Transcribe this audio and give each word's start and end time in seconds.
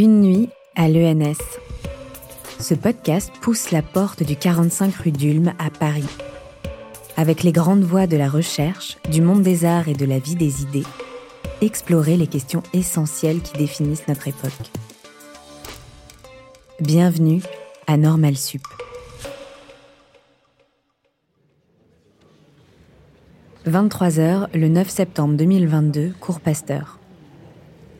Une 0.00 0.20
nuit 0.20 0.48
à 0.76 0.88
l'ENS. 0.88 1.42
Ce 2.60 2.74
podcast 2.74 3.32
pousse 3.40 3.72
la 3.72 3.82
porte 3.82 4.22
du 4.22 4.36
45 4.36 4.94
rue 4.94 5.10
d'Ulm 5.10 5.52
à 5.58 5.70
Paris. 5.70 6.06
Avec 7.16 7.42
les 7.42 7.50
grandes 7.50 7.82
voies 7.82 8.06
de 8.06 8.16
la 8.16 8.28
recherche, 8.28 8.96
du 9.10 9.20
monde 9.20 9.42
des 9.42 9.64
arts 9.64 9.88
et 9.88 9.94
de 9.94 10.04
la 10.04 10.20
vie 10.20 10.36
des 10.36 10.62
idées, 10.62 10.84
explorer 11.62 12.16
les 12.16 12.28
questions 12.28 12.62
essentielles 12.72 13.40
qui 13.40 13.58
définissent 13.58 14.06
notre 14.06 14.28
époque. 14.28 14.70
Bienvenue 16.78 17.42
à 17.88 17.96
Normal 17.96 18.36
Sup. 18.36 18.62
«23h, 23.66 24.46
le 24.56 24.68
9 24.68 24.88
septembre 24.88 25.34
2022, 25.34 26.12
cours 26.20 26.38
Pasteur. 26.38 27.00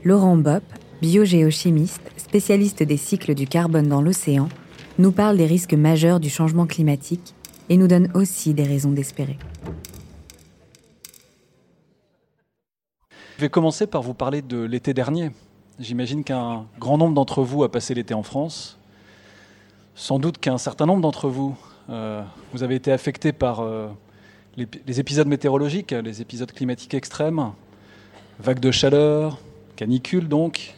Laurent 0.04 0.36
Bopp, 0.36 0.62
biogéochimiste, 1.00 2.10
spécialiste 2.16 2.82
des 2.82 2.96
cycles 2.96 3.34
du 3.34 3.46
carbone 3.46 3.88
dans 3.88 4.02
l'océan, 4.02 4.48
nous 4.98 5.12
parle 5.12 5.36
des 5.36 5.46
risques 5.46 5.74
majeurs 5.74 6.18
du 6.20 6.28
changement 6.28 6.66
climatique 6.66 7.34
et 7.68 7.76
nous 7.76 7.86
donne 7.86 8.10
aussi 8.14 8.54
des 8.54 8.64
raisons 8.64 8.90
d'espérer. 8.90 9.38
Je 13.36 13.42
vais 13.42 13.48
commencer 13.48 13.86
par 13.86 14.02
vous 14.02 14.14
parler 14.14 14.42
de 14.42 14.58
l'été 14.58 14.94
dernier. 14.94 15.30
J'imagine 15.78 16.24
qu'un 16.24 16.66
grand 16.80 16.98
nombre 16.98 17.14
d'entre 17.14 17.42
vous 17.42 17.62
a 17.62 17.70
passé 17.70 17.94
l'été 17.94 18.12
en 18.12 18.24
France. 18.24 18.78
Sans 19.94 20.18
doute 20.18 20.38
qu'un 20.38 20.58
certain 20.58 20.86
nombre 20.86 21.02
d'entre 21.02 21.28
vous, 21.28 21.56
euh, 21.90 22.22
vous 22.52 22.64
avez 22.64 22.74
été 22.74 22.90
affectés 22.90 23.32
par 23.32 23.60
euh, 23.60 23.88
les, 24.56 24.66
les 24.86 24.98
épisodes 24.98 25.28
météorologiques, 25.28 25.92
les 25.92 26.20
épisodes 26.20 26.50
climatiques 26.50 26.94
extrêmes, 26.94 27.52
vagues 28.40 28.58
de 28.58 28.72
chaleur, 28.72 29.38
canicules 29.76 30.26
donc, 30.26 30.74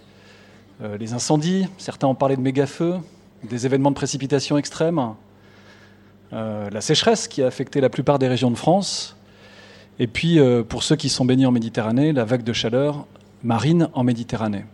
euh, 0.83 0.97
les 0.97 1.13
incendies, 1.13 1.67
certains 1.77 2.07
ont 2.07 2.15
parlé 2.15 2.37
de 2.37 2.41
méga-feux, 2.41 2.97
des 3.45 3.67
événements 3.67 3.91
de 3.91 3.97
précipitation 3.97 4.57
extrêmes, 4.57 5.15
euh, 6.33 6.71
la 6.71 6.81
sécheresse 6.81 7.29
qui 7.29 7.43
a 7.43 7.47
affecté 7.47 7.83
la 7.83 7.91
plupart 7.91 8.19
des 8.19 8.29
régions 8.29 8.51
de 8.51 8.57
France, 8.57 9.17
et 9.99 10.07
puis 10.07 10.39
euh, 10.39 10.63
pour 10.63 10.83
ceux 10.83 10.97
qui 10.97 11.11
sont 11.11 11.27
baignés 11.27 11.45
en 11.45 11.51
Méditerranée, 11.51 12.13
la 12.13 12.25
vague 12.25 12.45
de 12.45 12.55
chaleur 12.55 13.07
marine 13.43 13.89
en 13.93 14.05
Méditerranée. 14.05 14.65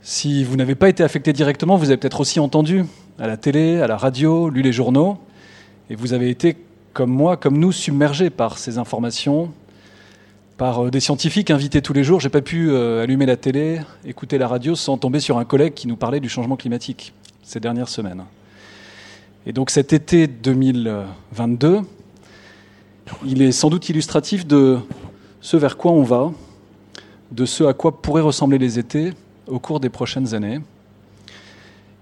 Si 0.00 0.42
vous 0.42 0.56
n'avez 0.56 0.74
pas 0.74 0.88
été 0.88 1.04
affecté 1.04 1.32
directement, 1.32 1.76
vous 1.76 1.90
avez 1.90 1.96
peut-être 1.96 2.20
aussi 2.20 2.40
entendu 2.40 2.84
à 3.20 3.28
la 3.28 3.36
télé, 3.36 3.80
à 3.80 3.86
la 3.86 3.96
radio, 3.96 4.48
lu 4.48 4.62
les 4.62 4.72
journaux, 4.72 5.18
et 5.88 5.94
vous 5.94 6.14
avez 6.14 6.30
été, 6.30 6.56
comme 6.92 7.10
moi, 7.10 7.36
comme 7.36 7.58
nous, 7.58 7.70
submergé 7.70 8.28
par 8.28 8.58
ces 8.58 8.78
informations, 8.78 9.52
par 10.62 10.84
euh, 10.84 10.90
des 10.92 11.00
scientifiques 11.00 11.50
invités 11.50 11.82
tous 11.82 11.92
les 11.92 12.04
jours. 12.04 12.20
J'ai 12.20 12.28
pas 12.28 12.40
pu 12.40 12.70
euh, 12.70 13.02
allumer 13.02 13.26
la 13.26 13.36
télé, 13.36 13.80
écouter 14.04 14.38
la 14.38 14.46
radio 14.46 14.76
sans 14.76 14.96
tomber 14.96 15.18
sur 15.18 15.38
un 15.38 15.44
collègue 15.44 15.74
qui 15.74 15.88
nous 15.88 15.96
parlait 15.96 16.20
du 16.20 16.28
changement 16.28 16.54
climatique 16.54 17.14
ces 17.42 17.58
dernières 17.58 17.88
semaines. 17.88 18.22
Et 19.44 19.52
donc 19.52 19.70
cet 19.70 19.92
été 19.92 20.28
2022, 20.28 21.80
il 23.26 23.42
est 23.42 23.50
sans 23.50 23.70
doute 23.70 23.88
illustratif 23.88 24.46
de 24.46 24.78
ce 25.40 25.56
vers 25.56 25.76
quoi 25.76 25.90
on 25.90 26.04
va, 26.04 26.30
de 27.32 27.44
ce 27.44 27.64
à 27.64 27.74
quoi 27.74 28.00
pourraient 28.00 28.22
ressembler 28.22 28.58
les 28.58 28.78
étés 28.78 29.14
au 29.48 29.58
cours 29.58 29.80
des 29.80 29.90
prochaines 29.90 30.32
années. 30.32 30.60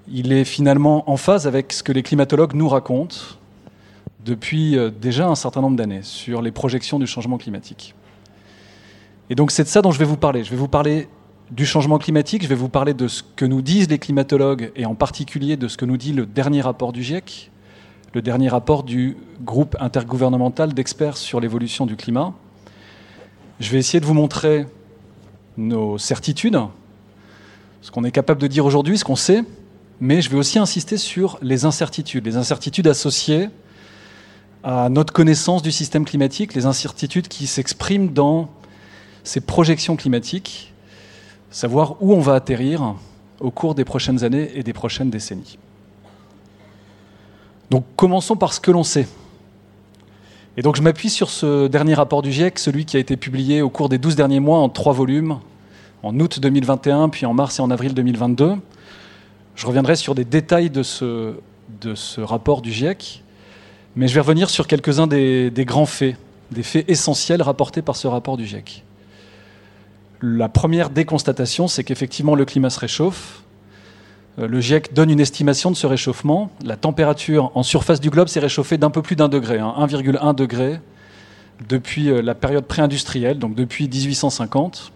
Il 0.06 0.34
est 0.34 0.44
finalement 0.44 1.10
en 1.10 1.16
phase 1.16 1.46
avec 1.46 1.72
ce 1.72 1.82
que 1.82 1.92
les 1.92 2.02
climatologues 2.02 2.52
nous 2.52 2.68
racontent 2.68 3.16
depuis 4.22 4.76
euh, 4.76 4.90
déjà 4.90 5.28
un 5.28 5.34
certain 5.34 5.62
nombre 5.62 5.78
d'années 5.78 6.02
sur 6.02 6.42
les 6.42 6.50
projections 6.50 6.98
du 6.98 7.06
changement 7.06 7.38
climatique. 7.38 7.94
Et 9.30 9.36
donc 9.36 9.52
c'est 9.52 9.62
de 9.62 9.68
ça 9.68 9.80
dont 9.80 9.92
je 9.92 9.98
vais 9.98 10.04
vous 10.04 10.16
parler. 10.16 10.42
Je 10.42 10.50
vais 10.50 10.56
vous 10.56 10.68
parler 10.68 11.08
du 11.52 11.64
changement 11.64 11.98
climatique, 11.98 12.42
je 12.42 12.48
vais 12.48 12.56
vous 12.56 12.68
parler 12.68 12.94
de 12.94 13.06
ce 13.06 13.22
que 13.22 13.44
nous 13.44 13.62
disent 13.62 13.88
les 13.88 13.98
climatologues 13.98 14.72
et 14.74 14.86
en 14.86 14.96
particulier 14.96 15.56
de 15.56 15.68
ce 15.68 15.76
que 15.76 15.84
nous 15.84 15.96
dit 15.96 16.12
le 16.12 16.26
dernier 16.26 16.60
rapport 16.60 16.92
du 16.92 17.04
GIEC, 17.04 17.52
le 18.12 18.22
dernier 18.22 18.48
rapport 18.48 18.82
du 18.82 19.16
groupe 19.40 19.76
intergouvernemental 19.78 20.74
d'experts 20.74 21.16
sur 21.16 21.40
l'évolution 21.40 21.86
du 21.86 21.94
climat. 21.94 22.34
Je 23.60 23.70
vais 23.70 23.78
essayer 23.78 24.00
de 24.00 24.04
vous 24.04 24.14
montrer 24.14 24.66
nos 25.56 25.96
certitudes, 25.96 26.58
ce 27.82 27.90
qu'on 27.92 28.02
est 28.02 28.10
capable 28.10 28.40
de 28.40 28.48
dire 28.48 28.66
aujourd'hui, 28.66 28.98
ce 28.98 29.04
qu'on 29.04 29.16
sait, 29.16 29.44
mais 30.00 30.22
je 30.22 30.30
vais 30.30 30.38
aussi 30.38 30.58
insister 30.58 30.96
sur 30.96 31.38
les 31.40 31.64
incertitudes, 31.64 32.26
les 32.26 32.36
incertitudes 32.36 32.88
associées 32.88 33.48
à 34.64 34.88
notre 34.88 35.12
connaissance 35.12 35.62
du 35.62 35.70
système 35.70 36.04
climatique, 36.04 36.54
les 36.54 36.66
incertitudes 36.66 37.28
qui 37.28 37.46
s'expriment 37.46 38.08
dans 38.08 38.50
ces 39.24 39.40
projections 39.40 39.96
climatiques, 39.96 40.72
savoir 41.50 41.96
où 42.00 42.14
on 42.14 42.20
va 42.20 42.34
atterrir 42.34 42.94
au 43.40 43.50
cours 43.50 43.74
des 43.74 43.84
prochaines 43.84 44.24
années 44.24 44.50
et 44.54 44.62
des 44.62 44.72
prochaines 44.72 45.10
décennies. 45.10 45.58
Donc 47.70 47.84
commençons 47.96 48.36
par 48.36 48.52
ce 48.52 48.60
que 48.60 48.70
l'on 48.70 48.84
sait. 48.84 49.06
Et 50.56 50.62
donc 50.62 50.76
je 50.76 50.82
m'appuie 50.82 51.10
sur 51.10 51.30
ce 51.30 51.68
dernier 51.68 51.94
rapport 51.94 52.22
du 52.22 52.32
GIEC, 52.32 52.58
celui 52.58 52.84
qui 52.84 52.96
a 52.96 53.00
été 53.00 53.16
publié 53.16 53.62
au 53.62 53.70
cours 53.70 53.88
des 53.88 53.98
12 53.98 54.16
derniers 54.16 54.40
mois 54.40 54.58
en 54.58 54.68
trois 54.68 54.92
volumes, 54.92 55.38
en 56.02 56.18
août 56.18 56.40
2021, 56.40 57.08
puis 57.08 57.26
en 57.26 57.34
mars 57.34 57.58
et 57.58 57.62
en 57.62 57.70
avril 57.70 57.94
2022. 57.94 58.54
Je 59.54 59.66
reviendrai 59.66 59.96
sur 59.96 60.14
des 60.14 60.24
détails 60.24 60.70
de 60.70 60.82
ce, 60.82 61.34
de 61.80 61.94
ce 61.94 62.20
rapport 62.20 62.62
du 62.62 62.72
GIEC, 62.72 63.22
mais 63.94 64.08
je 64.08 64.14
vais 64.14 64.20
revenir 64.20 64.50
sur 64.50 64.66
quelques-uns 64.66 65.06
des, 65.06 65.50
des 65.50 65.64
grands 65.64 65.86
faits, 65.86 66.16
des 66.50 66.62
faits 66.62 66.88
essentiels 66.90 67.42
rapportés 67.42 67.82
par 67.82 67.96
ce 67.96 68.08
rapport 68.08 68.36
du 68.36 68.46
GIEC. 68.46 68.84
La 70.22 70.50
première 70.50 70.90
déconstatation, 70.90 71.66
c'est 71.66 71.82
qu'effectivement 71.82 72.34
le 72.34 72.44
climat 72.44 72.68
se 72.68 72.78
réchauffe. 72.78 73.42
Euh, 74.38 74.46
le 74.46 74.60
GIEC 74.60 74.92
donne 74.92 75.08
une 75.10 75.20
estimation 75.20 75.70
de 75.70 75.76
ce 75.76 75.86
réchauffement. 75.86 76.50
La 76.62 76.76
température 76.76 77.50
en 77.54 77.62
surface 77.62 78.00
du 78.00 78.10
globe 78.10 78.28
s'est 78.28 78.40
réchauffée 78.40 78.76
d'un 78.76 78.90
peu 78.90 79.00
plus 79.00 79.16
d'un 79.16 79.28
degré, 79.28 79.58
1,1 79.58 80.18
hein, 80.20 80.34
degré, 80.34 80.80
depuis 81.68 82.10
euh, 82.10 82.20
la 82.20 82.34
période 82.34 82.66
pré-industrielle, 82.66 83.38
donc 83.38 83.54
depuis 83.54 83.88
1850. 83.88 84.92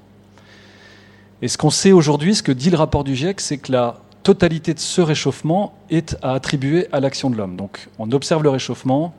Et 1.40 1.48
ce 1.48 1.56
qu'on 1.56 1.70
sait 1.70 1.92
aujourd'hui, 1.92 2.34
ce 2.34 2.42
que 2.42 2.52
dit 2.52 2.68
le 2.68 2.76
rapport 2.76 3.02
du 3.02 3.14
GIEC, 3.14 3.40
c'est 3.40 3.58
que 3.58 3.72
la 3.72 4.00
totalité 4.24 4.74
de 4.74 4.78
ce 4.78 5.00
réchauffement 5.00 5.74
est 5.88 6.16
à 6.22 6.32
attribuer 6.32 6.86
à 6.92 7.00
l'action 7.00 7.30
de 7.30 7.36
l'homme. 7.36 7.56
Donc 7.56 7.88
on 7.98 8.12
observe 8.12 8.42
le 8.42 8.50
réchauffement, 8.50 9.14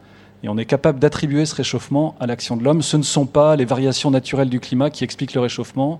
et 0.46 0.48
on 0.48 0.60
est 0.60 0.66
capable 0.66 1.00
d'attribuer 1.00 1.48
ce 1.48 1.56
réchauffement 1.56 2.16
à 2.20 2.28
l'action 2.28 2.56
de 2.56 2.64
l'homme. 2.64 2.84
Ce 2.84 2.98
ne 2.98 3.02
sont 3.02 3.26
pas 3.26 3.56
les 3.56 3.66
variations 3.66 4.12
naturelles 4.12 4.50
du 4.50 4.60
climat 4.60 4.92
qui 4.92 5.04
expliquent 5.04 5.34
le 5.34 5.42
réchauffement, 5.42 6.00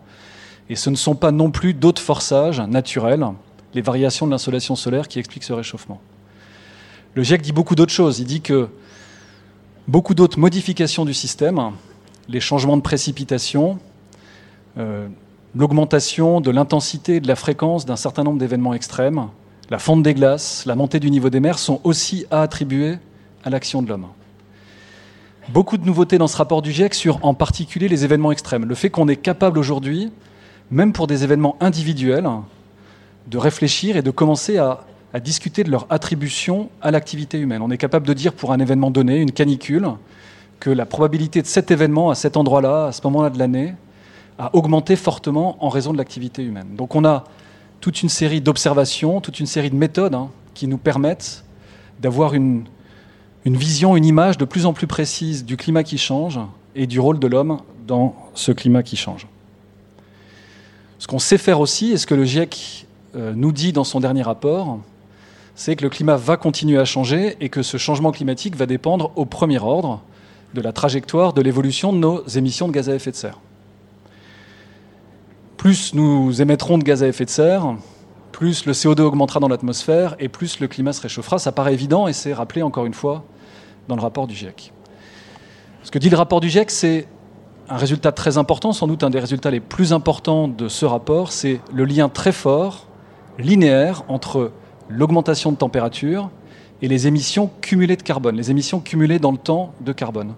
et 0.70 0.76
ce 0.76 0.92
ne 0.92 0.96
sont 0.96 1.16
pas 1.16 1.32
non 1.32 1.50
plus 1.50 1.74
d'autres 1.74 2.02
forçages 2.02 2.60
naturels, 2.62 3.26
les 3.74 3.82
variations 3.82 4.28
de 4.28 4.32
l'insolation 4.32 4.76
solaire 4.76 5.08
qui 5.08 5.18
expliquent 5.18 5.46
ce 5.46 5.54
réchauffement. 5.54 6.00
Le 7.16 7.24
GIEC 7.24 7.42
dit 7.42 7.54
beaucoup 7.54 7.74
d'autres 7.74 7.92
choses. 7.92 8.20
Il 8.20 8.26
dit 8.26 8.42
que 8.42 8.70
beaucoup 9.88 10.14
d'autres 10.14 10.38
modifications 10.38 11.06
du 11.06 11.16
système, 11.16 11.72
les 12.30 12.40
changements 12.40 12.78
de 12.78 12.84
précipitation, 12.84 13.80
euh, 14.78 15.08
l'augmentation 15.56 16.40
de 16.40 16.52
l'intensité 16.52 17.16
et 17.16 17.20
de 17.20 17.28
la 17.28 17.36
fréquence 17.36 17.88
d'un 17.88 17.96
certain 17.96 18.22
nombre 18.22 18.38
d'événements 18.38 18.76
extrêmes, 18.76 19.30
la 19.72 19.80
fonte 19.80 20.04
des 20.04 20.14
glaces, 20.14 20.68
la 20.68 20.76
montée 20.76 21.00
du 21.00 21.10
niveau 21.10 21.32
des 21.32 21.40
mers 21.40 21.58
sont 21.58 21.82
aussi 21.84 22.28
à 22.30 22.44
attribuer 22.44 23.00
à 23.44 23.50
l'action 23.50 23.82
de 23.82 23.90
l'homme. 23.90 24.06
Beaucoup 25.50 25.78
de 25.78 25.86
nouveautés 25.86 26.18
dans 26.18 26.28
ce 26.28 26.38
rapport 26.38 26.64
du 26.64 26.72
GIEC 26.72 26.96
sur 26.96 27.24
en 27.24 27.36
particulier 27.36 27.88
les 27.88 28.04
événements 28.04 28.32
extrêmes. 28.32 28.66
Le 28.66 28.74
fait 28.74 28.90
qu'on 28.90 29.08
est 29.08 29.16
capable 29.16 29.60
aujourd'hui, 29.60 30.12
même 30.72 30.92
pour 30.92 31.06
des 31.06 31.24
événements 31.24 31.56
individuels, 31.60 32.28
de 33.28 33.38
réfléchir 33.38 33.96
et 33.96 34.02
de 34.02 34.10
commencer 34.10 34.58
à, 34.58 34.82
discuter 35.24 35.64
de 35.64 35.72
leur 35.72 35.86
attribution 35.92 36.70
à 36.82 36.92
l'activité 36.92 37.38
humaine. 37.38 37.62
On 37.62 37.72
est 37.72 37.78
capable 37.78 38.06
de 38.06 38.14
dire 38.14 38.34
pour 38.34 38.52
un 38.52 38.60
événement 38.60 38.92
donné, 38.92 39.22
une 39.22 39.32
canicule, 39.32 39.88
que 40.60 40.70
la 40.70 40.86
probabilité 40.86 41.42
de 41.42 41.48
cet 41.48 41.72
événement 41.72 42.10
à 42.10 42.16
cet 42.16 42.36
endroit-là, 42.36 42.88
à 42.88 42.92
ce 42.92 43.02
moment-là 43.06 43.30
de 43.30 43.40
l'année, 43.40 43.76
a 44.40 44.54
augmenté 44.54 44.98
fortement 44.98 45.64
en 45.64 45.70
raison 45.70 45.94
de 45.94 45.98
l'activité 45.98 46.44
humaine. 46.44 46.76
Donc 46.76 46.96
on 46.96 47.06
a 47.06 47.24
toute 47.80 48.02
une 48.02 48.10
série 48.10 48.42
d'observations, 48.42 49.22
toute 49.22 49.40
une 49.40 49.46
série 49.46 49.70
de 49.70 49.76
méthodes 49.76 50.16
hein, 50.16 50.32
qui 50.54 50.68
nous 50.68 50.78
permettent 50.78 51.46
d'avoir 52.02 52.34
une, 52.34 52.66
une 53.46 53.56
vision, 53.56 53.96
une 53.96 54.06
image 54.06 54.38
de 54.38 54.46
plus 54.46 54.66
en 54.66 54.74
plus 54.74 54.88
précise 54.88 55.46
du 55.46 55.56
climat 55.56 55.84
qui 55.84 56.00
change 56.00 56.40
et 56.74 56.88
du 56.88 57.00
rôle 57.00 57.20
de 57.20 57.28
l'homme 57.28 57.60
dans 57.88 58.16
ce 58.34 58.52
climat 58.52 58.82
qui 58.82 58.98
change. 58.98 59.28
Ce 60.98 61.08
qu'on 61.08 61.20
sait 61.20 61.38
faire 61.38 61.60
aussi, 61.60 61.92
et 61.92 61.98
ce 61.98 62.08
que 62.08 62.16
le 62.16 62.26
GIEC 62.26 62.88
euh, 63.16 63.34
nous 63.36 63.52
dit 63.52 63.72
dans 63.72 63.84
son 63.84 64.00
dernier 64.00 64.24
rapport, 64.24 64.80
c'est 65.54 65.76
que 65.76 65.84
le 65.84 65.90
climat 65.90 66.18
va 66.18 66.38
continuer 66.38 66.80
à 66.80 66.86
changer 66.86 67.38
et 67.40 67.50
que 67.50 67.62
ce 67.62 67.78
changement 67.78 68.12
climatique 68.12 68.56
va 68.56 68.66
dépendre 68.66 69.12
au 69.16 69.26
premier 69.26 69.60
ordre 69.60 70.02
de 70.56 70.62
la 70.62 70.74
trajectoire 70.74 71.34
de 71.34 71.42
l'évolution 71.42 71.94
de 71.94 72.00
nos 72.00 72.28
émissions 72.28 72.68
de 72.68 72.74
gaz 72.74 72.90
à 72.90 72.96
effet 72.96 73.12
de 73.12 73.16
serre. 73.16 73.40
Plus 75.58 75.94
nous 75.94 76.42
émettrons 76.42 76.80
de 76.80 76.84
gaz 76.84 77.04
à 77.04 77.08
effet 77.08 77.26
de 77.26 77.30
serre, 77.30 77.76
plus 78.32 78.66
le 78.66 78.74
CO2 78.74 79.02
augmentera 79.02 79.40
dans 79.40 79.48
l'atmosphère 79.48 80.16
et 80.20 80.30
plus 80.30 80.60
le 80.60 80.68
climat 80.68 80.94
se 80.94 81.02
réchauffera. 81.02 81.38
Ça 81.38 81.52
paraît 81.52 81.74
évident 81.74 82.08
et 82.08 82.14
c'est 82.14 82.34
rappelé 82.34 82.64
encore 82.64 82.86
une 82.86 82.94
fois 82.94 83.24
dans 83.88 83.96
le 83.96 84.02
rapport 84.02 84.28
du 84.28 84.36
GIEC. 84.36 84.72
Ce 85.84 85.92
que 85.92 86.00
dit 86.00 86.10
le 86.10 86.18
rapport 86.18 86.40
du 86.40 86.50
GIEC, 86.50 86.72
c'est 86.72 87.08
un 87.70 87.78
résultat 87.78 88.12
très 88.12 88.38
important, 88.38 88.74
sans 88.74 88.88
doute 88.88 89.04
un 89.04 89.10
des 89.10 89.20
résultats 89.20 89.52
les 89.52 89.60
plus 89.60 89.94
importants 89.94 90.48
de 90.48 90.68
ce 90.68 90.86
rapport, 90.86 91.32
c'est 91.32 91.60
le 91.74 91.86
lien 91.86 92.10
très 92.10 92.32
fort, 92.32 92.88
linéaire, 93.40 94.04
entre 94.08 94.52
l'augmentation 94.90 95.52
de 95.52 95.58
température 95.58 96.30
et 96.82 96.88
les 96.88 97.08
émissions 97.08 97.50
cumulées 97.62 97.96
de 97.96 98.04
carbone, 98.04 98.36
les 98.36 98.52
émissions 98.52 98.80
cumulées 98.80 99.20
dans 99.20 99.32
le 99.32 99.38
temps 99.38 99.74
de 99.82 99.92
carbone. 99.92 100.34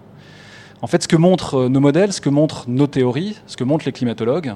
En 0.80 0.86
fait, 0.86 1.02
ce 1.02 1.08
que 1.08 1.16
montrent 1.16 1.68
nos 1.68 1.80
modèles, 1.80 2.12
ce 2.12 2.20
que 2.20 2.30
montrent 2.30 2.64
nos 2.68 2.86
théories, 2.86 3.36
ce 3.46 3.56
que 3.56 3.64
montrent 3.64 3.84
les 3.84 3.92
climatologues, 3.92 4.54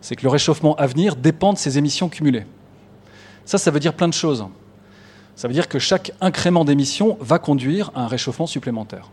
c'est 0.00 0.14
que 0.14 0.22
le 0.22 0.28
réchauffement 0.28 0.76
à 0.76 0.86
venir 0.86 1.16
dépend 1.16 1.52
de 1.52 1.58
ces 1.58 1.78
émissions 1.78 2.08
cumulées. 2.08 2.46
Ça, 3.44 3.58
ça 3.58 3.70
veut 3.70 3.80
dire 3.80 3.94
plein 3.94 4.08
de 4.08 4.14
choses. 4.14 4.46
Ça 5.38 5.46
veut 5.46 5.54
dire 5.54 5.68
que 5.68 5.78
chaque 5.78 6.10
incrément 6.20 6.64
d'émissions 6.64 7.16
va 7.20 7.38
conduire 7.38 7.92
à 7.94 8.02
un 8.02 8.08
réchauffement 8.08 8.48
supplémentaire. 8.48 9.08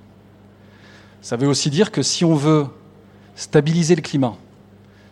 Ça 1.21 1.37
veut 1.37 1.47
aussi 1.47 1.69
dire 1.69 1.91
que 1.91 2.01
si 2.01 2.25
on 2.25 2.33
veut 2.33 2.65
stabiliser 3.35 3.95
le 3.95 4.01
climat, 4.01 4.33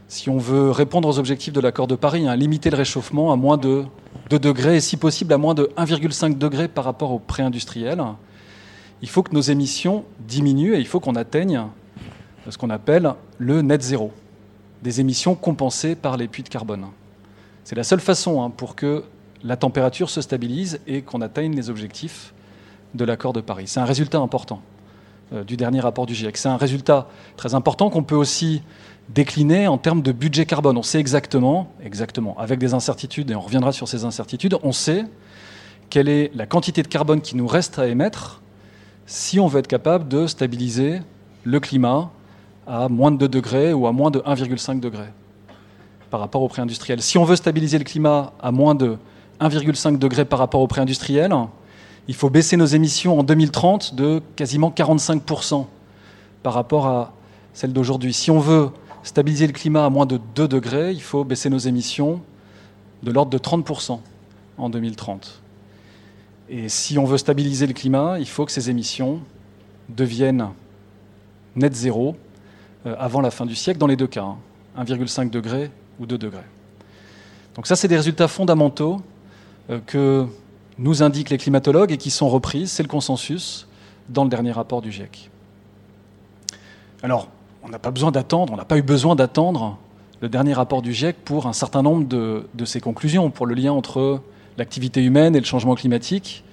si 0.08 0.32
on 0.32 0.40
veut 0.40 0.72
répondre 0.72 1.08
aux 1.08 1.20
objectifs 1.20 1.54
de 1.54 1.60
l'accord 1.60 1.86
de 1.86 1.94
Paris, 1.94 2.28
hein, 2.28 2.36
limiter 2.36 2.72
le 2.72 2.78
réchauffement 2.78 3.32
à 3.32 3.36
moins 3.36 3.58
de 3.58 3.86
2 4.32 4.40
degrés 4.40 4.78
et 4.78 4.82
si 4.82 4.98
possible 4.98 5.32
à 5.34 5.38
moins 5.38 5.54
de 5.54 5.70
1,5 5.78 6.36
degré 6.36 6.68
par 6.68 6.84
rapport 6.84 7.12
au 7.12 7.20
pré-industriel, 7.20 8.04
il 9.04 9.08
faut 9.08 9.22
que 9.22 9.36
nos 9.36 9.42
émissions 9.42 10.06
diminuent 10.28 10.74
et 10.74 10.80
il 10.80 10.88
faut 10.88 11.00
qu'on 11.00 11.16
atteigne 11.16 11.62
ce 12.50 12.58
qu'on 12.58 12.72
appelle 12.72 13.14
le 13.38 13.62
net 13.62 13.84
zéro, 13.84 14.12
des 14.82 15.00
émissions 15.00 15.36
compensées 15.36 15.94
par 15.94 16.18
les 16.18 16.28
puits 16.28 16.42
de 16.42 16.50
carbone. 16.50 16.88
C'est 17.66 17.76
la 17.76 17.84
seule 17.84 18.02
façon 18.02 18.42
hein, 18.42 18.50
pour 18.50 18.76
que 18.76 19.04
la 19.44 19.58
température 19.58 20.10
se 20.10 20.22
stabilise 20.22 20.80
et 20.88 21.02
qu'on 21.02 21.22
atteigne 21.22 21.56
les 21.56 21.70
objectifs 21.70 22.34
de 22.94 23.06
l'accord 23.06 23.34
de 23.34 23.42
Paris. 23.42 23.66
C'est 23.68 23.80
un 23.80 23.86
résultat 23.86 24.20
important 24.20 24.62
euh, 25.34 25.44
du 25.44 25.58
dernier 25.58 25.80
rapport 25.80 26.06
du 26.06 26.16
GIEC. 26.16 26.38
C'est 26.38 26.50
un 26.50 26.58
résultat 26.58 27.08
très 27.38 27.56
important 27.56 27.90
qu'on 27.90 28.04
peut 28.04 28.16
aussi 28.16 28.62
décliner 29.10 29.68
en 29.68 29.78
termes 29.78 30.02
de 30.02 30.12
budget 30.12 30.46
carbone. 30.46 30.78
On 30.78 30.84
sait 30.84 31.00
exactement, 31.00 31.72
exactement, 31.84 32.38
avec 32.40 32.60
des 32.60 32.74
incertitudes, 32.74 33.32
et 33.32 33.36
on 33.36 33.42
reviendra 33.42 33.72
sur 33.72 33.88
ces 33.88 34.06
incertitudes, 34.06 34.58
on 34.64 34.72
sait 34.72 35.06
quelle 35.90 36.08
est 36.08 36.32
la 36.34 36.46
quantité 36.46 36.82
de 36.82 36.88
carbone 36.88 37.22
qui 37.22 37.36
nous 37.36 37.48
reste 37.48 37.78
à 37.80 37.88
émettre 37.88 38.42
si 39.06 39.40
on 39.40 39.48
veut 39.48 39.60
être 39.60 39.68
capable 39.68 40.08
de 40.08 40.28
stabiliser 40.28 41.02
le 41.44 41.60
climat 41.60 42.12
à 42.66 42.88
moins 42.88 43.12
de 43.12 43.18
2 43.18 43.28
degrés 43.28 43.74
ou 43.74 43.86
à 43.88 43.92
moins 43.92 44.10
de 44.10 44.20
1,5 44.20 44.80
degrés 44.80 45.12
par 46.10 46.22
rapport 46.22 46.42
au 46.42 46.48
pré-industriel. 46.48 47.02
Si 47.02 47.18
on 47.18 47.26
veut 47.26 47.36
stabiliser 47.36 47.78
le 47.78 47.84
climat 47.84 48.34
à 48.42 48.52
moins 48.52 48.76
de 48.76 48.98
1,5 49.40 49.98
degrés 49.98 50.26
par 50.26 50.40
rapport 50.40 50.62
au 50.62 50.68
pré-industriel, 50.68 51.34
il 52.08 52.16
faut 52.16 52.30
baisser 52.30 52.58
nos 52.58 52.66
émissions 52.66 53.20
en 53.20 53.24
2030 53.24 53.96
de 53.96 54.22
quasiment 54.36 54.70
45% 54.70 55.66
par 56.44 56.54
rapport 56.54 56.88
à 56.88 57.14
celles 57.54 57.74
d'aujourd'hui. 57.74 58.14
Si 58.14 58.30
on 58.32 58.40
veut 58.40 58.70
stabiliser 59.04 59.48
le 59.48 59.54
climat 59.54 59.86
à 59.86 59.90
moins 59.90 60.06
de 60.06 60.20
2 60.36 60.48
degrés, 60.48 60.92
il 60.92 61.02
faut 61.02 61.24
baisser 61.24 61.50
nos 61.50 61.58
émissions 61.58 62.22
de 63.04 63.12
l'ordre 63.12 63.32
de 63.32 63.38
30% 63.38 64.00
en 64.58 64.70
2030. 64.70 65.42
Et 66.50 66.70
si 66.70 66.98
on 66.98 67.06
veut 67.06 67.18
stabiliser 67.18 67.68
le 67.68 67.74
climat, 67.74 68.20
il 68.20 68.28
faut 68.28 68.46
que 68.46 68.52
ces 68.52 68.70
émissions 68.70 69.22
deviennent 69.90 70.50
net 71.56 71.74
zéro 71.74 72.16
euh, 72.86 72.96
avant 73.00 73.22
la 73.22 73.32
fin 73.32 73.46
du 73.46 73.56
siècle, 73.56 73.80
dans 73.80 73.88
les 73.88 73.96
deux 73.96 74.08
cas, 74.08 74.36
1,5 74.78 75.22
hein, 75.22 75.26
degré 75.26 75.72
ou 76.00 76.06
2 76.06 76.18
degrés. 76.18 76.40
Donc 77.56 77.68
ça, 77.68 77.76
c'est 77.76 77.88
des 77.88 77.96
résultats 77.96 78.28
fondamentaux 78.28 79.02
que 79.86 80.28
nous 80.78 81.04
indiquent 81.04 81.30
les 81.30 81.38
climatologues 81.38 81.92
et 81.92 81.98
qui 81.98 82.10
sont 82.10 82.30
reprises, 82.30 82.72
c'est 82.72 82.84
le 82.84 82.90
consensus, 82.90 83.68
dans 84.10 84.24
le 84.24 84.30
dernier 84.30 84.52
rapport 84.52 84.82
du 84.82 84.92
GIEC. 84.92 85.30
Alors, 87.02 87.28
on 87.64 87.70
n'a 87.70 87.80
pas 87.80 87.92
besoin 87.92 88.12
d'attendre, 88.12 88.54
on 88.54 88.58
n'a 88.58 88.66
pas 88.66 88.78
eu 88.78 88.82
besoin 88.82 89.16
d'attendre 89.16 89.78
le 90.22 90.30
dernier 90.30 90.54
rapport 90.54 90.82
du 90.82 90.94
GIEC 90.94 91.18
pour 91.24 91.48
un 91.48 91.54
certain 91.54 91.82
nombre 91.82 92.08
de, 92.08 92.66
ses 92.66 92.80
conclusions, 92.80 93.30
pour 93.30 93.46
le 93.46 93.56
lien 93.56 93.72
entre 93.72 94.22
l'activité 94.58 95.04
humaine 95.04 95.36
et 95.36 95.40
le 95.40 95.46
changement 95.46 95.76
climatique, 95.76 96.44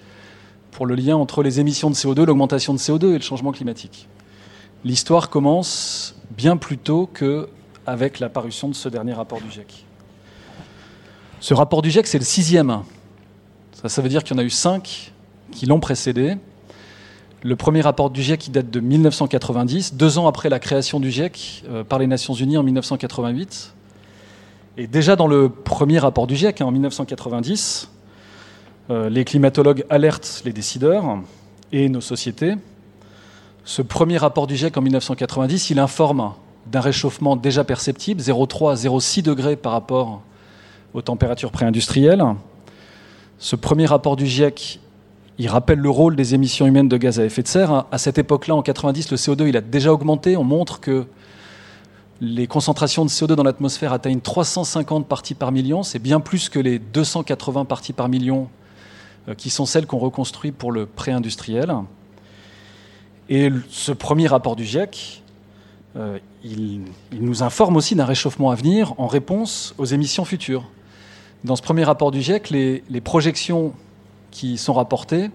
pour 0.71 0.87
le 0.87 0.95
lien 0.95 1.17
entre 1.17 1.43
les 1.43 1.61
émissions 1.61 1.91
de 1.91 1.95
CO2, 1.95 2.25
l'augmentation 2.25 2.73
de 2.73 2.79
CO2 2.79 3.11
et 3.11 3.19
le 3.19 3.21
changement 3.21 3.53
climatique. 3.53 4.09
L'histoire 4.85 5.31
commence 5.31 6.17
bien 6.31 6.57
plus 6.57 6.79
tôt 6.79 7.09
qu'avec 7.13 8.19
la 8.19 8.29
parution 8.29 8.69
de 8.69 8.75
ce 8.75 8.89
dernier 8.89 9.13
rapport 9.13 9.41
du 9.41 9.51
GIEC. 9.51 9.85
Ce 11.41 11.55
rapport 11.55 11.83
du 11.83 11.91
GIEC, 11.91 12.07
c'est 12.07 12.19
le 12.19 12.25
sixième. 12.25 12.83
Ça, 13.87 14.03
veut 14.03 14.11
dire 14.11 14.23
qu'il 14.23 14.37
y 14.37 14.39
en 14.39 14.43
a 14.43 14.45
eu 14.45 14.51
cinq 14.51 15.13
qui 15.53 15.65
l'ont 15.65 15.81
précédé. 15.81 16.37
Le 17.43 17.57
premier 17.57 17.81
rapport 17.81 18.11
du 18.11 18.23
GIEC 18.23 18.51
date 18.51 18.71
de 18.71 18.79
1990, 18.79 19.95
deux 19.95 20.19
ans 20.19 20.27
après 20.27 20.51
la 20.51 20.59
création 20.59 21.01
du 21.01 21.11
GIEC 21.11 21.65
euh, 21.71 21.83
par 21.83 21.99
les 21.99 22.07
Nations 22.07 22.35
Unies 22.35 22.59
en 22.59 22.63
1988. 22.63 23.73
Et 24.77 24.87
déjà 24.87 25.17
dans 25.17 25.27
le 25.27 25.49
premier 25.49 25.99
rapport 25.99 26.27
du 26.27 26.37
GIEC, 26.37 26.61
hein, 26.61 26.67
en 26.67 26.73
1990, 26.73 27.89
euh, 28.91 29.09
les 29.09 29.25
climatologues 29.25 29.87
alertent 29.89 30.43
les 30.45 30.53
décideurs 30.53 31.19
et 31.73 31.89
nos 31.89 32.03
sociétés. 32.03 32.57
Ce 33.65 33.81
premier 33.81 34.19
rapport 34.19 34.47
du 34.47 34.57
GIEC 34.57 34.77
en 34.77 34.83
1990, 34.83 35.71
il 35.71 35.79
informe 35.79 36.35
d'un 36.67 36.81
réchauffement 36.81 37.35
déjà 37.35 37.65
perceptible, 37.65 38.21
0,3 38.21 38.73
à 38.73 38.75
0,6 38.75 39.23
degrés 39.23 39.57
par 39.57 39.73
rapport 39.73 40.21
aux 40.93 41.01
températures 41.01 41.51
préindustrielles. 41.51 42.23
Ce 43.43 43.57
premier 43.57 43.87
rapport 43.87 44.17
du 44.17 44.27
GIEC, 44.27 44.81
il 45.39 45.49
rappelle 45.49 45.79
le 45.79 45.89
rôle 45.89 46.15
des 46.15 46.35
émissions 46.35 46.67
humaines 46.67 46.91
de 46.91 46.99
gaz 46.99 47.19
à 47.19 47.25
effet 47.25 47.43
de 47.43 47.49
serre. 47.49 47.87
À 47.91 47.97
cette 47.97 48.19
époque-là, 48.19 48.55
en 48.55 48.61
90, 48.61 49.11
le 49.11 49.17
CO2 49.17 49.49
il 49.49 49.57
a 49.57 49.63
déjà 49.63 49.95
augmenté. 49.95 50.37
On 50.37 50.45
montre 50.45 50.79
que 50.79 51.07
les 52.21 52.47
concentrations 52.47 53.03
de 53.07 53.09
CO2 53.09 53.33
dans 53.33 53.43
l'atmosphère 53.43 53.95
atteignent 53.95 54.21
350 54.21 55.07
parties 55.07 55.33
par 55.33 55.53
million. 55.53 55.83
C'est 55.83 55.99
bien 55.99 56.21
plus 56.21 56.51
que 56.51 56.59
les 56.59 56.79
280 56.79 57.65
parties 57.65 57.95
par 57.95 58.11
million 58.11 58.51
euh, 59.27 59.35
qui 59.35 59.49
sont 59.49 59.65
celles 59.65 59.87
qu'on 59.87 59.97
reconstruit 59.97 60.53
pour 60.53 60.71
le 60.71 60.85
pré-industriel. 60.85 61.75
Et 63.31 63.49
ce 63.71 63.93
premier 63.93 64.27
rapport 64.27 64.55
du 64.55 64.67
GIEC, 64.67 65.23
euh, 65.97 66.19
il, 66.45 66.83
nous 67.13 67.43
informe 67.43 67.77
aussi 67.77 67.95
d'un 67.95 68.05
réchauffement 68.05 68.51
à 68.51 68.55
venir 68.55 68.93
en 68.99 69.07
réponse 69.07 69.75
aux 69.79 69.87
émissions 69.87 70.27
futures. 70.27 70.69
Dans 71.43 71.57
ce 71.57 71.63
premier 71.63 71.85
rapport 71.85 72.11
du 72.11 72.21
GIEC, 72.21 72.51
les, 72.51 73.01
projections 73.01 73.73
qui 74.31 74.59
sont 74.59 74.75
rapportées 74.75 75.31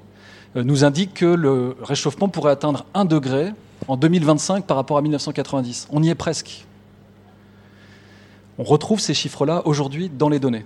euh, 0.55 0.63
nous 0.63 0.83
indiquent 0.83 1.15
que 1.15 1.25
le 1.25 1.75
réchauffement 1.81 2.29
pourrait 2.29 2.51
atteindre 2.51 2.85
1 2.93 3.05
degré 3.05 3.51
en 3.87 3.97
2025 3.97 4.65
par 4.65 4.77
rapport 4.77 4.97
à 4.97 5.01
1990. 5.01 5.87
On 5.91 6.03
y 6.03 6.09
est 6.09 6.15
presque. 6.15 6.65
On 8.59 8.63
retrouve 8.63 8.99
ces 8.99 9.15
chiffres-là 9.15 9.63
aujourd'hui 9.65 10.09
dans 10.09 10.29
les 10.29 10.39
données, 10.39 10.65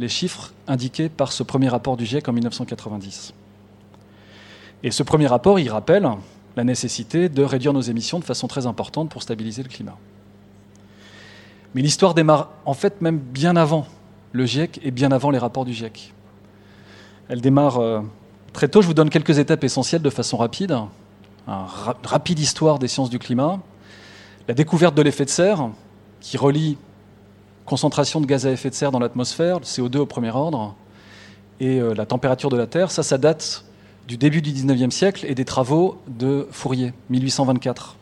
les 0.00 0.08
chiffres 0.08 0.52
indiqués 0.66 1.08
par 1.08 1.30
ce 1.30 1.44
premier 1.44 1.68
rapport 1.68 1.96
du 1.96 2.04
GIEC 2.04 2.28
en 2.28 2.32
1990. 2.32 3.32
Et 4.82 4.90
ce 4.90 5.02
premier 5.04 5.28
rapport, 5.28 5.60
il 5.60 5.70
rappelle 5.70 6.08
la 6.56 6.64
nécessité 6.64 7.28
de 7.28 7.44
réduire 7.44 7.72
nos 7.72 7.80
émissions 7.80 8.18
de 8.18 8.24
façon 8.24 8.48
très 8.48 8.66
importante 8.66 9.08
pour 9.08 9.22
stabiliser 9.22 9.62
le 9.62 9.68
climat. 9.68 9.96
Mais 11.76 11.82
l'histoire 11.82 12.14
démarre 12.14 12.48
en 12.64 12.74
fait 12.74 13.00
même 13.00 13.18
bien 13.18 13.54
avant 13.54 13.86
le 14.32 14.46
GIEC 14.46 14.80
et 14.82 14.90
bien 14.90 15.12
avant 15.12 15.30
les 15.30 15.38
rapports 15.38 15.64
du 15.64 15.72
GIEC. 15.72 16.14
Elle 17.28 17.40
démarre 17.40 17.78
euh, 17.78 18.00
très 18.52 18.68
tôt. 18.68 18.82
Je 18.82 18.86
vous 18.86 18.94
donne 18.94 19.10
quelques 19.10 19.38
étapes 19.38 19.64
essentielles 19.64 20.02
de 20.02 20.10
façon 20.10 20.36
rapide. 20.36 20.76
Une 21.46 21.66
rapide 22.04 22.38
histoire 22.38 22.78
des 22.78 22.88
sciences 22.88 23.10
du 23.10 23.18
climat. 23.18 23.60
La 24.48 24.54
découverte 24.54 24.94
de 24.94 25.02
l'effet 25.02 25.24
de 25.24 25.30
serre, 25.30 25.70
qui 26.20 26.36
relie 26.36 26.76
concentration 27.64 28.20
de 28.20 28.26
gaz 28.26 28.46
à 28.46 28.50
effet 28.50 28.70
de 28.70 28.74
serre 28.74 28.90
dans 28.90 28.98
l'atmosphère, 28.98 29.60
le 29.60 29.64
CO2 29.64 29.98
au 29.98 30.06
premier 30.06 30.30
ordre, 30.30 30.74
et 31.60 31.78
euh, 31.78 31.94
la 31.94 32.06
température 32.06 32.50
de 32.50 32.56
la 32.56 32.66
Terre. 32.66 32.90
Ça, 32.90 33.02
ça 33.02 33.18
date 33.18 33.64
du 34.08 34.16
début 34.16 34.42
du 34.42 34.50
19e 34.50 34.90
siècle 34.90 35.24
et 35.28 35.34
des 35.34 35.44
travaux 35.44 36.00
de 36.08 36.48
Fourier, 36.50 36.92
1824. 37.10 37.96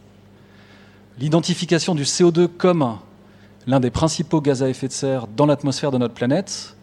L'identification 1.18 1.94
du 1.94 2.04
CO2 2.04 2.48
comme 2.48 2.96
l'un 3.68 3.80
des 3.80 3.90
principaux 3.90 4.40
gaz 4.40 4.62
à 4.62 4.68
effet 4.70 4.88
de 4.88 4.92
serre 4.92 5.26
dans 5.28 5.44
l'atmosphère 5.44 5.92
de 5.92 5.98
notre 5.98 6.14
planète, 6.14 6.74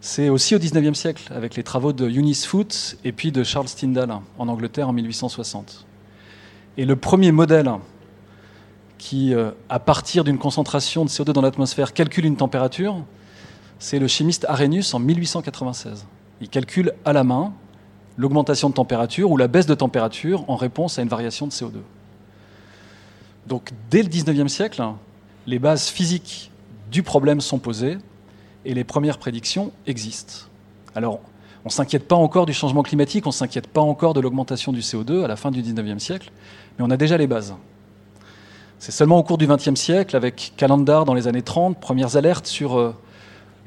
c'est 0.00 0.28
aussi 0.28 0.54
au 0.54 0.58
19e 0.58 0.94
siècle, 0.94 1.32
avec 1.34 1.56
les 1.56 1.64
travaux 1.64 1.92
de 1.92 2.08
Eunice 2.08 2.46
Foote 2.46 2.96
et 3.04 3.10
puis 3.10 3.32
de 3.32 3.42
Charles 3.42 3.66
Tyndall 3.66 4.16
en 4.38 4.48
Angleterre 4.48 4.88
en 4.88 4.92
1860. 4.92 5.84
Et 6.78 6.84
le 6.84 6.94
premier 6.94 7.32
modèle 7.32 7.72
qui, 8.98 9.34
euh, 9.34 9.50
à 9.68 9.80
partir 9.80 10.22
d'une 10.22 10.38
concentration 10.38 11.04
de 11.04 11.10
CO2 11.10 11.32
dans 11.32 11.40
l'atmosphère, 11.40 11.92
calcule 11.92 12.24
une 12.24 12.36
température, 12.36 13.04
c'est 13.80 13.98
le 13.98 14.06
chimiste 14.06 14.46
Arrhenius 14.48 14.94
en 14.94 15.00
1896. 15.00 16.06
Il 16.40 16.48
calcule 16.48 16.92
à 17.04 17.12
la 17.12 17.24
main 17.24 17.52
l'augmentation 18.16 18.70
de 18.70 18.74
température 18.74 19.32
ou 19.32 19.36
la 19.36 19.48
baisse 19.48 19.66
de 19.66 19.74
température 19.74 20.48
en 20.48 20.54
réponse 20.54 21.00
à 21.00 21.02
une 21.02 21.08
variation 21.08 21.48
de 21.48 21.52
CO2. 21.52 21.80
Donc 23.48 23.72
dès 23.90 24.04
le 24.04 24.08
19e 24.08 24.48
siècle, 24.48 24.82
les 25.46 25.58
bases 25.58 25.88
physiques 25.88 26.50
du 26.90 27.02
problème 27.02 27.40
sont 27.40 27.58
posées 27.58 27.98
et 28.64 28.74
les 28.74 28.84
premières 28.84 29.18
prédictions 29.18 29.72
existent. 29.86 30.46
Alors, 30.94 31.20
on 31.64 31.68
ne 31.68 31.72
s'inquiète 31.72 32.06
pas 32.06 32.16
encore 32.16 32.46
du 32.46 32.52
changement 32.52 32.82
climatique, 32.82 33.26
on 33.26 33.30
ne 33.30 33.34
s'inquiète 33.34 33.66
pas 33.66 33.80
encore 33.80 34.14
de 34.14 34.20
l'augmentation 34.20 34.72
du 34.72 34.80
CO2 34.80 35.24
à 35.24 35.28
la 35.28 35.36
fin 35.36 35.50
du 35.50 35.62
19e 35.62 35.98
siècle, 35.98 36.30
mais 36.78 36.84
on 36.86 36.90
a 36.90 36.96
déjà 36.96 37.16
les 37.16 37.26
bases. 37.26 37.54
C'est 38.78 38.92
seulement 38.92 39.18
au 39.18 39.22
cours 39.22 39.38
du 39.38 39.46
XXe 39.46 39.74
siècle, 39.74 40.16
avec 40.16 40.52
Calendar 40.56 41.04
dans 41.04 41.14
les 41.14 41.28
années 41.28 41.42
30, 41.42 41.80
premières 41.80 42.16
alertes 42.16 42.46
sur 42.46 42.78
euh, 42.78 42.94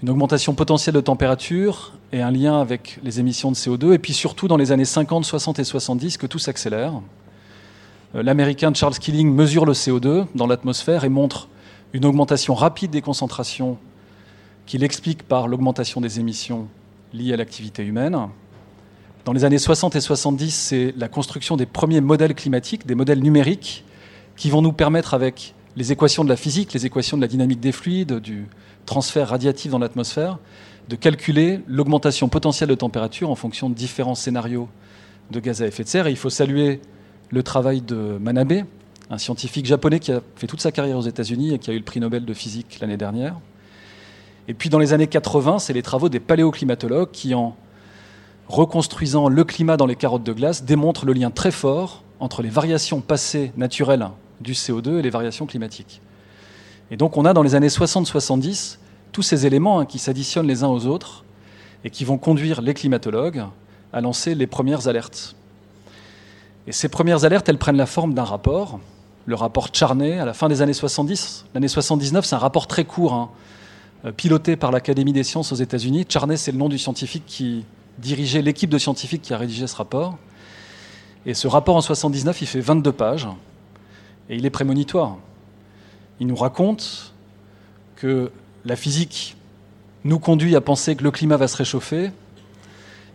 une 0.03 0.09
augmentation 0.09 0.53
potentielle 0.53 0.95
de 0.95 1.01
température 1.01 1.93
et 2.12 2.21
un 2.21 2.31
lien 2.31 2.62
avec 2.62 3.00
les 3.03 3.19
émissions 3.19 3.51
de 3.51 3.55
CO2, 3.55 3.93
et 3.93 4.00
puis 4.00 4.13
surtout 4.13 4.48
dans 4.48 4.57
les 4.57 4.71
années 4.71 4.86
50, 4.86 5.25
60 5.25 5.59
et 5.59 5.63
70 5.63 6.17
que 6.17 6.27
tout 6.27 6.39
s'accélère. 6.39 6.93
Euh, 8.15 8.24
L'Américain 8.24 8.74
Charles 8.74 8.95
Killing 8.95 9.33
mesure 9.33 9.65
le 9.65 9.74
CO2 9.74 10.25
dans 10.36 10.48
l'atmosphère 10.48 11.03
et 11.03 11.09
montre 11.09 11.48
une 11.93 12.05
augmentation 12.05 12.53
rapide 12.53 12.91
des 12.91 13.01
concentrations 13.01 13.77
qu'il 14.65 14.84
explique 14.84 15.24
par 15.24 15.48
l'augmentation 15.48 16.01
des 16.01 16.19
émissions 16.19 16.67
liées 17.13 17.34
à 17.34 17.38
l'activité 17.38 17.84
humaine. 17.84 18.17
Dans 19.25 19.34
les 19.34 19.43
années 19.43 19.58
60 19.58 19.96
et 19.96 20.01
70, 20.01 20.51
c'est 20.51 20.93
la 20.96 21.08
construction 21.08 21.58
des 21.58 21.65
premiers 21.65 22.01
modèles 22.01 22.36
climatiques, 22.36 22.86
des 22.86 22.96
modèles 22.96 23.22
numériques, 23.22 23.84
qui 24.36 24.50
vont 24.50 24.62
nous 24.62 24.72
permettre, 24.72 25.13
avec 25.13 25.55
les 25.75 25.91
équations 25.91 26.24
de 26.24 26.29
la 26.29 26.36
physique, 26.36 26.74
les 26.74 26.86
équations 26.86 27.17
de 27.17 27.22
la 27.22 27.27
dynamique 27.27 27.60
des 27.60 27.72
fluides, 27.72 28.19
du 28.19 28.48
transfert 28.86 29.29
radiatif 29.29 29.72
dans 29.72 29.79
l'atmosphère, 29.79 30.38
de 30.88 30.96
calculer 30.96 31.62
l'augmentation 31.67 32.29
potentielle 32.29 32.69
de 32.69 32.75
température 32.75 33.29
en 33.29 33.36
fonction 33.36 33.69
de 33.69 33.75
différents 33.75 34.15
scénarios 34.15 34.69
de 35.31 35.39
gaz 35.39 35.62
à 35.62 35.67
effet 35.67 35.84
de 35.84 35.89
serre. 35.89 36.08
Et 36.08 36.12
il 36.12 36.17
faut 36.17 36.29
saluer 36.29 36.81
le 37.29 37.43
travail 37.43 37.81
de 37.81 38.17
Manabe, 38.19 38.63
un 39.10 39.18
scientifique 39.18 39.66
japonais 39.66 40.00
qui 40.00 40.12
a 40.12 40.22
fait 40.36 40.48
toute 40.48 40.62
sa 40.62 40.72
carrière 40.72 40.98
aux 40.98 41.08
États-Unis 41.08 41.54
et 41.54 41.60
qui 41.60 41.72
a 41.72 41.74
eu 41.74 41.78
le 41.78 41.84
prix 41.84 42.00
Nobel 42.00 42.25
de 42.25 42.34
physique 42.34 42.78
l'année 42.80 42.98
dernière. 42.98 43.36
Et 44.48 44.54
puis 44.54 44.70
dans 44.70 44.80
les 44.80 44.94
années 44.94 45.08
80, 45.08 45.60
c'est 45.60 45.74
les 45.74 45.82
travaux 45.82 46.10
des 46.10 46.20
paléoclimatologues 46.20 47.12
qui, 47.12 47.34
en 47.34 47.56
reconstruisant 48.48 49.30
le 49.30 49.44
climat 49.44 49.78
dans 49.78 49.86
les 49.86 49.96
carottes 49.96 50.24
de 50.24 50.34
glace, 50.34 50.63
démontrent 50.63 51.06
le 51.06 51.13
lien 51.13 51.32
très 51.32 51.51
fort 51.51 52.04
entre 52.20 52.42
les 52.42 52.50
variations 52.50 53.01
passées 53.01 53.51
naturelles 53.58 54.08
du 54.42 54.54
CO2 54.54 55.00
et 55.00 55.01
les 55.01 55.10
variations 55.10 55.46
climatiques. 55.46 56.01
Et 56.92 56.98
donc 56.98 57.18
on 57.18 57.25
a 57.25 57.34
dans 57.34 57.44
les 57.44 57.56
années 57.56 57.68
60-70 57.68 58.78
tous 59.12 59.22
ces 59.22 59.46
éléments 59.46 59.80
hein, 59.80 59.86
qui 59.86 60.00
s'additionnent 60.00 60.48
les 60.48 60.63
uns 60.63 60.68
aux 60.68 60.86
autres 60.86 61.24
et 61.84 61.89
qui 61.89 62.04
vont 62.04 62.18
conduire 62.18 62.62
les 62.62 62.74
climatologues 62.74 63.44
à 63.94 64.01
lancer 64.01 64.36
les 64.36 64.48
premières 64.48 64.88
alertes. 64.88 65.36
Et 66.68 66.72
ces 66.72 66.89
premières 66.89 67.25
alertes, 67.25 67.50
elles 67.50 67.58
prennent 67.58 67.78
la 67.78 67.86
forme 67.86 68.13
d'un 68.13 68.24
rapport, 68.24 68.80
le 69.25 69.35
rapport 69.35 69.69
Charney, 69.73 70.17
à 70.19 70.25
la 70.25 70.33
fin 70.33 70.49
des 70.49 70.61
années 70.61 70.73
70. 70.73 71.45
L'année 71.53 71.67
79, 71.67 72.25
c'est 72.25 72.35
un 72.35 72.39
rapport 72.39 72.67
très 72.67 72.85
court, 72.85 73.13
hein, 73.13 73.29
euh, 74.05 74.11
piloté 74.11 74.55
par 74.55 74.71
l'Académie 74.71 75.13
des 75.13 75.23
sciences 75.23 75.51
aux 75.51 75.55
États-Unis. 75.55 76.05
Charney, 76.07 76.38
c'est 76.38 76.51
le 76.51 76.57
nom 76.57 76.69
du 76.69 76.77
scientifique 76.77 77.23
qui 77.27 77.65
dirigeait 77.97 78.41
l'équipe 78.41 78.69
de 78.69 78.77
scientifiques 78.77 79.21
qui 79.21 79.33
a 79.33 79.38
rédigé 79.38 79.67
ce 79.67 79.75
rapport. 79.75 80.17
Et 81.25 81.33
ce 81.33 81.47
rapport 81.47 81.75
en 81.75 81.81
79, 81.81 82.41
il 82.41 82.47
fait 82.47 82.61
22 82.61 82.91
pages, 82.91 83.27
et 84.29 84.35
il 84.35 84.45
est 84.45 84.49
prémonitoire. 84.49 85.17
Il 86.19 86.27
nous 86.27 86.35
raconte 86.35 87.13
que 87.95 88.31
la 88.65 88.75
physique 88.75 89.35
nous 90.03 90.19
conduit 90.19 90.55
à 90.55 90.61
penser 90.61 90.95
que 90.95 91.03
le 91.03 91.11
climat 91.11 91.38
va 91.38 91.47
se 91.47 91.57
réchauffer. 91.57 92.11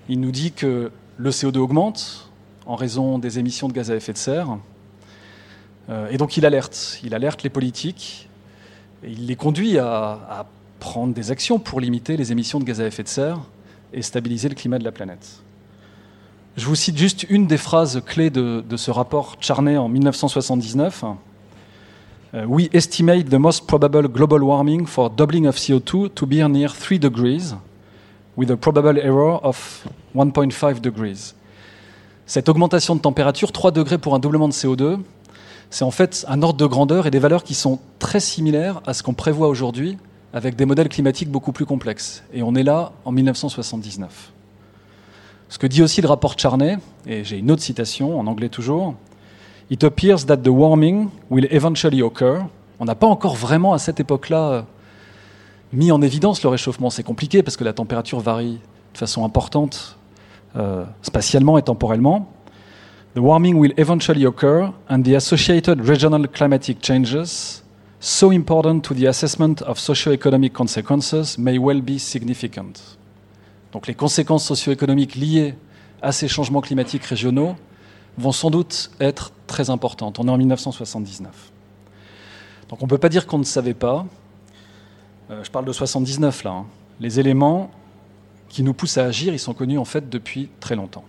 Il 0.09 0.21
nous 0.21 0.33
dit 0.33 0.53
que 0.53 0.93
le 1.17 1.31
CO2 1.31 1.59
augmente, 1.59 2.31
en 2.67 2.77
raison 2.77 3.19
des 3.19 3.39
émissions 3.39 3.69
de 3.69 3.73
gaz 3.73 3.91
à 3.91 3.97
effet 3.97 4.13
de 4.13 4.19
serre. 4.19 4.59
Euh, 5.91 6.09
et 6.11 6.17
donc 6.17 6.37
il 6.37 6.47
alerte, 6.47 7.01
il 7.05 7.15
alerte 7.15 7.43
les 7.43 7.51
politiques, 7.51 8.29
et 9.03 9.11
il 9.11 9.27
les 9.27 9.37
conduit 9.37 9.79
à, 9.79 10.47
prendre 10.81 11.15
des 11.15 11.31
actions 11.31 11.59
pour 11.59 11.81
limiter 11.81 12.17
les 12.19 12.31
émissions 12.31 12.59
de 12.61 12.65
gaz 12.65 12.79
à 12.79 12.87
effet 12.87 13.03
de 13.03 13.09
serre 13.09 13.41
et 13.95 14.03
stabiliser 14.03 14.51
le 14.51 14.55
climat 14.55 14.79
de 14.79 14.85
la 14.85 14.93
planète. 14.93 15.41
Je 16.59 16.67
vous 16.67 16.75
cite 16.75 16.99
juste 16.99 17.25
une 17.31 17.47
des 17.47 17.57
phrases 17.57 18.03
clés 18.05 18.29
de, 18.29 18.77
ce 18.77 18.91
rapport 18.91 19.37
Charney 19.41 19.79
en 19.79 19.89
1979. 19.89 21.05
Euh, 22.35 22.45
We 22.47 22.69
estimate 22.75 23.31
the 23.31 23.39
most 23.39 23.67
probable 23.67 24.09
global 24.09 24.43
warming 24.43 24.87
for 24.87 25.09
doubling 25.09 25.47
of 25.47 25.57
CO2 25.57 26.13
to 26.15 26.27
be 26.27 26.47
near 26.47 26.71
3 26.71 26.99
degrees, 26.99 27.57
with 28.37 28.51
a 28.51 28.57
probable 28.57 28.99
error 28.99 29.41
of 29.43 29.87
1.5 30.15 30.81
degrees. 30.81 31.35
Cette 32.27 32.49
augmentation 32.49 32.95
de 32.95 33.01
température, 33.01 33.53
3 33.53 33.71
degrés 33.71 33.99
pour 33.99 34.15
un 34.15 34.19
doublement 34.19 34.49
de 34.49 34.53
CO2, 34.53 34.99
c'est 35.75 35.85
en 35.85 35.91
fait 35.91 36.25
un 36.29 36.41
ordre 36.45 36.57
de 36.57 36.67
grandeur 36.67 37.09
et 37.09 37.11
des 37.11 37.19
valeurs 37.19 37.43
qui 37.43 37.55
sont 37.55 37.81
très 37.99 38.21
similaires 38.21 38.81
à 38.87 38.95
ce 38.95 39.03
qu'on 39.03 39.13
prévoit 39.13 39.49
aujourd'hui 39.49 39.99
avec 40.33 40.55
des 40.55 40.67
modèles 40.67 40.89
climatiques 40.89 41.29
beaucoup 41.29 41.51
plus 41.51 41.67
complexes. 41.67 42.23
Et 42.33 42.45
on 42.45 42.55
est 42.55 42.63
là 42.63 42.93
en 43.05 43.11
1979. 43.11 44.31
Ce 45.49 45.59
que 45.59 45.67
dit 45.67 45.83
aussi 45.83 46.01
le 46.01 46.07
rapport 46.07 46.39
Charney, 46.39 46.79
et 47.09 47.25
j'ai 47.25 47.39
une 47.39 47.51
autre 47.51 47.63
citation 47.63 48.21
en 48.21 48.29
anglais 48.29 48.51
toujours, 48.51 48.95
It 49.69 49.83
appears 49.83 50.27
that 50.27 50.37
the 50.37 50.49
warming 50.49 51.09
will 51.29 51.49
eventually 51.51 52.03
occur. 52.03 52.47
On 52.79 52.85
n'a 52.85 52.95
pas 52.95 53.09
encore 53.09 53.35
vraiment 53.35 53.73
à 53.73 53.79
cette 53.79 53.99
époque-là 53.99 54.67
mis 55.73 55.91
en 55.91 56.01
évidence 56.03 56.41
le 56.45 56.51
réchauffement. 56.51 56.89
C'est 56.89 57.03
compliqué 57.03 57.43
parce 57.43 57.57
que 57.57 57.65
la 57.65 57.73
température 57.73 58.21
varie 58.21 58.61
de 58.93 58.99
façon 58.99 59.25
importante 59.25 59.99
euh, 60.55 60.85
spatialement 61.03 61.59
et 61.59 61.63
temporellement. 61.63 62.31
The 63.15 63.21
warming 63.21 63.59
will 63.59 63.73
eventually 63.77 64.25
occur, 64.25 64.73
and 64.89 65.05
the 65.05 65.15
associated 65.15 65.87
regional 65.87 66.27
climatic 66.27 66.81
changes, 66.81 67.63
so 68.01 68.33
important 68.33 68.81
to 68.81 68.95
the 68.95 69.07
assessment 69.07 69.63
of 69.63 69.79
socio-economic 69.79 70.53
consequences, 70.53 71.39
may 71.39 71.57
well 71.59 71.81
be 71.81 72.01
significant. 72.01 72.99
Donc 73.71 73.87
les 73.87 73.95
conséquences 73.95 74.45
socio-économiques 74.47 75.15
liées 75.15 75.55
à 76.03 76.11
ces 76.11 76.27
changements 76.27 76.61
climatiques 76.61 77.05
régionaux 77.05 77.55
vont 78.19 78.33
sans 78.33 78.51
doute 78.51 78.91
être 78.99 79.31
très 79.47 79.71
importantes. 79.71 80.19
On 80.19 80.27
est 80.27 80.31
en 80.31 80.39
1979. 80.39 81.53
Donc 82.69 82.83
on 82.83 82.87
ne 82.87 82.91
peut 82.91 82.99
pas 82.99 83.09
dire 83.09 83.29
qu'on 83.29 83.39
ne 83.39 83.45
savait 83.45 83.75
pas. 83.75 84.07
Euh, 85.31 85.45
je 85.45 85.51
parle 85.53 85.67
de 85.67 85.73
79 85.73 86.43
là. 86.43 86.51
Hein. 86.51 86.67
Les 86.99 87.21
éléments 87.21 87.71
qui 88.49 88.65
nous 88.65 88.75
poussent 88.75 88.99
à 88.99 89.05
agir, 89.05 89.33
ils 89.33 89.39
sont 89.39 89.55
connus 89.55 89.79
en 89.79 89.85
fait 89.85 90.11
depuis 90.11 90.49
très 90.59 90.75
longtemps. 90.75 91.05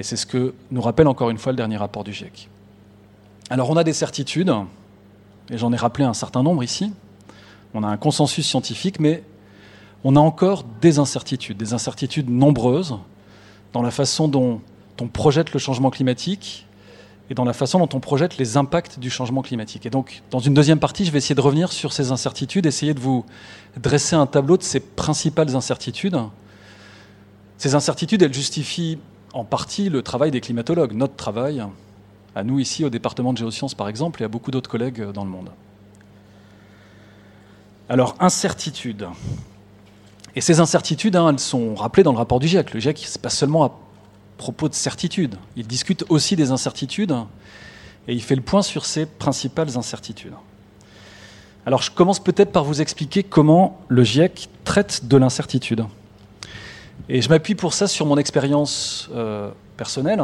Et 0.00 0.02
c'est 0.02 0.16
ce 0.16 0.24
que 0.24 0.54
nous 0.70 0.80
rappelle 0.80 1.08
encore 1.08 1.28
une 1.28 1.36
fois 1.36 1.52
le 1.52 1.56
dernier 1.56 1.76
rapport 1.76 2.04
du 2.04 2.14
GIEC. 2.14 2.48
Alors 3.50 3.68
on 3.68 3.76
a 3.76 3.84
des 3.84 3.92
certitudes, 3.92 4.50
et 5.50 5.58
j'en 5.58 5.74
ai 5.74 5.76
rappelé 5.76 6.06
un 6.06 6.14
certain 6.14 6.42
nombre 6.42 6.64
ici. 6.64 6.90
On 7.74 7.82
a 7.82 7.86
un 7.86 7.98
consensus 7.98 8.48
scientifique, 8.48 8.98
mais 8.98 9.22
on 10.02 10.16
a 10.16 10.18
encore 10.18 10.64
des 10.80 10.98
incertitudes, 10.98 11.58
des 11.58 11.74
incertitudes 11.74 12.30
nombreuses 12.30 12.96
dans 13.74 13.82
la 13.82 13.90
façon 13.90 14.26
dont 14.26 14.62
on 15.02 15.06
projette 15.06 15.52
le 15.52 15.58
changement 15.58 15.90
climatique 15.90 16.66
et 17.28 17.34
dans 17.34 17.44
la 17.44 17.52
façon 17.52 17.78
dont 17.78 17.90
on 17.92 18.00
projette 18.00 18.38
les 18.38 18.56
impacts 18.56 18.98
du 18.98 19.10
changement 19.10 19.42
climatique. 19.42 19.84
Et 19.84 19.90
donc, 19.90 20.22
dans 20.30 20.38
une 20.38 20.54
deuxième 20.54 20.78
partie, 20.78 21.04
je 21.04 21.10
vais 21.10 21.18
essayer 21.18 21.34
de 21.34 21.42
revenir 21.42 21.72
sur 21.72 21.92
ces 21.92 22.10
incertitudes, 22.10 22.64
essayer 22.64 22.94
de 22.94 23.00
vous 23.00 23.26
dresser 23.76 24.16
un 24.16 24.26
tableau 24.26 24.56
de 24.56 24.62
ces 24.62 24.80
principales 24.80 25.54
incertitudes. 25.56 26.16
Ces 27.58 27.74
incertitudes, 27.74 28.22
elles 28.22 28.32
justifient 28.32 28.96
en 29.32 29.44
partie 29.44 29.88
le 29.88 30.02
travail 30.02 30.30
des 30.30 30.40
climatologues, 30.40 30.92
notre 30.92 31.16
travail, 31.16 31.64
à 32.34 32.44
nous 32.44 32.58
ici 32.58 32.84
au 32.84 32.90
département 32.90 33.32
de 33.32 33.38
géosciences 33.38 33.74
par 33.74 33.88
exemple, 33.88 34.22
et 34.22 34.24
à 34.24 34.28
beaucoup 34.28 34.50
d'autres 34.50 34.70
collègues 34.70 35.02
dans 35.12 35.24
le 35.24 35.30
monde. 35.30 35.50
Alors, 37.88 38.14
incertitudes. 38.20 39.08
Et 40.36 40.40
ces 40.40 40.60
incertitudes, 40.60 41.16
hein, 41.16 41.30
elles 41.30 41.40
sont 41.40 41.74
rappelées 41.74 42.04
dans 42.04 42.12
le 42.12 42.18
rapport 42.18 42.38
du 42.38 42.46
GIEC. 42.46 42.72
Le 42.72 42.78
GIEC, 42.78 42.98
ce 42.98 43.18
n'est 43.18 43.22
pas 43.22 43.30
seulement 43.30 43.64
à 43.64 43.72
propos 44.38 44.68
de 44.68 44.74
certitudes. 44.74 45.34
Il 45.56 45.66
discute 45.66 46.04
aussi 46.08 46.36
des 46.36 46.52
incertitudes 46.52 47.14
et 48.06 48.14
il 48.14 48.22
fait 48.22 48.36
le 48.36 48.42
point 48.42 48.62
sur 48.62 48.86
ses 48.86 49.06
principales 49.06 49.76
incertitudes. 49.76 50.34
Alors 51.66 51.82
je 51.82 51.90
commence 51.90 52.20
peut-être 52.20 52.52
par 52.52 52.64
vous 52.64 52.80
expliquer 52.80 53.22
comment 53.22 53.80
le 53.88 54.02
GIEC 54.02 54.48
traite 54.64 55.06
de 55.06 55.16
l'incertitude. 55.16 55.84
Et 57.08 57.22
je 57.22 57.28
m'appuie 57.28 57.54
pour 57.54 57.72
ça 57.72 57.86
sur 57.86 58.06
mon 58.06 58.16
expérience 58.18 59.08
euh, 59.14 59.50
personnelle. 59.76 60.22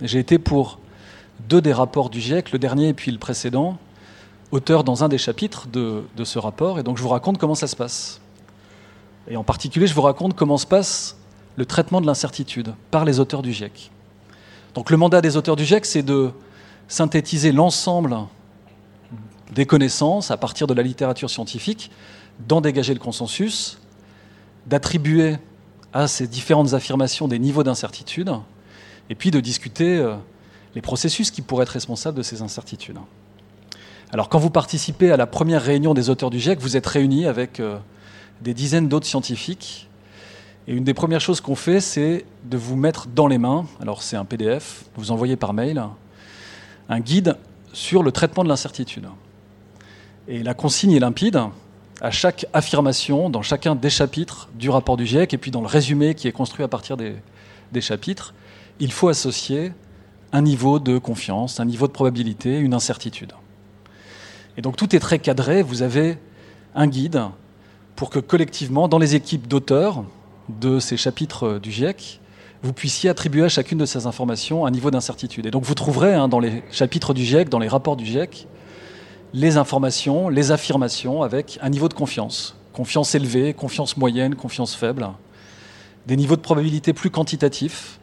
J'ai 0.00 0.18
été 0.18 0.38
pour 0.38 0.78
deux 1.48 1.60
des 1.60 1.72
rapports 1.72 2.10
du 2.10 2.20
GIEC, 2.20 2.52
le 2.52 2.58
dernier 2.58 2.88
et 2.88 2.94
puis 2.94 3.12
le 3.12 3.18
précédent, 3.18 3.78
auteur 4.50 4.84
dans 4.84 5.04
un 5.04 5.08
des 5.08 5.18
chapitres 5.18 5.66
de, 5.68 6.02
de 6.16 6.24
ce 6.24 6.38
rapport. 6.38 6.78
Et 6.78 6.82
donc 6.82 6.96
je 6.96 7.02
vous 7.02 7.08
raconte 7.08 7.38
comment 7.38 7.54
ça 7.54 7.66
se 7.66 7.76
passe. 7.76 8.20
Et 9.28 9.36
en 9.36 9.44
particulier, 9.44 9.86
je 9.86 9.94
vous 9.94 10.02
raconte 10.02 10.34
comment 10.34 10.56
se 10.56 10.66
passe 10.66 11.16
le 11.56 11.66
traitement 11.66 12.00
de 12.00 12.06
l'incertitude 12.06 12.74
par 12.90 13.04
les 13.04 13.20
auteurs 13.20 13.42
du 13.42 13.52
GIEC. 13.52 13.90
Donc 14.74 14.90
le 14.90 14.96
mandat 14.96 15.20
des 15.20 15.36
auteurs 15.36 15.56
du 15.56 15.64
GIEC, 15.64 15.86
c'est 15.86 16.02
de 16.02 16.30
synthétiser 16.88 17.52
l'ensemble 17.52 18.16
des 19.52 19.66
connaissances 19.66 20.30
à 20.30 20.36
partir 20.36 20.66
de 20.66 20.74
la 20.74 20.82
littérature 20.82 21.30
scientifique, 21.30 21.90
d'en 22.46 22.60
dégager 22.60 22.92
le 22.92 23.00
consensus, 23.00 23.78
d'attribuer 24.66 25.36
à 25.92 26.08
ces 26.08 26.26
différentes 26.26 26.74
affirmations 26.74 27.28
des 27.28 27.38
niveaux 27.38 27.62
d'incertitude, 27.62 28.32
et 29.08 29.14
puis 29.14 29.30
de 29.30 29.40
discuter 29.40 29.96
euh, 29.96 30.14
les 30.74 30.82
processus 30.82 31.30
qui 31.30 31.42
pourraient 31.42 31.62
être 31.62 31.70
responsables 31.70 32.16
de 32.16 32.22
ces 32.22 32.42
incertitudes. 32.42 32.98
Alors 34.12 34.28
quand 34.28 34.38
vous 34.38 34.50
participez 34.50 35.10
à 35.10 35.16
la 35.16 35.26
première 35.26 35.62
réunion 35.62 35.94
des 35.94 36.10
auteurs 36.10 36.30
du 36.30 36.38
GIEC, 36.38 36.60
vous 36.60 36.76
êtes 36.76 36.86
réunis 36.86 37.26
avec 37.26 37.60
euh, 37.60 37.78
des 38.40 38.54
dizaines 38.54 38.88
d'autres 38.88 39.06
scientifiques 39.06 39.88
et 40.68 40.74
une 40.74 40.84
des 40.84 40.94
premières 40.94 41.20
choses 41.20 41.40
qu'on 41.40 41.54
fait, 41.54 41.80
c'est 41.80 42.24
de 42.44 42.56
vous 42.56 42.76
mettre 42.76 43.06
dans 43.06 43.28
les 43.28 43.38
mains, 43.38 43.66
alors 43.80 44.02
c'est 44.02 44.16
un 44.16 44.24
PDF, 44.24 44.84
vous 44.96 45.12
envoyez 45.12 45.36
par 45.36 45.52
mail, 45.52 45.82
un 46.88 47.00
guide 47.00 47.36
sur 47.72 48.02
le 48.02 48.10
traitement 48.10 48.42
de 48.42 48.48
l'incertitude. 48.48 49.06
Et 50.26 50.42
la 50.42 50.54
consigne 50.54 50.92
est 50.92 50.98
limpide. 50.98 51.40
À 52.02 52.10
chaque 52.10 52.44
affirmation, 52.52 53.30
dans 53.30 53.40
chacun 53.40 53.74
des 53.74 53.88
chapitres 53.88 54.50
du 54.54 54.68
rapport 54.68 54.98
du 54.98 55.06
GIEC, 55.06 55.32
et 55.32 55.38
puis 55.38 55.50
dans 55.50 55.62
le 55.62 55.66
résumé 55.66 56.14
qui 56.14 56.28
est 56.28 56.32
construit 56.32 56.62
à 56.62 56.68
partir 56.68 56.98
des, 56.98 57.14
chapitres, 57.80 58.34
il 58.80 58.92
faut 58.92 59.08
associer 59.08 59.72
un 60.32 60.42
niveau 60.42 60.78
de 60.78 60.98
confiance, 60.98 61.60
un 61.60 61.64
niveau 61.64 61.86
de 61.86 61.92
probabilité, 61.92 62.58
une 62.58 62.74
incertitude. 62.74 63.32
Et 64.56 64.62
donc 64.62 64.76
tout 64.76 64.94
est 64.94 64.98
très 64.98 65.18
cadré. 65.18 65.62
Vous 65.62 65.82
avez 65.82 66.18
un 66.74 66.86
guide 66.86 67.22
pour 67.96 68.10
que 68.10 68.18
collectivement, 68.18 68.88
dans 68.88 68.98
les 68.98 69.14
équipes 69.14 69.46
d'auteurs 69.46 70.04
de 70.48 70.78
ces 70.78 70.96
chapitres 70.96 71.58
du 71.58 71.70
GIEC, 71.70 72.20
vous 72.62 72.72
puissiez 72.72 73.08
attribuer 73.08 73.44
à 73.44 73.48
chacune 73.48 73.78
de 73.78 73.86
ces 73.86 74.06
informations 74.06 74.66
un 74.66 74.70
niveau 74.70 74.90
d'incertitude. 74.90 75.46
Et 75.46 75.50
donc 75.50 75.64
vous 75.64 75.74
trouverez 75.74 76.14
hein, 76.14 76.28
dans 76.28 76.40
les 76.40 76.62
chapitres 76.70 77.14
du 77.14 77.24
GIEC, 77.24 77.48
dans 77.48 77.58
les 77.58 77.68
rapports 77.68 77.96
du 77.96 78.04
GIEC, 78.04 78.46
les 79.36 79.58
informations, 79.58 80.30
les 80.30 80.50
affirmations 80.50 81.22
avec 81.22 81.58
un 81.60 81.68
niveau 81.68 81.90
de 81.90 81.94
confiance. 81.94 82.56
Confiance 82.72 83.14
élevée, 83.14 83.52
confiance 83.52 83.98
moyenne, 83.98 84.34
confiance 84.34 84.74
faible. 84.74 85.06
Des 86.06 86.16
niveaux 86.16 86.36
de 86.36 86.40
probabilité 86.40 86.94
plus 86.94 87.10
quantitatifs, 87.10 88.00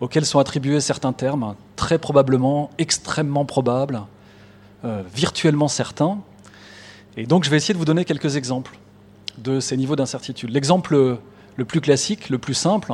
auxquels 0.00 0.26
sont 0.26 0.40
attribués 0.40 0.80
certains 0.80 1.12
termes, 1.12 1.54
très 1.76 1.98
probablement, 1.98 2.70
extrêmement 2.78 3.44
probable, 3.44 4.02
euh, 4.84 5.04
virtuellement 5.14 5.68
certains. 5.68 6.18
Et 7.16 7.26
donc 7.26 7.44
je 7.44 7.50
vais 7.50 7.58
essayer 7.58 7.74
de 7.74 7.78
vous 7.78 7.84
donner 7.84 8.04
quelques 8.04 8.34
exemples 8.34 8.76
de 9.38 9.60
ces 9.60 9.76
niveaux 9.76 9.94
d'incertitude. 9.94 10.50
L'exemple 10.50 11.18
le 11.54 11.64
plus 11.64 11.80
classique, 11.80 12.28
le 12.28 12.38
plus 12.38 12.54
simple, 12.54 12.92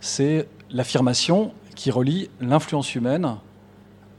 c'est 0.00 0.46
l'affirmation 0.70 1.54
qui 1.74 1.90
relie 1.90 2.30
l'influence 2.40 2.94
humaine 2.94 3.34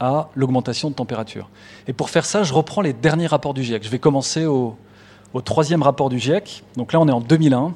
à 0.00 0.28
l'augmentation 0.34 0.90
de 0.90 0.94
température. 0.94 1.48
Et 1.88 1.92
pour 1.92 2.10
faire 2.10 2.24
ça, 2.24 2.42
je 2.42 2.52
reprends 2.52 2.82
les 2.82 2.92
derniers 2.92 3.26
rapports 3.26 3.54
du 3.54 3.62
GIEC. 3.62 3.84
Je 3.84 3.88
vais 3.88 3.98
commencer 3.98 4.46
au, 4.46 4.76
troisième 5.44 5.82
rapport 5.82 6.08
du 6.08 6.18
GIEC. 6.18 6.64
Donc 6.76 6.92
là, 6.92 7.00
on 7.00 7.08
est 7.08 7.12
en 7.12 7.20
2001. 7.20 7.74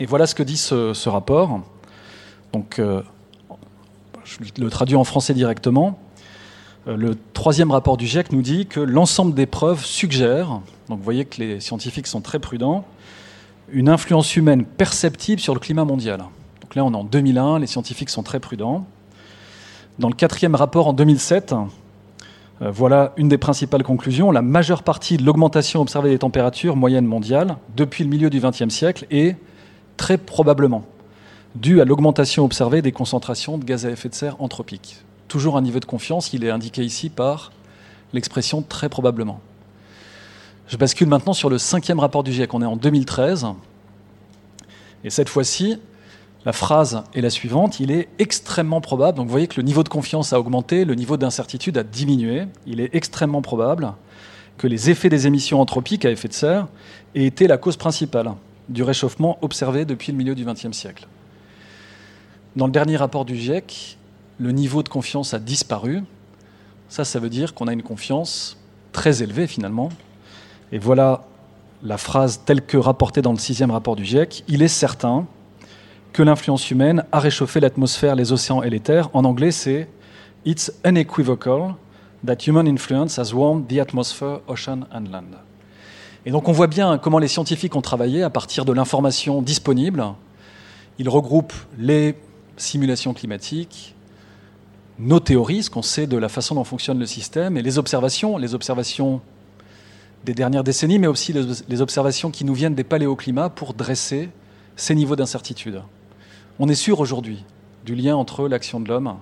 Et 0.00 0.06
voilà 0.06 0.26
ce 0.26 0.34
que 0.34 0.42
dit 0.42 0.56
ce, 0.56 1.08
rapport. 1.08 1.60
Donc, 2.52 2.78
euh, 2.78 3.02
je 4.24 4.38
le 4.58 4.70
traduis 4.70 4.96
en 4.96 5.04
français 5.04 5.34
directement. 5.34 5.98
Euh, 6.88 6.96
le 6.96 7.16
troisième 7.32 7.70
rapport 7.70 7.96
du 7.96 8.06
GIEC 8.06 8.32
nous 8.32 8.42
dit 8.42 8.66
que 8.66 8.80
l'ensemble 8.80 9.34
des 9.34 9.46
preuves 9.46 9.84
suggère, 9.84 10.60
donc 10.88 10.98
vous 10.98 11.04
voyez 11.04 11.24
que 11.24 11.40
les 11.40 11.60
scientifiques 11.60 12.06
sont 12.06 12.20
très 12.20 12.38
prudents, 12.38 12.84
une 13.70 13.88
influence 13.88 14.36
humaine 14.36 14.64
perceptible 14.64 15.40
sur 15.40 15.54
le 15.54 15.60
climat 15.60 15.84
mondial. 15.84 16.24
Donc 16.60 16.74
là, 16.74 16.84
on 16.84 16.92
est 16.92 16.96
en 16.96 17.04
2001, 17.04 17.60
les 17.60 17.66
scientifiques 17.66 18.10
sont 18.10 18.22
très 18.22 18.40
prudents. 18.40 18.86
Dans 20.02 20.08
le 20.08 20.14
quatrième 20.16 20.56
rapport 20.56 20.88
en 20.88 20.92
2007, 20.94 21.52
euh, 21.52 22.70
voilà 22.72 23.12
une 23.16 23.28
des 23.28 23.38
principales 23.38 23.84
conclusions. 23.84 24.32
La 24.32 24.42
majeure 24.42 24.82
partie 24.82 25.16
de 25.16 25.22
l'augmentation 25.22 25.80
observée 25.80 26.10
des 26.10 26.18
températures 26.18 26.74
moyennes 26.74 27.06
mondiales 27.06 27.56
depuis 27.76 28.02
le 28.02 28.10
milieu 28.10 28.28
du 28.28 28.40
XXe 28.40 28.68
siècle 28.68 29.06
est 29.12 29.36
très 29.96 30.18
probablement 30.18 30.84
due 31.54 31.80
à 31.80 31.84
l'augmentation 31.84 32.44
observée 32.44 32.82
des 32.82 32.90
concentrations 32.90 33.58
de 33.58 33.64
gaz 33.64 33.86
à 33.86 33.90
effet 33.90 34.08
de 34.08 34.14
serre 34.14 34.34
anthropiques. 34.42 35.04
Toujours 35.28 35.56
un 35.56 35.62
niveau 35.62 35.78
de 35.78 35.84
confiance, 35.84 36.32
il 36.32 36.42
est 36.42 36.50
indiqué 36.50 36.82
ici 36.82 37.08
par 37.08 37.52
l'expression 38.12 38.60
très 38.60 38.88
probablement. 38.88 39.38
Je 40.66 40.76
bascule 40.78 41.06
maintenant 41.06 41.32
sur 41.32 41.48
le 41.48 41.58
cinquième 41.58 42.00
rapport 42.00 42.24
du 42.24 42.32
GIEC. 42.32 42.52
On 42.54 42.62
est 42.62 42.66
en 42.66 42.74
2013. 42.74 43.46
Et 45.04 45.10
cette 45.10 45.28
fois-ci, 45.28 45.78
la 46.44 46.52
phrase 46.52 47.04
est 47.14 47.20
la 47.20 47.30
suivante. 47.30 47.80
Il 47.80 47.90
est 47.90 48.08
extrêmement 48.18 48.80
probable, 48.80 49.18
donc 49.18 49.26
vous 49.26 49.32
voyez 49.32 49.46
que 49.46 49.60
le 49.60 49.62
niveau 49.62 49.82
de 49.82 49.88
confiance 49.88 50.32
a 50.32 50.40
augmenté, 50.40 50.84
le 50.84 50.94
niveau 50.94 51.16
d'incertitude 51.16 51.78
a 51.78 51.82
diminué. 51.82 52.46
Il 52.66 52.80
est 52.80 52.94
extrêmement 52.94 53.42
probable 53.42 53.92
que 54.58 54.66
les 54.66 54.90
effets 54.90 55.08
des 55.08 55.26
émissions 55.26 55.60
anthropiques 55.60 56.04
à 56.04 56.10
effet 56.10 56.28
de 56.28 56.32
serre 56.32 56.68
aient 57.14 57.24
été 57.24 57.46
la 57.46 57.58
cause 57.58 57.76
principale 57.76 58.32
du 58.68 58.82
réchauffement 58.82 59.38
observé 59.42 59.84
depuis 59.84 60.12
le 60.12 60.18
milieu 60.18 60.34
du 60.34 60.44
XXe 60.44 60.72
siècle. 60.72 61.06
Dans 62.56 62.66
le 62.66 62.72
dernier 62.72 62.96
rapport 62.96 63.24
du 63.24 63.36
GIEC, 63.36 63.96
le 64.38 64.52
niveau 64.52 64.82
de 64.82 64.88
confiance 64.88 65.34
a 65.34 65.38
disparu. 65.38 66.02
Ça, 66.88 67.04
ça 67.04 67.18
veut 67.18 67.30
dire 67.30 67.54
qu'on 67.54 67.68
a 67.68 67.72
une 67.72 67.82
confiance 67.82 68.58
très 68.92 69.22
élevée 69.22 69.46
finalement, 69.46 69.88
et 70.70 70.78
voilà 70.78 71.24
la 71.82 71.96
phrase 71.96 72.42
telle 72.44 72.62
que 72.62 72.76
rapportée 72.76 73.22
dans 73.22 73.32
le 73.32 73.38
sixième 73.38 73.70
rapport 73.70 73.96
du 73.96 74.04
GIEC. 74.04 74.44
Il 74.48 74.62
est 74.62 74.68
certain 74.68 75.26
que 76.12 76.22
l'influence 76.22 76.70
humaine 76.70 77.04
a 77.10 77.20
réchauffé 77.20 77.60
l'atmosphère, 77.60 78.14
les 78.14 78.32
océans 78.32 78.62
et 78.62 78.70
les 78.70 78.80
terres. 78.80 79.08
En 79.14 79.24
anglais, 79.24 79.50
c'est 79.50 79.88
It's 80.44 80.72
unequivocal 80.84 81.74
that 82.26 82.36
human 82.46 82.66
influence 82.66 83.18
has 83.18 83.32
warmed 83.32 83.68
the 83.68 83.78
atmosphere, 83.78 84.40
ocean 84.48 84.86
and 84.92 85.04
land. 85.10 85.38
Et 86.24 86.30
donc 86.30 86.48
on 86.48 86.52
voit 86.52 86.66
bien 86.66 86.98
comment 86.98 87.18
les 87.18 87.28
scientifiques 87.28 87.74
ont 87.74 87.80
travaillé 87.80 88.22
à 88.22 88.30
partir 88.30 88.64
de 88.64 88.72
l'information 88.72 89.42
disponible. 89.42 90.04
Ils 90.98 91.08
regroupent 91.08 91.54
les 91.78 92.16
simulations 92.56 93.14
climatiques, 93.14 93.94
nos 94.98 95.20
théories, 95.20 95.64
ce 95.64 95.70
qu'on 95.70 95.82
sait 95.82 96.06
de 96.06 96.16
la 96.16 96.28
façon 96.28 96.54
dont 96.54 96.64
fonctionne 96.64 96.98
le 96.98 97.06
système, 97.06 97.56
et 97.56 97.62
les 97.62 97.78
observations, 97.78 98.36
les 98.36 98.54
observations 98.54 99.20
des 100.24 100.34
dernières 100.34 100.62
décennies, 100.62 101.00
mais 101.00 101.08
aussi 101.08 101.32
les 101.32 101.80
observations 101.80 102.30
qui 102.30 102.44
nous 102.44 102.54
viennent 102.54 102.76
des 102.76 102.84
paléoclimats 102.84 103.48
pour 103.48 103.74
dresser 103.74 104.28
ces 104.76 104.94
niveaux 104.94 105.16
d'incertitude. 105.16 105.82
On 106.58 106.68
est 106.68 106.74
sûr 106.74 107.00
aujourd'hui 107.00 107.44
du 107.84 107.94
lien 107.94 108.14
entre 108.16 108.46
l'action 108.46 108.80
de 108.80 108.88
l'homme 108.88 109.16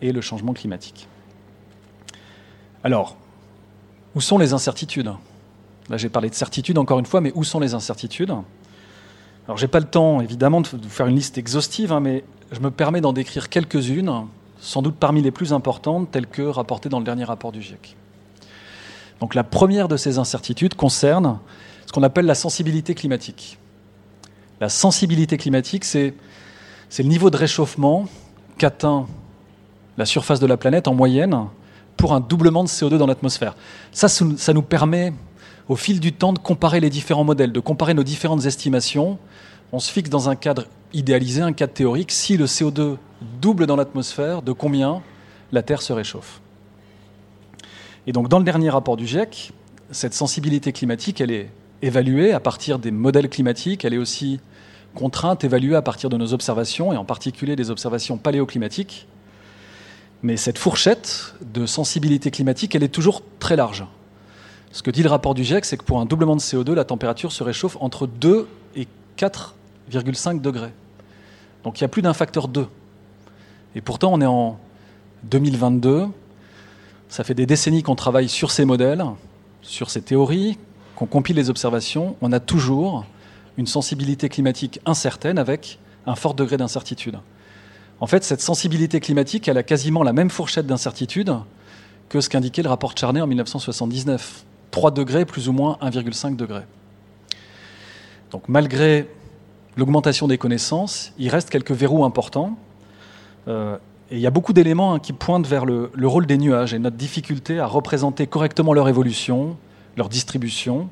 et 0.00 0.12
le 0.12 0.20
changement 0.20 0.52
climatique. 0.52 1.06
Alors, 2.82 3.16
où 4.14 4.20
sont 4.20 4.38
les 4.38 4.52
incertitudes? 4.52 5.12
Là, 5.88 5.96
j'ai 5.96 6.08
parlé 6.08 6.30
de 6.30 6.34
certitude 6.34 6.78
encore 6.78 6.98
une 6.98 7.06
fois, 7.06 7.20
mais 7.20 7.32
où 7.34 7.44
sont 7.44 7.60
les 7.60 7.74
incertitudes? 7.74 8.34
Alors, 9.46 9.56
j'ai 9.56 9.68
pas 9.68 9.80
le 9.80 9.86
temps, 9.86 10.20
évidemment, 10.20 10.60
de 10.60 10.68
vous 10.68 10.88
faire 10.88 11.06
une 11.06 11.16
liste 11.16 11.38
exhaustive, 11.38 11.92
hein, 11.92 12.00
mais 12.00 12.24
je 12.50 12.60
me 12.60 12.70
permets 12.70 13.00
d'en 13.00 13.12
décrire 13.12 13.48
quelques-unes, 13.48 14.26
sans 14.58 14.82
doute 14.82 14.96
parmi 14.96 15.22
les 15.22 15.30
plus 15.30 15.52
importantes, 15.52 16.10
telles 16.10 16.26
que 16.26 16.42
rapportées 16.42 16.88
dans 16.88 16.98
le 16.98 17.04
dernier 17.04 17.24
rapport 17.24 17.52
du 17.52 17.62
GIEC. 17.62 17.96
Donc 19.20 19.34
la 19.34 19.44
première 19.44 19.88
de 19.88 19.96
ces 19.96 20.18
incertitudes 20.18 20.74
concerne 20.74 21.38
ce 21.86 21.92
qu'on 21.92 22.02
appelle 22.02 22.26
la 22.26 22.34
sensibilité 22.34 22.94
climatique. 22.94 23.58
La 24.60 24.68
sensibilité 24.68 25.36
climatique, 25.36 25.84
c'est 25.84 26.14
le 26.98 27.04
niveau 27.04 27.30
de 27.30 27.36
réchauffement 27.36 28.06
qu'atteint 28.58 29.06
la 29.98 30.06
surface 30.06 30.40
de 30.40 30.46
la 30.46 30.56
planète 30.56 30.88
en 30.88 30.94
moyenne 30.94 31.46
pour 31.96 32.12
un 32.12 32.20
doublement 32.20 32.64
de 32.64 32.68
CO2 32.68 32.98
dans 32.98 33.06
l'atmosphère. 33.06 33.56
Ça, 33.92 34.08
ça 34.08 34.52
nous 34.52 34.62
permet, 34.62 35.12
au 35.68 35.76
fil 35.76 36.00
du 36.00 36.12
temps, 36.12 36.32
de 36.32 36.38
comparer 36.38 36.80
les 36.80 36.90
différents 36.90 37.24
modèles, 37.24 37.52
de 37.52 37.60
comparer 37.60 37.94
nos 37.94 38.02
différentes 38.02 38.44
estimations. 38.44 39.18
On 39.72 39.78
se 39.78 39.90
fixe 39.90 40.10
dans 40.10 40.28
un 40.28 40.36
cadre 40.36 40.66
idéalisé, 40.92 41.40
un 41.40 41.52
cadre 41.52 41.72
théorique. 41.72 42.12
Si 42.12 42.36
le 42.36 42.46
CO2 42.46 42.96
double 43.40 43.66
dans 43.66 43.76
l'atmosphère, 43.76 44.42
de 44.42 44.52
combien 44.52 45.02
la 45.52 45.62
Terre 45.62 45.82
se 45.82 45.92
réchauffe? 45.92 46.40
Et 48.06 48.12
donc, 48.12 48.28
dans 48.28 48.38
le 48.38 48.44
dernier 48.44 48.70
rapport 48.70 48.96
du 48.96 49.06
GIEC, 49.06 49.52
cette 49.90 50.14
sensibilité 50.14 50.72
climatique, 50.72 51.20
elle 51.20 51.30
est 51.30 51.50
évaluée 51.82 52.32
à 52.32 52.40
partir 52.40 52.78
des 52.78 52.90
modèles 52.90 53.28
climatiques, 53.28 53.84
elle 53.84 53.94
est 53.94 53.98
aussi 53.98 54.40
contrainte, 54.94 55.44
évaluée 55.44 55.76
à 55.76 55.82
partir 55.82 56.08
de 56.08 56.16
nos 56.16 56.32
observations, 56.32 56.92
et 56.92 56.96
en 56.96 57.04
particulier 57.04 57.56
des 57.56 57.70
observations 57.70 58.16
paléoclimatiques. 58.16 59.06
Mais 60.22 60.36
cette 60.36 60.58
fourchette 60.58 61.34
de 61.40 61.66
sensibilité 61.66 62.30
climatique, 62.30 62.74
elle 62.74 62.82
est 62.82 62.88
toujours 62.88 63.22
très 63.38 63.56
large. 63.56 63.84
Ce 64.72 64.82
que 64.82 64.90
dit 64.90 65.02
le 65.02 65.08
rapport 65.08 65.34
du 65.34 65.44
GIEC, 65.44 65.64
c'est 65.64 65.76
que 65.76 65.84
pour 65.84 66.00
un 66.00 66.06
doublement 66.06 66.36
de 66.36 66.40
CO2, 66.40 66.72
la 66.72 66.84
température 66.84 67.32
se 67.32 67.42
réchauffe 67.42 67.76
entre 67.80 68.06
2 68.06 68.48
et 68.74 68.88
4,5 69.18 70.40
degrés. 70.40 70.72
Donc 71.64 71.78
il 71.78 71.82
y 71.82 71.84
a 71.84 71.88
plus 71.88 72.02
d'un 72.02 72.14
facteur 72.14 72.48
2. 72.48 72.66
Et 73.74 73.80
pourtant, 73.80 74.12
on 74.12 74.20
est 74.20 74.26
en 74.26 74.58
2022, 75.24 76.06
ça 77.08 77.24
fait 77.24 77.34
des 77.34 77.46
décennies 77.46 77.82
qu'on 77.82 77.94
travaille 77.94 78.28
sur 78.28 78.50
ces 78.50 78.64
modèles, 78.64 79.04
sur 79.62 79.90
ces 79.90 80.02
théories, 80.02 80.58
qu'on 80.94 81.06
compile 81.06 81.36
les 81.36 81.50
observations. 81.50 82.16
On 82.20 82.32
a 82.32 82.40
toujours 82.40 83.04
une 83.58 83.66
sensibilité 83.66 84.28
climatique 84.28 84.80
incertaine 84.86 85.38
avec 85.38 85.78
un 86.06 86.14
fort 86.14 86.34
degré 86.34 86.56
d'incertitude. 86.56 87.18
En 88.00 88.06
fait, 88.06 88.24
cette 88.24 88.42
sensibilité 88.42 89.00
climatique, 89.00 89.48
elle 89.48 89.58
a 89.58 89.62
quasiment 89.62 90.02
la 90.02 90.12
même 90.12 90.30
fourchette 90.30 90.66
d'incertitude 90.66 91.34
que 92.08 92.20
ce 92.20 92.28
qu'indiquait 92.28 92.62
le 92.62 92.68
rapport 92.68 92.96
Charney 92.96 93.20
en 93.20 93.26
1979. 93.26 94.44
3 94.70 94.90
degrés 94.90 95.24
plus 95.24 95.48
ou 95.48 95.52
moins 95.52 95.78
1,5 95.80 96.36
degré. 96.36 96.60
Donc 98.30 98.42
malgré 98.48 99.08
l'augmentation 99.76 100.28
des 100.28 100.36
connaissances, 100.36 101.12
il 101.18 101.30
reste 101.30 101.48
quelques 101.48 101.72
verrous 101.72 102.04
importants. 102.04 102.58
Euh, 103.48 103.78
et 104.10 104.16
il 104.16 104.20
y 104.20 104.26
a 104.26 104.30
beaucoup 104.30 104.52
d'éléments 104.52 104.94
hein, 104.94 104.98
qui 104.98 105.12
pointent 105.12 105.46
vers 105.46 105.64
le, 105.64 105.90
rôle 106.02 106.26
des 106.26 106.38
nuages 106.38 106.74
et 106.74 106.78
notre 106.78 106.96
difficulté 106.96 107.58
à 107.58 107.66
représenter 107.66 108.26
correctement 108.26 108.72
leur 108.74 108.88
évolution, 108.88 109.56
leur 109.96 110.08
distribution 110.08 110.88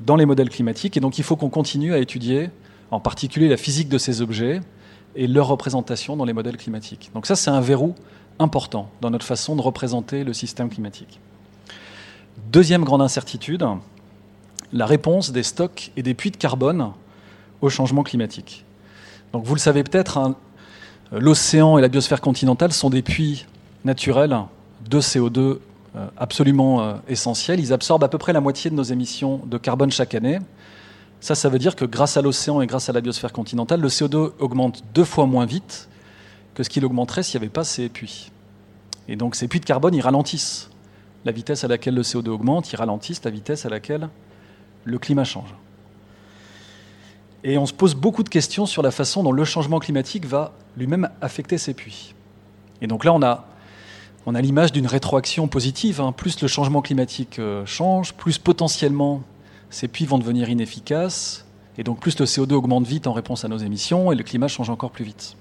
dans 0.00 0.16
les 0.16 0.26
modèles 0.26 0.50
climatiques. 0.50 0.96
Et 0.96 1.00
donc 1.00 1.18
il 1.18 1.24
faut 1.24 1.36
qu'on 1.36 1.50
continue 1.50 1.92
à 1.94 1.98
étudier 1.98 2.50
en 2.90 3.00
particulier 3.00 3.48
la 3.48 3.56
physique 3.56 3.88
de 3.88 3.98
ces 3.98 4.22
objets 4.22 4.60
et 5.16 5.26
leur 5.26 5.46
représentation 5.46 6.16
dans 6.16 6.24
les 6.24 6.32
modèles 6.32 6.56
climatiques. 6.56 7.10
Donc 7.14 7.26
ça, 7.26 7.36
c'est 7.36 7.50
un 7.50 7.60
verrou 7.60 7.94
important 8.38 8.90
dans 9.00 9.10
notre 9.10 9.26
façon 9.26 9.56
de 9.56 9.62
représenter 9.62 10.24
le 10.24 10.32
système 10.32 10.68
climatique. 10.68 11.20
Deuxième 12.50 12.84
grande 12.84 13.02
incertitude, 13.02 13.64
la 14.72 14.86
réponse 14.86 15.30
des 15.30 15.44
stocks 15.44 15.92
et 15.96 16.02
des 16.02 16.14
puits 16.14 16.32
de 16.32 16.36
carbone 16.36 16.90
au 17.60 17.68
changement 17.68 18.02
climatique. 18.02 18.64
Donc 19.32 19.44
vous 19.44 19.54
le 19.54 19.60
savez 19.60 19.84
peut-être, 19.84 20.18
hein, 20.18 20.34
l'océan 21.12 21.78
et 21.78 21.80
la 21.80 21.88
biosphère 21.88 22.20
continentale 22.20 22.72
sont 22.72 22.90
des 22.90 23.02
puits 23.02 23.46
naturels 23.84 24.36
de 24.88 25.00
CO2 25.00 25.38
euh, 25.38 25.60
absolument 26.16 26.82
euh, 26.82 26.94
essentiels. 27.08 27.60
Ils 27.60 27.72
absorbent 27.72 28.04
à 28.04 28.08
peu 28.08 28.18
près 28.18 28.32
la 28.32 28.40
moitié 28.40 28.70
de 28.70 28.74
nos 28.74 28.82
émissions 28.82 29.40
de 29.46 29.58
carbone 29.58 29.90
chaque 29.90 30.14
année. 30.14 30.38
Ça, 31.20 31.34
ça 31.34 31.48
veut 31.48 31.58
dire 31.58 31.76
que 31.76 31.84
grâce 31.84 32.16
à 32.16 32.22
l'océan 32.22 32.60
et 32.60 32.66
grâce 32.66 32.88
à 32.88 32.92
la 32.92 33.00
biosphère 33.00 33.32
continentale, 33.32 33.80
le 33.80 33.88
CO2 33.88 34.32
augmente 34.38 34.82
deux 34.94 35.04
fois 35.04 35.26
moins 35.26 35.46
vite 35.46 35.88
que 36.54 36.62
ce 36.62 36.68
qu'il 36.68 36.84
augmenterait 36.84 37.22
s'il 37.22 37.40
n'y 37.40 37.44
avait 37.44 37.52
pas 37.52 37.64
ces 37.64 37.88
puits. 37.88 38.30
Et 39.08 39.16
donc 39.16 39.34
ces 39.34 39.48
puits 39.48 39.60
de 39.60 39.64
carbone, 39.64 39.94
ils 39.94 40.00
ralentissent 40.00 40.70
la 41.24 41.32
vitesse 41.32 41.64
à 41.64 41.68
laquelle 41.68 41.94
le 41.94 42.02
CO2 42.02 42.28
augmente, 42.28 42.72
ils 42.72 42.76
ralentissent 42.76 43.24
la 43.24 43.30
vitesse 43.30 43.64
à 43.64 43.68
laquelle 43.68 44.08
le 44.84 44.98
climat 44.98 45.24
change. 45.24 45.54
Et 47.42 47.58
on 47.58 47.66
se 47.66 47.72
pose 47.72 47.94
beaucoup 47.94 48.22
de 48.22 48.28
questions 48.28 48.66
sur 48.66 48.82
la 48.82 48.90
façon 48.90 49.22
dont 49.22 49.32
le 49.32 49.44
changement 49.44 49.78
climatique 49.78 50.26
va 50.26 50.52
lui-même 50.76 51.10
affecter 51.20 51.58
ces 51.58 51.74
puits. 51.74 52.14
Et 52.80 52.86
donc 52.86 53.04
là, 53.04 53.12
on 53.12 53.22
a, 53.22 53.46
on 54.26 54.34
a 54.34 54.40
l'image 54.40 54.72
d'une 54.72 54.86
rétroaction 54.86 55.48
positive. 55.48 56.00
Hein. 56.00 56.12
Plus 56.12 56.40
le 56.40 56.48
changement 56.48 56.82
climatique 56.82 57.38
euh, 57.38 57.66
change, 57.66 58.14
plus 58.14 58.38
potentiellement 58.38 59.22
ces 59.70 59.88
puits 59.88 60.06
vont 60.06 60.18
devenir 60.18 60.48
inefficaces, 60.48 61.44
et 61.78 61.82
donc 61.82 62.00
plus 62.00 62.18
le 62.18 62.26
CO2 62.26 62.52
augmente 62.52 62.86
vite 62.86 63.06
en 63.06 63.12
réponse 63.12 63.44
à 63.44 63.48
nos 63.48 63.58
émissions, 63.58 64.12
et 64.12 64.14
le 64.14 64.22
climat 64.22 64.48
change 64.48 64.70
encore 64.70 64.90
plus 64.90 65.04
vite. 65.04 65.36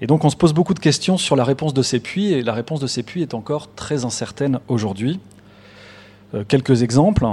Et 0.00 0.06
donc 0.06 0.24
on 0.24 0.30
se 0.30 0.36
pose 0.36 0.52
beaucoup 0.52 0.74
de 0.74 0.80
questions 0.80 1.16
sur 1.16 1.36
la 1.36 1.44
réponse 1.44 1.72
de 1.72 1.82
ces 1.82 2.00
puits, 2.00 2.32
et 2.32 2.42
la 2.42 2.52
réponse 2.52 2.80
de 2.80 2.86
ces 2.86 3.02
puits 3.02 3.22
est 3.22 3.34
encore 3.34 3.72
très 3.74 4.04
incertaine 4.04 4.58
aujourd'hui. 4.68 5.20
Euh, 6.34 6.44
quelques 6.46 6.82
exemples. 6.82 7.26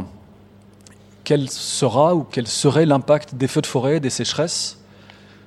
Quel 1.24 1.50
sera 1.50 2.16
ou 2.16 2.24
quel 2.24 2.48
serait 2.48 2.86
l'impact 2.86 3.36
des 3.36 3.48
feux 3.48 3.62
de 3.62 3.68
forêt, 3.68 4.00
des 4.00 4.10
sécheresses 4.10 4.80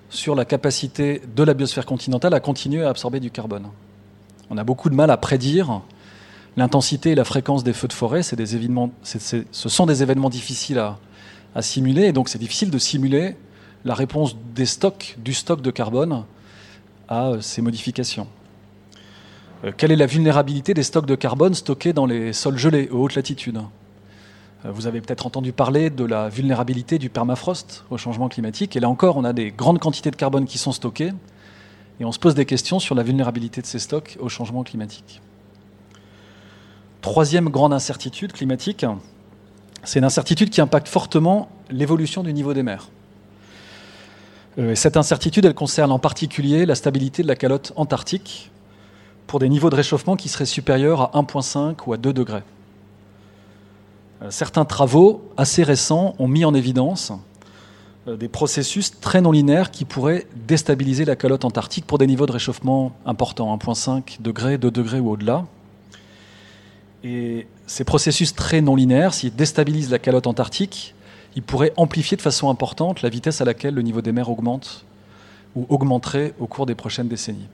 sur 0.09 0.35
la 0.35 0.45
capacité 0.45 1.21
de 1.35 1.43
la 1.43 1.55
biosphère 1.55 1.87
continentale 1.87 2.35
à 2.35 2.41
continuer 2.41 2.85
à 2.85 2.91
absorber 2.91 3.21
du 3.21 3.31
carbone? 3.31 3.69
On 4.51 4.59
a 4.59 4.65
beaucoup 4.65 4.91
de 4.91 4.95
mal 4.95 5.11
à 5.11 5.17
prédire 5.17 5.81
l'intensité 6.57 7.11
et 7.11 7.15
la 7.15 7.25
fréquence 7.25 7.65
des 7.65 7.73
feux 7.73 7.89
de 7.89 7.93
forêt. 7.93 8.21
Des 8.37 8.57
événements, 8.57 8.91
ce 9.03 9.69
sont 9.69 9.87
des 9.87 10.03
événements 10.03 10.31
difficiles 10.31 10.79
à, 10.79 10.99
à 11.55 11.63
simuler, 11.63 12.05
et 12.05 12.13
donc 12.13 12.29
c'est 12.29 12.39
difficile 12.39 12.71
de 12.71 12.79
simuler 12.79 13.37
la 13.85 13.95
réponse 13.95 14.37
des 14.55 14.67
stocks, 14.67 15.17
du 15.19 15.35
stock 15.35 15.61
de 15.61 15.71
carbone 15.71 16.25
à 17.09 17.29
euh, 17.29 17.41
ces 17.41 17.61
modifications. 17.61 18.27
Euh, 19.65 19.73
quelle 19.77 19.93
est 19.93 19.97
la 19.97 20.07
vulnérabilité 20.07 20.73
des 20.75 20.83
stocks 20.83 21.07
de 21.07 21.15
carbone 21.15 21.55
stockés 21.55 21.93
dans 21.93 22.07
les 22.07 22.33
sols 22.33 22.57
gelés 22.57 22.89
aux 22.91 23.03
hautes 23.03 23.15
latitudes? 23.15 23.61
Euh, 24.65 24.71
Vous 24.73 24.87
avez 24.87 25.03
peut-être 25.03 25.27
entendu 25.27 25.53
parler 25.53 25.91
de 25.91 26.05
la 26.05 26.31
vulnérabilité 26.31 26.99
du 26.99 27.11
permafrost 27.11 27.85
au 27.91 27.99
changement 27.99 28.29
climatique. 28.29 28.75
Et 28.75 28.81
là 28.81 28.89
encore, 28.89 29.19
on 29.19 29.25
a 29.25 29.35
des 29.35 29.51
grandes 29.51 29.81
quantités 29.81 30.11
de 30.11 30.17
carbone 30.17 30.47
qui 30.47 30.57
sont 30.57 30.73
stockées. 30.73 31.13
Et 32.01 32.05
on 32.05 32.13
se 32.13 32.19
pose 32.19 32.35
des 32.35 32.45
questions 32.45 32.79
sur 32.79 32.95
la 32.95 33.03
vulnérabilité 33.03 33.61
de 33.61 33.67
ces 33.67 33.79
stocks 33.79 34.17
au 34.21 34.29
changement 34.29 34.65
climatique. 34.65 35.21
Troisième 37.01 37.49
grande 37.51 37.73
incertitude 37.73 38.33
climatique, 38.33 38.87
c'est 39.85 39.99
une 39.99 40.05
incertitude 40.05 40.51
qui 40.51 40.61
impacte 40.61 40.89
fortement 40.89 41.49
l'évolution 41.71 42.23
du 42.23 42.33
niveau 42.33 42.55
des 42.55 42.63
mers. 42.63 42.89
Euh, 44.59 44.75
cette 44.75 44.97
incertitude, 44.97 45.45
elle 45.45 45.55
concerne 45.55 45.93
en 45.93 45.99
particulier 45.99 46.65
la 46.65 46.75
stabilité 46.75 47.23
de 47.23 47.29
la 47.29 47.37
calotte 47.37 47.73
antarctique 47.77 48.51
pour 49.27 49.39
des 49.39 49.49
niveaux 49.49 49.71
de 49.71 49.77
réchauffement 49.77 50.17
qui 50.17 50.29
seraient 50.29 50.47
supérieurs 50.47 51.03
à 51.03 51.21
1,5 51.21 51.77
ou 51.87 51.93
à 51.93 51.97
2 51.97 52.13
degrés. 52.13 52.43
Euh, 54.23 54.31
certains 54.31 54.65
travaux 54.65 55.29
assez 55.37 55.63
récents 55.63 56.15
ont 56.19 56.29
mis 56.29 56.45
en 56.45 56.55
évidence 56.55 57.13
des 58.07 58.29
processus 58.29 59.01
très 59.01 59.21
non 59.21 59.33
linéaires 59.33 59.71
qui 59.71 59.85
pourraient 59.85 60.27
déstabiliser 60.47 61.05
la 61.05 61.17
calotte 61.17 61.45
antarctique 61.45 61.87
pour 61.87 61.99
des 61.99 62.07
niveaux 62.07 62.27
de 62.27 62.33
réchauffement 62.33 62.93
importants, 63.07 63.57
1,5 63.57 64.21
degrés, 64.21 64.59
2 64.59 64.71
degrés 64.71 65.01
ou 65.01 65.11
au-delà. 65.11 65.47
Et 67.03 67.47
ces 67.67 67.85
processus 67.85 68.35
très 68.35 68.61
non 68.61 68.77
linéaires, 68.77 69.15
s'ils 69.15 69.35
déstabilisent 69.35 69.91
la 69.91 69.99
calotte 69.99 70.27
antarctique, 70.27 70.95
il 71.37 71.43
pourrait 71.43 71.73
amplifier 71.77 72.17
de 72.17 72.23
façon 72.23 72.51
importante 72.51 73.03
la 73.03 73.09
vitesse 73.09 73.41
à 73.41 73.45
laquelle 73.45 73.75
le 73.75 73.83
niveau 73.83 74.03
des 74.03 74.13
mers 74.13 74.31
augmente 74.31 74.85
ou 75.57 75.67
augmenterait 75.69 76.35
au 76.39 76.47
cours 76.47 76.67
des 76.67 76.75
prochaines 76.75 77.09
décennies. 77.09 77.49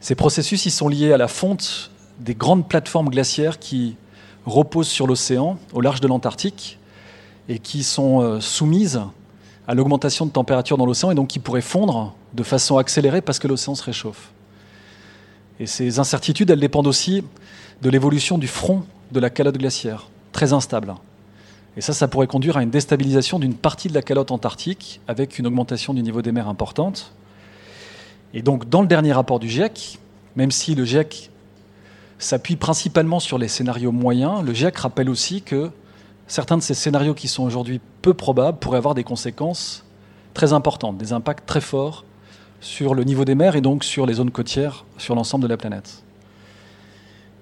Ces 0.00 0.14
processus 0.14 0.66
ils 0.66 0.70
sont 0.70 0.88
liés 0.88 1.12
à 1.12 1.16
la 1.16 1.28
fonte 1.28 1.90
des 2.18 2.34
grandes 2.34 2.68
plateformes 2.68 3.08
glaciaires 3.08 3.58
qui 3.58 3.96
reposent 4.46 4.88
sur 4.88 5.06
l'océan 5.06 5.58
au 5.72 5.80
large 5.80 6.00
de 6.00 6.08
l'Antarctique 6.08 6.78
et 7.48 7.58
qui 7.58 7.82
sont 7.82 8.20
euh, 8.20 8.40
soumises 8.40 9.00
à 9.70 9.74
l'augmentation 9.74 10.26
de 10.26 10.32
température 10.32 10.76
dans 10.76 10.84
l'océan 10.84 11.12
et 11.12 11.14
donc 11.14 11.28
qui 11.28 11.38
pourraient 11.38 11.60
fondre 11.60 12.12
de 12.34 12.42
façon 12.42 12.76
accélérée 12.76 13.20
parce 13.20 13.38
que 13.38 13.46
l'océan 13.46 13.76
se 13.76 13.84
réchauffe. 13.84 14.32
Et 15.60 15.66
ces 15.66 16.00
incertitudes, 16.00 16.50
elles 16.50 16.58
dépendent 16.58 16.88
aussi 16.88 17.22
de 17.80 17.88
l'évolution 17.88 18.36
du 18.36 18.48
front 18.48 18.82
de 19.12 19.20
la 19.20 19.30
calotte 19.30 19.58
glaciaire, 19.58 20.08
très 20.32 20.52
instable. 20.52 20.96
Et 21.76 21.82
ça, 21.82 21.92
ça 21.92 22.08
pourrait 22.08 22.26
conduire 22.26 22.56
à 22.56 22.64
une 22.64 22.70
déstabilisation 22.70 23.38
d'une 23.38 23.54
partie 23.54 23.86
de 23.86 23.94
la 23.94 24.02
calotte 24.02 24.32
antarctique 24.32 25.00
avec 25.06 25.38
une 25.38 25.46
augmentation 25.46 25.94
du 25.94 26.02
niveau 26.02 26.20
des 26.20 26.32
mers 26.32 26.48
importante. 26.48 27.12
Et 28.34 28.42
donc, 28.42 28.68
dans 28.68 28.80
le 28.82 28.88
dernier 28.88 29.12
rapport 29.12 29.38
du 29.38 29.48
GIEC, 29.48 30.00
même 30.34 30.50
si 30.50 30.74
le 30.74 30.84
GIEC 30.84 31.30
s'appuie 32.18 32.56
principalement 32.56 33.20
sur 33.20 33.38
les 33.38 33.46
scénarios 33.46 33.92
moyens, 33.92 34.42
le 34.42 34.52
GIEC 34.52 34.76
rappelle 34.78 35.08
aussi 35.08 35.42
que 35.42 35.70
certains 36.30 36.56
de 36.56 36.62
ces 36.62 36.74
scénarios 36.74 37.14
qui 37.14 37.26
sont 37.26 37.42
aujourd'hui 37.42 37.80
peu 38.02 38.14
probables 38.14 38.58
pourraient 38.58 38.78
avoir 38.78 38.94
des 38.94 39.02
conséquences 39.02 39.84
très 40.32 40.52
importantes, 40.52 40.96
des 40.96 41.12
impacts 41.12 41.44
très 41.44 41.60
forts 41.60 42.04
sur 42.60 42.94
le 42.94 43.02
niveau 43.02 43.24
des 43.24 43.34
mers 43.34 43.56
et 43.56 43.60
donc 43.60 43.82
sur 43.82 44.06
les 44.06 44.14
zones 44.14 44.30
côtières 44.30 44.84
sur 44.96 45.16
l'ensemble 45.16 45.42
de 45.42 45.48
la 45.48 45.56
planète. 45.56 46.04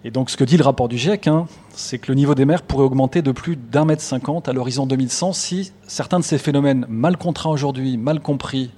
Et 0.04 0.10
donc 0.10 0.30
ce 0.30 0.38
que 0.38 0.44
dit 0.44 0.56
le 0.56 0.64
rapport 0.64 0.88
du 0.88 0.96
GIEC, 0.96 1.26
hein, 1.26 1.46
c'est 1.70 1.98
que 1.98 2.10
le 2.10 2.14
niveau 2.14 2.34
des 2.34 2.46
mers 2.46 2.62
pourrait 2.62 2.84
augmenter 2.84 3.20
de 3.20 3.30
plus 3.30 3.56
d'un 3.56 3.84
mètre 3.84 4.00
cinquante 4.00 4.48
à 4.48 4.54
l'horizon 4.54 4.86
2100 4.86 5.34
si 5.34 5.72
certains 5.86 6.18
de 6.18 6.24
ces 6.24 6.38
phénomènes 6.38 6.86
mal 6.88 7.18
contraints 7.18 7.50
aujourd'hui, 7.50 7.98
mal 7.98 8.20
compris 8.20 8.70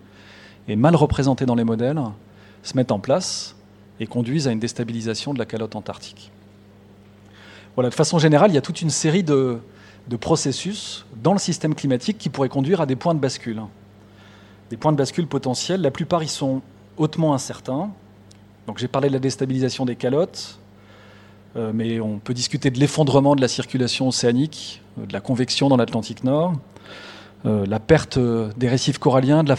et 0.66 0.74
mal 0.74 0.96
représentés 0.96 1.46
dans 1.46 1.54
les 1.54 1.64
modèles 1.64 2.00
se 2.64 2.76
mettent 2.76 2.90
en 2.90 2.98
place 2.98 3.54
et 4.00 4.06
conduisent 4.06 4.48
à 4.48 4.52
une 4.52 4.58
déstabilisation 4.58 5.34
de 5.34 5.38
la 5.38 5.46
calotte 5.46 5.76
antarctique. 5.76 6.32
Voilà, 7.76 7.90
de 7.90 7.94
façon 7.94 8.18
générale, 8.18 8.50
il 8.50 8.54
y 8.54 8.58
a 8.58 8.62
toute 8.62 8.82
une 8.82 8.90
série 8.90 9.22
de, 9.22 9.60
de 10.10 10.16
processus 10.16 11.06
dans 11.22 11.32
le 11.32 11.38
système 11.38 11.74
climatique 11.74 12.18
qui 12.18 12.28
pourraient 12.30 12.48
conduire 12.48 12.80
à 12.80 12.86
des 12.86 12.96
points 12.96 13.14
de 13.14 13.20
bascule. 13.20 13.62
Des 14.68 14.76
points 14.76 14.90
de 14.90 14.96
bascule 14.96 15.28
potentiels, 15.28 15.80
la 15.80 15.92
plupart 15.92 16.24
y 16.24 16.28
sont 16.28 16.62
hautement 16.98 17.32
incertains. 17.32 17.90
Donc 18.66 18.78
j'ai 18.78 18.88
parlé 18.88 19.06
de 19.06 19.12
la 19.12 19.20
déstabilisation 19.20 19.84
des 19.84 19.94
calottes, 19.94 20.58
euh, 21.56 21.70
mais 21.72 22.00
on 22.00 22.18
peut 22.18 22.34
discuter 22.34 22.70
de 22.70 22.80
l'effondrement 22.80 23.36
de 23.36 23.40
la 23.40 23.46
circulation 23.46 24.08
océanique, 24.08 24.82
euh, 24.98 25.06
de 25.06 25.12
la 25.12 25.20
convection 25.20 25.68
dans 25.68 25.76
l'Atlantique 25.76 26.24
Nord, 26.24 26.54
euh, 27.46 27.64
la 27.66 27.78
perte 27.78 28.18
des 28.18 28.68
récifs 28.68 28.98
coralliens, 28.98 29.44
de 29.44 29.48
la 29.48 29.56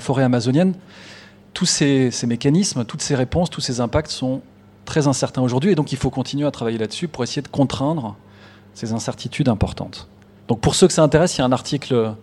forêt, 0.00 0.24
amazonienne. 0.24 0.74
Tous 1.54 1.66
ces, 1.66 2.10
mécanismes, 2.26 2.84
toutes 2.84 3.02
ces 3.02 3.14
réponses, 3.14 3.50
tous 3.50 3.60
ces 3.60 3.80
impacts 3.80 4.10
sont 4.10 4.40
très 4.84 5.06
incertains 5.06 5.42
aujourd'hui, 5.42 5.70
et 5.70 5.74
donc 5.76 5.92
il 5.92 5.98
faut 5.98 6.10
continuer 6.10 6.46
à 6.46 6.50
travailler 6.50 6.78
là-dessus 6.78 7.06
pour 7.06 7.22
essayer 7.22 7.42
de 7.42 7.48
contraindre 7.48 8.16
ces 8.74 8.92
incertitudes 8.92 9.48
importantes. 9.48 10.08
Donc 10.48 10.60
pour 10.60 10.74
ceux 10.74 10.86
que 10.86 10.92
ça 10.92 11.02
intéresse, 11.02 11.36
il 11.36 11.40
y 11.40 11.42
a 11.42 11.46
un 11.46 11.52
article, 11.52 12.14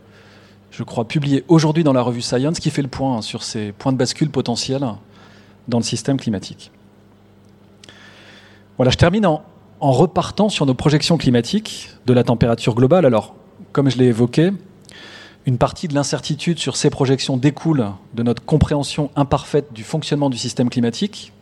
je 0.72 0.84
crois, 0.84 1.08
publié 1.08 1.44
aujourd'hui 1.48 1.84
dans 1.84 1.94
la 1.94 2.02
revue 2.02 2.22
Science 2.22 2.60
qui 2.60 2.70
fait 2.70 2.82
le 2.82 2.88
point 2.88 3.22
sur 3.22 3.44
ces 3.44 3.72
points 3.72 3.92
de 3.92 3.98
bascule 3.98 4.30
potentiels 4.30 4.86
dans 5.68 5.78
le 5.78 5.84
système 5.84 6.18
climatique. 6.18 6.72
Voilà, 8.78 8.92
je 8.92 8.98
termine 8.98 9.26
en, 9.26 9.42
repartant 9.82 10.50
sur 10.50 10.66
nos 10.66 10.74
projections 10.74 11.18
climatiques 11.18 11.90
de 12.06 12.14
la 12.14 12.24
température 12.24 12.76
globale. 12.76 13.06
Alors, 13.06 13.36
comme 13.72 13.90
je 13.90 13.98
l'ai 13.98 14.06
évoqué, 14.06 14.52
une 15.46 15.58
partie 15.58 15.88
de 15.88 15.96
l'incertitude 15.96 16.60
sur 16.60 16.76
ces 16.76 16.90
projections 16.90 17.38
découle 17.38 17.88
de 18.14 18.24
notre 18.24 18.44
compréhension 18.44 19.10
imparfaite 19.16 19.74
du 19.74 19.84
fonctionnement 19.84 20.30
du 20.30 20.38
système 20.38 20.70
climatique. 20.70 21.34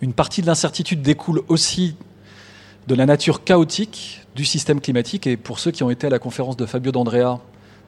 Une 0.00 0.12
partie 0.12 0.42
de 0.42 0.46
l'incertitude 0.46 1.02
découle 1.02 1.42
aussi 1.48 1.96
de 2.88 2.94
la 2.94 3.04
nature 3.04 3.44
chaotique 3.44 4.22
du 4.34 4.46
système 4.46 4.80
climatique. 4.80 5.26
Et 5.26 5.36
pour 5.36 5.58
ceux 5.58 5.70
qui 5.70 5.82
ont 5.82 5.90
été 5.90 6.06
à 6.06 6.10
la 6.10 6.18
conférence 6.18 6.56
de 6.56 6.64
Fabio 6.64 6.90
D'Andrea, 6.90 7.38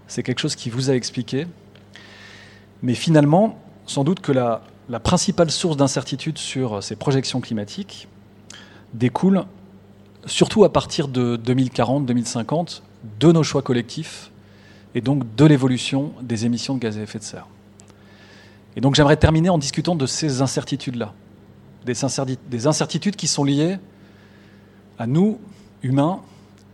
c'est 0.06 0.22
quelque 0.22 0.40
chose 0.40 0.54
qui 0.54 0.68
vous 0.68 0.90
a 0.90 0.94
expliqué. 0.94 1.46
Mais 2.82 2.94
finalement, 2.94 3.58
sans 3.86 4.04
doute 4.04 4.20
que 4.20 4.30
la, 4.30 4.62
la 4.90 5.00
principale 5.00 5.50
source 5.50 5.78
d'incertitude 5.78 6.36
sur 6.36 6.82
ces 6.82 6.96
projections 6.96 7.40
climatiques, 7.40 8.08
découle, 8.92 9.44
surtout 10.26 10.64
à 10.64 10.72
partir 10.72 11.08
de 11.08 11.38
2040-2050, 11.38 12.82
de 13.18 13.32
nos 13.32 13.42
choix 13.42 13.62
collectifs 13.62 14.30
et 14.94 15.00
donc 15.00 15.34
de 15.34 15.44
l'évolution 15.46 16.12
des 16.20 16.44
émissions 16.44 16.74
de 16.74 16.80
gaz 16.80 16.98
à 16.98 17.02
effet 17.02 17.18
de 17.18 17.24
serre. 17.24 17.46
Et 18.76 18.82
donc 18.82 18.96
j'aimerais 18.96 19.16
terminer 19.16 19.48
en 19.48 19.56
discutant 19.56 19.94
de 19.94 20.04
ces 20.04 20.42
incertitudes-là, 20.42 21.14
des 21.86 22.66
incertitudes 22.66 23.16
qui 23.16 23.28
sont 23.28 23.44
liées 23.44 23.78
à 25.00 25.06
nous, 25.06 25.40
humains, 25.82 26.20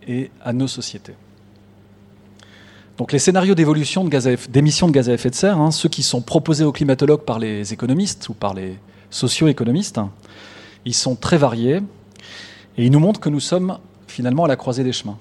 et 0.08 0.30
à 0.44 0.52
nos 0.52 0.68
sociétés. 0.68 1.14
Donc 2.98 3.12
les 3.12 3.18
scénarios 3.18 3.54
d'évolution 3.54 4.04
d'émissions 4.48 4.88
de, 4.88 4.92
gaz 4.92 5.08
à 5.08 5.12
effet 5.12 5.30
de 5.30 5.34
serre, 5.34 5.58
hein, 5.58 5.70
ceux 5.70 5.88
qui 5.88 6.02
sont 6.02 6.20
proposés 6.20 6.64
aux 6.64 6.72
climatologues 6.72 7.22
par 7.22 7.38
les 7.38 7.72
économistes 7.72 8.28
ou 8.28 8.34
par 8.34 8.52
les 8.52 8.78
socio-économistes, 9.10 10.00
ils 10.84 10.94
sont 10.94 11.14
très 11.14 11.36
variés 11.36 11.82
et 12.76 12.84
ils 12.84 12.90
nous 12.90 12.98
montrent 12.98 13.20
que 13.20 13.28
nous 13.28 13.40
sommes 13.40 13.78
finalement 14.08 14.44
à 14.44 14.48
la 14.48 14.56
croisée 14.56 14.82
des 14.82 14.92
chemins. 14.92 15.18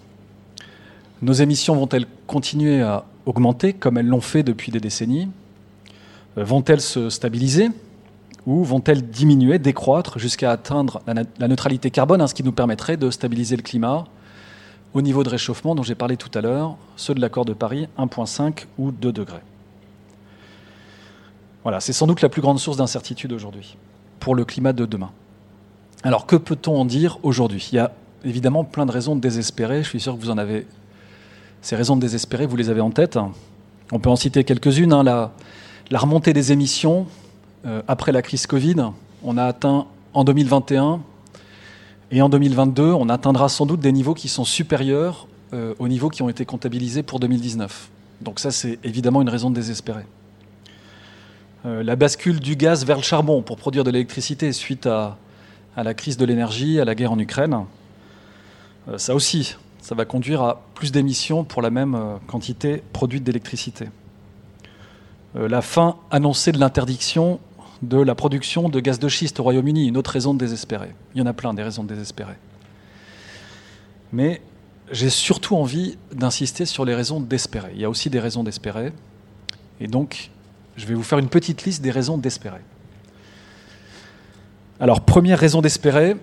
Nos 1.21 1.33
émissions 1.33 1.75
vont-elles 1.75 2.07
continuer 2.25 2.81
à 2.81 3.05
augmenter 3.25 3.73
comme 3.73 3.97
elles 3.97 4.07
l'ont 4.07 4.21
fait 4.21 4.43
depuis 4.43 4.71
des 4.71 4.79
décennies? 4.79 5.27
Euh, 6.37 6.43
Vont-elles 6.43 6.81
se 6.81 7.09
stabiliser? 7.09 7.69
Ou 8.45 8.63
vont-elles 8.63 9.01
diminuer, 9.01 9.60
décroître 9.60 10.19
jusqu'à 10.19 10.51
atteindre 10.51 11.01
la, 11.08 11.47
neutralité 11.47 11.91
carbone, 11.91 12.21
hein, 12.21 12.27
ce 12.27 12.34
qui 12.34 12.43
nous 12.43 12.51
permettrait 12.51 12.97
de 12.97 13.10
stabiliser 13.10 13.55
le 13.55 13.63
climat 13.63 14.05
au 14.93 15.01
niveau 15.01 15.23
de 15.23 15.29
réchauffement 15.29 15.75
dont 15.75 15.84
j'ai 15.84 15.95
parlé 15.95 16.15
tout 16.15 16.29
à 16.38 16.41
l'heure, 16.41 16.77
ceux 16.95 17.13
de 17.13 17.21
l'accord 17.21 17.45
de 17.45 17.53
Paris 17.53 17.88
1,5 17.97 18.65
ou 18.77 18.91
2 18.91 19.12
degrés. 19.12 19.41
Voilà, 21.63 21.79
c'est 21.79 21.93
sans 21.93 22.08
doute 22.08 22.21
la 22.21 22.29
plus 22.29 22.41
grande 22.41 22.60
source 22.60 22.77
d'incertitude 22.77 23.34
aujourd'hui 23.34 23.75
pour 24.19 24.36
le 24.36 24.45
climat 24.45 24.73
de 24.73 24.86
demain. 24.86 25.12
Alors 26.03 26.27
que 26.27 26.36
peut-on 26.36 26.77
en 26.77 26.86
dire 26.86 27.17
aujourd'hui? 27.23 27.67
Il 27.71 27.75
y 27.75 27.79
a 27.79 27.91
évidemment 28.23 28.63
plein 28.63 28.86
de 28.86 28.91
raisons 28.91 29.15
de 29.15 29.21
désespérer, 29.21 29.84
je 29.84 29.89
suis 29.89 29.99
sûr 29.99 30.15
que 30.15 30.21
vous 30.21 30.29
en 30.29 30.38
avez 30.38 30.67
ces 31.62 31.75
raisons 31.75 31.95
de 31.95 32.01
désespérer, 32.01 32.45
vous 32.45 32.55
les 32.55 32.69
avez 32.69 32.81
en 32.81 32.91
tête. 32.91 33.17
On 33.91 33.99
peut 33.99 34.10
en 34.10 34.15
citer 34.15 34.43
quelques-unes. 34.43 34.93
Hein. 34.93 35.03
La, 35.03 35.31
la, 35.89 35.97
remontée 35.97 36.31
des 36.31 36.51
émissions 36.51 37.08
euh, 37.65 37.82
après 37.88 38.12
la 38.12 38.21
crise 38.21 38.45
Covid, 38.45 38.75
on 39.23 39.38
a 39.38 39.43
atteint 39.43 39.88
en 40.13 40.23
2021 40.23 41.01
et 42.12 42.21
en 42.21 42.30
2022, 42.30 42.93
on 42.93 43.10
atteindra 43.10 43.49
sans 43.49 43.65
doute 43.65 43.80
des 43.80 43.91
niveaux 43.91 44.13
qui 44.13 44.28
sont 44.28 44.45
supérieurs 44.45 45.28
euh, 45.54 45.73
aux 45.80 45.88
niveaux 45.88 46.10
qui 46.10 46.21
ont 46.21 46.30
été 46.30 46.45
comptabilisés 46.45 47.01
pour 47.01 47.19
2019. 47.19 47.89
Donc 48.21 48.39
ça, 48.39 48.51
c'est 48.51 48.78
évidemment 48.84 49.21
une 49.23 49.30
raison 49.30 49.49
de 49.49 49.56
désespérer. 49.56 50.06
Euh, 51.65 51.82
la 51.82 51.95
bascule 51.95 52.39
du 52.39 52.56
gaz 52.56 52.86
vers 52.86 52.97
le 52.97 53.04
charbon 53.04 53.41
pour 53.41 53.58
produire 53.58 53.84
de 53.84 53.89
l'électricité 53.89 54.51
suite 54.51 54.86
à, 54.86 55.17
la 55.75 55.93
crise 55.95 56.17
de 56.17 56.25
l'énergie, 56.25 56.80
à 56.80 56.86
la 56.86 56.93
guerre 56.93 57.12
en 57.12 57.19
Ukraine, 57.19 57.65
ça 58.97 59.15
aussi, 59.15 59.56
ça 59.82 59.95
va 59.95 60.06
conduire 60.06 60.43
à 60.43 60.62
plus 60.75 60.91
d'émissions 60.91 61.43
pour 61.43 61.63
la 61.63 61.71
même 61.71 61.97
quantité 62.28 62.84
produite 62.93 63.23
d'électricité. 63.23 63.89
la 65.34 65.62
fin 65.63 65.97
annoncée 66.12 66.51
de 66.51 66.60
l'interdiction 66.60 67.39
de 67.81 67.97
la 67.97 68.15
production 68.15 68.69
de 68.69 68.79
gaz 68.79 68.99
de 68.99 69.07
schiste 69.07 69.39
au 69.39 69.43
Royaume-Uni, 69.43 69.88
une 69.88 69.97
autre 69.97 70.11
raison 70.11 70.33
de 70.33 70.39
désespérer. 70.39 70.89
Il 71.13 71.19
y 71.19 71.21
en 71.21 71.25
a 71.25 71.33
plein 71.33 71.53
des 71.53 71.63
raisons 71.63 71.83
de 71.83 71.89
désespérer. 71.89 72.35
Mais 74.11 74.41
j'ai 74.91 75.09
surtout 75.09 75.55
envie 75.55 75.97
d'insister 76.13 76.65
sur 76.65 76.85
les 76.85 76.95
raisons 76.95 77.19
d'espérer. 77.19 77.71
Il 77.73 77.81
y 77.81 77.85
a 77.85 77.89
aussi 77.89 78.09
des 78.09 78.19
raisons 78.19 78.43
d'espérer. 78.43 78.93
Et 79.79 79.88
donc, 79.88 80.29
je 80.77 80.85
vais 80.85 80.93
vous 80.93 81.03
faire 81.03 81.19
une 81.19 81.29
petite 81.29 81.63
liste 81.63 81.81
des 81.81 81.91
raisons 81.91 82.17
d'espérer. 82.17 82.61
Alors, 84.79 85.01
première 85.01 85.39
raison 85.39 85.61
d'espérer, 85.61 86.15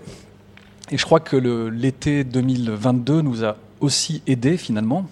et 0.91 0.99
je 0.99 1.05
crois 1.05 1.21
que 1.21 1.37
l'été 1.37 2.23
2022 2.25 3.23
nous 3.23 3.45
a 3.45 3.57
aussi 3.81 4.23
aidé 4.27 4.57
finalement 4.57 5.07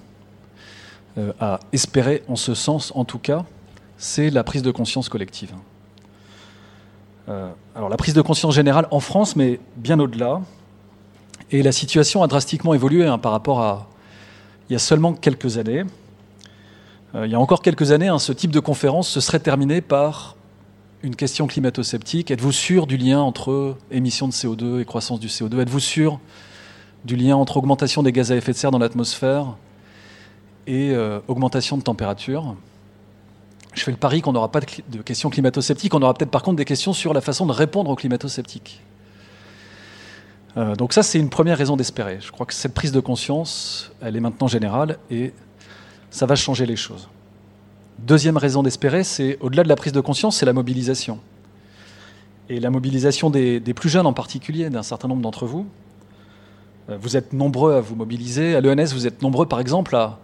euh, 1.19 1.33
à 1.41 1.59
espérer 1.73 2.23
en 2.29 2.37
ce 2.37 2.55
sens, 2.55 2.93
en 2.95 3.05
tout 3.05 3.19
cas, 3.19 3.45
c'est 3.97 4.31
la 4.31 4.45
prise 4.45 4.63
de 4.63 4.71
conscience 4.71 5.09
collective. 5.09 5.53
Euh, 7.31 7.51
alors 7.77 7.89
la 7.89 7.97
prise 7.97 8.15
de 8.15 8.23
conscience 8.23 8.55
générale 8.55 8.89
en 8.91 9.01
France, 9.01 9.37
mais 9.37 9.61
bien 9.77 10.01
au-delà. 10.01 10.41
Et 11.53 11.63
la 11.63 11.73
situation 11.73 12.23
a 12.23 12.27
drastiquement 12.27 12.75
évolué 12.75 13.07
hein, 13.07 13.19
par 13.19 13.33
rapport 13.33 13.61
à 13.61 13.89
il 14.69 14.73
y 14.73 14.77
a 14.77 14.81
seulement 14.81 15.15
quelques 15.15 15.59
années. 15.59 15.85
Euh, 17.15 17.27
il 17.27 17.33
y 17.33 17.35
a 17.35 17.41
encore 17.41 17.63
quelques 17.63 17.93
années, 17.93 18.09
hein, 18.09 18.19
ce 18.19 18.33
type 18.33 18.51
de 18.51 18.61
conférence 18.61 19.09
se 19.09 19.21
serait 19.21 19.41
terminé 19.41 19.81
par 19.81 20.37
une 21.03 21.17
question 21.17 21.47
climato-sceptique. 21.47 22.31
Êtes-vous 22.31 22.53
sûr 22.53 22.87
du 22.87 22.97
lien 22.97 23.21
entre 23.21 23.77
émissions 23.91 24.29
de 24.29 24.33
CO2 24.33 24.81
et 24.81 24.85
croissance 24.85 25.19
du 25.19 25.29
CO2 25.29 25.61
Êtes-vous 25.61 25.81
sûr 25.81 26.21
du 27.05 27.17
lien 27.17 27.37
entre 27.37 27.57
augmentation 27.57 28.03
des 28.03 28.13
gaz 28.13 28.31
à 28.31 28.37
effet 28.37 28.53
de 28.53 28.57
serre 28.57 28.71
dans 28.71 28.79
l'atmosphère 28.79 29.57
et 30.67 30.91
euh, 30.91 31.21
augmentation 31.27 31.77
de 31.79 31.83
température? 31.83 32.55
Je 33.75 33.83
fais 33.83 33.91
le 33.91 33.97
pari 33.97 34.21
qu'on 34.21 34.33
n'aura 34.33 34.51
pas 34.51 34.61
de, 34.61 35.03
questions 35.03 35.31
climato-sceptiques, 35.31 35.95
on 35.95 36.03
aura 36.03 36.15
peut-être 36.15 36.31
par 36.31 36.43
contre 36.43 36.57
des 36.57 36.65
questions 36.65 36.93
sur 36.93 37.15
la 37.15 37.21
façon 37.21 37.47
de 37.47 37.53
répondre 37.53 37.91
aux 37.91 37.97
climato-sceptiques. 37.97 38.83
Euh, 40.57 40.75
donc 40.75 40.93
ça, 40.93 41.03
c'est 41.03 41.19
une 41.19 41.31
première 41.31 41.57
raison 41.57 41.77
d'espérer. 41.77 42.19
Je 42.21 42.33
crois 42.33 42.47
que 42.47 42.55
cette 42.55 42.75
prise 42.75 42.91
de 42.91 43.01
conscience, 43.01 43.93
elle 44.01 44.17
est 44.17 44.21
maintenant 44.21 44.49
générale 44.49 44.99
et 45.11 45.33
ça 46.11 46.27
va 46.27 46.35
changer 46.35 46.67
les 46.67 46.77
choses. 46.77 47.09
Deuxième 48.01 48.37
raison 48.37 48.63
d'espérer, 48.63 49.05
c'est 49.05 49.39
au-delà 49.41 49.63
de 49.63 49.69
la 49.69 49.77
prise 49.77 49.93
de 49.93 50.01
conscience, 50.01 50.39
c'est 50.39 50.47
la 50.47 50.53
mobilisation. 50.53 51.21
Et 52.49 52.59
la 52.59 52.71
mobilisation 52.71 53.31
des, 53.31 53.61
des 53.61 53.75
plus 53.75 53.89
jeunes 53.89 54.07
en 54.07 54.13
particulier, 54.13 54.71
d'un 54.71 54.83
certain 54.83 55.07
nombre 55.07 55.23
d'entre 55.23 55.47
vous. 55.47 55.67
Euh, 56.89 56.97
vous 57.01 57.17
êtes 57.17 57.33
nombreux 57.33 57.75
à 57.75 57.81
vous 57.81 57.95
mobiliser. 57.95 58.57
À 58.57 58.61
l'ENS, 58.61 58.93
vous 58.93 59.07
êtes 59.07 59.23
nombreux, 59.23 59.47
par 59.47 59.61
exemple, 59.61 59.95
à, 59.95 60.19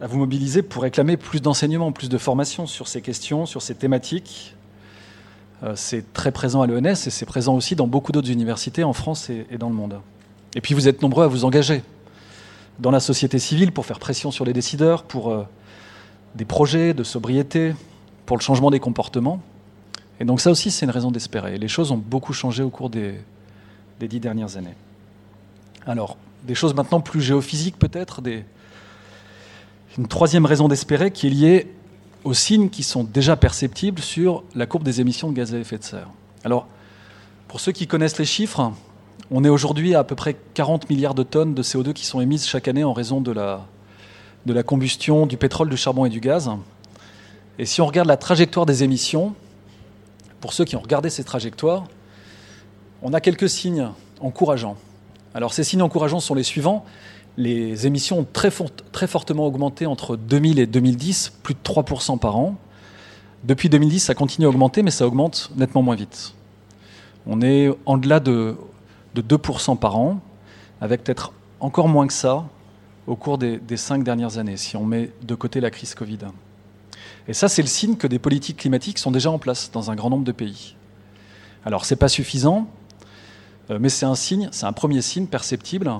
à 0.00 0.06
vous 0.06 0.18
mobiliser 0.18 0.62
pour 0.62 0.82
réclamer 0.82 1.16
plus 1.16 1.40
d'enseignements, 1.40 1.92
plus 1.92 2.08
de 2.08 2.18
formation 2.18 2.66
sur 2.66 2.88
ces 2.88 3.00
questions, 3.00 3.46
sur 3.46 3.62
ces 3.62 3.74
thématiques. 3.74 4.56
Euh, 5.62 5.74
c'est 5.76 6.12
très 6.12 6.32
présent 6.32 6.62
à 6.62 6.66
l'ENS 6.66 7.06
et 7.06 7.10
c'est 7.10 7.26
présent 7.26 7.54
aussi 7.54 7.76
dans 7.76 7.86
beaucoup 7.86 8.12
d'autres 8.12 8.30
universités 8.30 8.84
en 8.84 8.92
France 8.92 9.30
et, 9.30 9.46
dans 9.58 9.68
le 9.68 9.74
monde. 9.74 10.00
Et 10.56 10.60
puis 10.60 10.74
vous 10.74 10.88
êtes 10.88 11.02
nombreux 11.02 11.24
à 11.24 11.28
vous 11.28 11.44
engager 11.44 11.82
dans 12.80 12.90
la 12.90 13.00
société 13.00 13.38
civile 13.38 13.70
pour 13.70 13.86
faire 13.86 14.00
pression 14.00 14.30
sur 14.32 14.44
les 14.44 14.52
décideurs, 14.52 15.04
pour 15.04 15.30
euh, 15.30 15.46
des 16.34 16.44
projets 16.44 16.92
de 16.92 17.04
sobriété, 17.04 17.74
pour 18.26 18.36
le 18.36 18.42
changement 18.42 18.70
des 18.70 18.80
comportements. 18.80 19.40
Et 20.18 20.24
donc 20.24 20.40
ça 20.40 20.50
aussi, 20.50 20.72
c'est 20.72 20.86
une 20.86 20.90
raison 20.90 21.12
d'espérer. 21.12 21.56
Les 21.56 21.68
choses 21.68 21.92
ont 21.92 21.96
beaucoup 21.96 22.32
changé 22.32 22.64
au 22.64 22.70
cours 22.70 22.90
des, 22.90 23.14
des 24.00 24.08
dix 24.08 24.18
dernières 24.18 24.56
années. 24.56 24.74
Alors, 25.86 26.16
des 26.42 26.54
choses 26.54 26.74
maintenant 26.74 27.00
plus 27.00 27.20
géophysiques 27.20 27.78
peut-être, 27.78 28.22
des, 28.22 28.44
une 29.98 30.08
troisième 30.08 30.44
raison 30.44 30.68
d'espérer 30.68 31.10
qui 31.10 31.28
est 31.28 31.30
liée 31.30 31.72
aux 32.24 32.34
signes 32.34 32.70
qui 32.70 32.82
sont 32.82 33.04
déjà 33.04 33.36
perceptibles 33.36 34.00
sur 34.00 34.42
la 34.54 34.66
courbe 34.66 34.82
des 34.82 35.00
émissions 35.00 35.30
de 35.30 35.36
gaz 35.36 35.54
à 35.54 35.58
effet 35.58 35.78
de 35.78 35.84
serre. 35.84 36.08
Alors, 36.42 36.66
pour 37.48 37.60
ceux 37.60 37.72
qui 37.72 37.86
connaissent 37.86 38.18
les 38.18 38.24
chiffres, 38.24 38.72
on 39.30 39.44
est 39.44 39.48
aujourd'hui 39.48 39.94
à 39.94 40.00
à 40.00 40.04
peu 40.04 40.16
près 40.16 40.36
40 40.54 40.90
milliards 40.90 41.14
de 41.14 41.22
tonnes 41.22 41.54
de 41.54 41.62
CO2 41.62 41.92
qui 41.92 42.06
sont 42.06 42.20
émises 42.20 42.46
chaque 42.46 42.66
année 42.66 42.82
en 42.82 42.92
raison 42.92 43.20
de 43.20 43.30
la, 43.30 43.66
de 44.46 44.52
la 44.52 44.62
combustion 44.62 45.26
du 45.26 45.36
pétrole, 45.36 45.68
du 45.68 45.76
charbon 45.76 46.06
et 46.06 46.10
du 46.10 46.20
gaz. 46.20 46.50
Et 47.58 47.66
si 47.66 47.80
on 47.80 47.86
regarde 47.86 48.08
la 48.08 48.16
trajectoire 48.16 48.66
des 48.66 48.82
émissions, 48.82 49.34
pour 50.40 50.52
ceux 50.52 50.64
qui 50.64 50.76
ont 50.76 50.80
regardé 50.80 51.10
ces 51.10 51.24
trajectoires, 51.24 51.84
on 53.02 53.12
a 53.12 53.20
quelques 53.20 53.48
signes 53.48 53.90
encourageants. 54.20 54.76
Alors 55.34 55.52
ces 55.52 55.62
signes 55.62 55.82
encourageants 55.82 56.20
sont 56.20 56.34
les 56.34 56.42
suivants 56.42 56.84
les 57.36 57.86
émissions 57.86 58.20
ont 58.20 58.26
très, 58.30 58.50
fortement 58.50 59.46
augmenté 59.46 59.86
entre 59.86 60.16
2000 60.16 60.58
et 60.58 60.66
2010, 60.66 61.32
plus 61.42 61.54
de 61.54 61.60
3% 61.64 62.18
par 62.18 62.36
an. 62.36 62.56
Depuis 63.42 63.68
2010, 63.68 64.00
ça 64.00 64.14
continue 64.14 64.46
à 64.46 64.50
augmenter, 64.50 64.82
mais 64.82 64.90
ça 64.90 65.06
augmente 65.06 65.50
nettement 65.56 65.82
moins 65.82 65.96
vite. 65.96 66.34
On 67.26 67.42
est 67.42 67.70
en 67.86 67.96
delà 67.96 68.20
de, 68.20 68.56
2% 69.16 69.78
par 69.78 69.96
an, 69.96 70.20
avec 70.80 71.02
peut-être 71.04 71.32
encore 71.60 71.88
moins 71.88 72.06
que 72.06 72.12
ça 72.12 72.44
au 73.06 73.16
cours 73.16 73.36
des, 73.36 73.58
des, 73.58 73.76
cinq 73.76 74.02
dernières 74.02 74.38
années, 74.38 74.56
si 74.56 74.76
on 74.76 74.84
met 74.84 75.10
de 75.22 75.34
côté 75.34 75.60
la 75.60 75.70
crise 75.70 75.94
Covid. 75.94 76.18
Et 77.28 77.34
ça, 77.34 77.48
c'est 77.48 77.62
le 77.62 77.68
signe 77.68 77.96
que 77.96 78.06
des 78.06 78.18
politiques 78.18 78.58
climatiques 78.58 78.98
sont 78.98 79.10
déjà 79.10 79.30
en 79.30 79.38
place 79.38 79.70
dans 79.72 79.90
un 79.90 79.94
grand 79.94 80.10
nombre 80.10 80.24
de 80.24 80.32
pays. 80.32 80.76
Alors, 81.64 81.84
ce 81.84 81.94
n'est 81.94 81.98
pas 81.98 82.08
suffisant, 82.08 82.68
euh, 83.70 83.78
mais 83.80 83.88
c'est 83.88 84.06
un 84.06 84.14
signe, 84.14 84.48
c'est 84.52 84.66
un 84.66 84.72
premier 84.72 85.02
signe 85.02 85.26
perceptible 85.26 85.90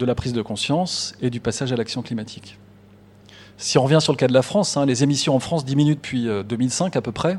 de 0.00 0.06
la 0.06 0.14
prise 0.14 0.32
de 0.32 0.40
conscience 0.40 1.14
et 1.20 1.28
du 1.28 1.40
passage 1.40 1.72
à 1.72 1.76
l'action 1.76 2.00
climatique. 2.00 2.58
Si 3.58 3.76
on 3.76 3.82
revient 3.82 3.98
sur 4.00 4.14
le 4.14 4.16
cas 4.16 4.28
de 4.28 4.32
la 4.32 4.40
France, 4.40 4.78
hein, 4.78 4.86
les 4.86 5.02
émissions 5.04 5.36
en 5.36 5.40
France 5.40 5.66
diminuent 5.66 5.94
depuis 5.94 6.26
2005 6.48 6.96
euh, 6.96 6.98
à 6.98 7.02
peu 7.02 7.12
près. 7.12 7.38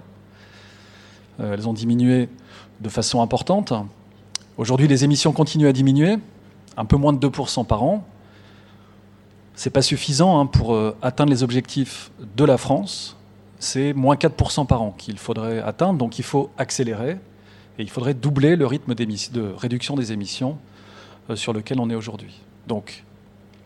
Euh, 1.40 1.56
elles 1.56 1.68
ont 1.68 1.74
diminué 1.74 2.30
de 2.80 2.90
façon 2.90 3.24
importante. 3.24 3.74
Aujourd'hui, 4.58 4.88
les 4.88 5.04
émissions 5.04 5.34
continuent 5.34 5.68
à 5.68 5.74
diminuer, 5.74 6.18
un 6.78 6.86
peu 6.86 6.98
moins 6.98 7.14
de 7.14 7.28
2% 7.28 7.66
par 7.66 7.82
an. 7.82 8.06
Ce 9.56 9.68
n'est 9.68 9.74
pas 9.74 9.82
suffisant 9.82 10.40
hein, 10.40 10.46
pour 10.46 10.76
euh, 10.76 10.96
atteindre 11.02 11.32
les 11.32 11.42
objectifs 11.42 12.12
de 12.38 12.46
la 12.46 12.60
France. 12.60 13.18
C'est 13.58 13.94
moins 13.94 14.16
4% 14.16 14.68
par 14.68 14.84
an 14.84 14.94
qu'il 14.96 15.18
faudrait 15.18 15.60
atteindre, 15.62 15.98
donc 15.98 16.20
il 16.20 16.24
faut 16.24 16.52
accélérer 16.60 17.18
et 17.80 17.82
il 17.82 17.90
faudrait 17.90 18.14
doubler 18.14 18.56
le 18.56 18.68
rythme 18.68 18.94
de 18.94 19.54
réduction 19.58 19.96
des 19.96 20.12
émissions 20.12 20.60
sur 21.36 21.54
lequel 21.54 21.80
on 21.80 21.90
est 21.90 21.96
aujourd'hui. 21.96 22.42
Donc, 22.68 23.04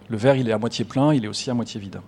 le 0.10 0.18
verre, 0.18 0.36
il 0.36 0.50
est 0.50 0.54
à 0.54 0.58
moitié 0.58 0.86
plein, 0.86 1.14
il 1.14 1.26
est 1.26 1.28
aussi 1.28 1.50
à 1.50 1.54
moitié 1.54 1.80
vide. 1.80 2.00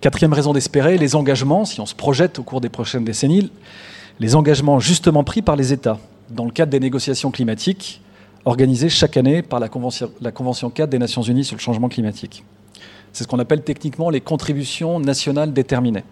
Quatrième 0.00 0.32
raison 0.32 0.52
d'espérer, 0.52 0.98
les 0.98 1.14
engagements, 1.14 1.64
si 1.64 1.80
on 1.80 1.86
se 1.86 1.94
projette 1.94 2.38
au 2.38 2.42
cours 2.42 2.60
des 2.60 2.68
prochaines 2.68 3.04
décennies, 3.04 3.52
les 4.18 4.34
engagements 4.34 4.80
justement 4.80 5.24
pris 5.24 5.42
par 5.42 5.56
les 5.56 5.72
États 5.72 5.98
dans 6.30 6.44
le 6.44 6.50
cadre 6.50 6.72
des 6.72 6.80
négociations 6.80 7.30
climatiques 7.30 8.00
organisées 8.44 8.88
chaque 8.88 9.16
année 9.16 9.42
par 9.42 9.60
la 9.60 9.68
Convention, 9.68 10.10
la 10.20 10.32
Convention 10.32 10.70
4 10.70 10.90
des 10.90 10.98
Nations 10.98 11.22
Unies 11.22 11.44
sur 11.44 11.56
le 11.56 11.60
changement 11.60 11.88
climatique. 11.88 12.44
C'est 13.12 13.24
ce 13.24 13.28
qu'on 13.28 13.38
appelle 13.38 13.62
techniquement 13.62 14.10
les 14.10 14.20
contributions 14.20 14.98
nationales 14.98 15.52
déterminées. 15.52 16.04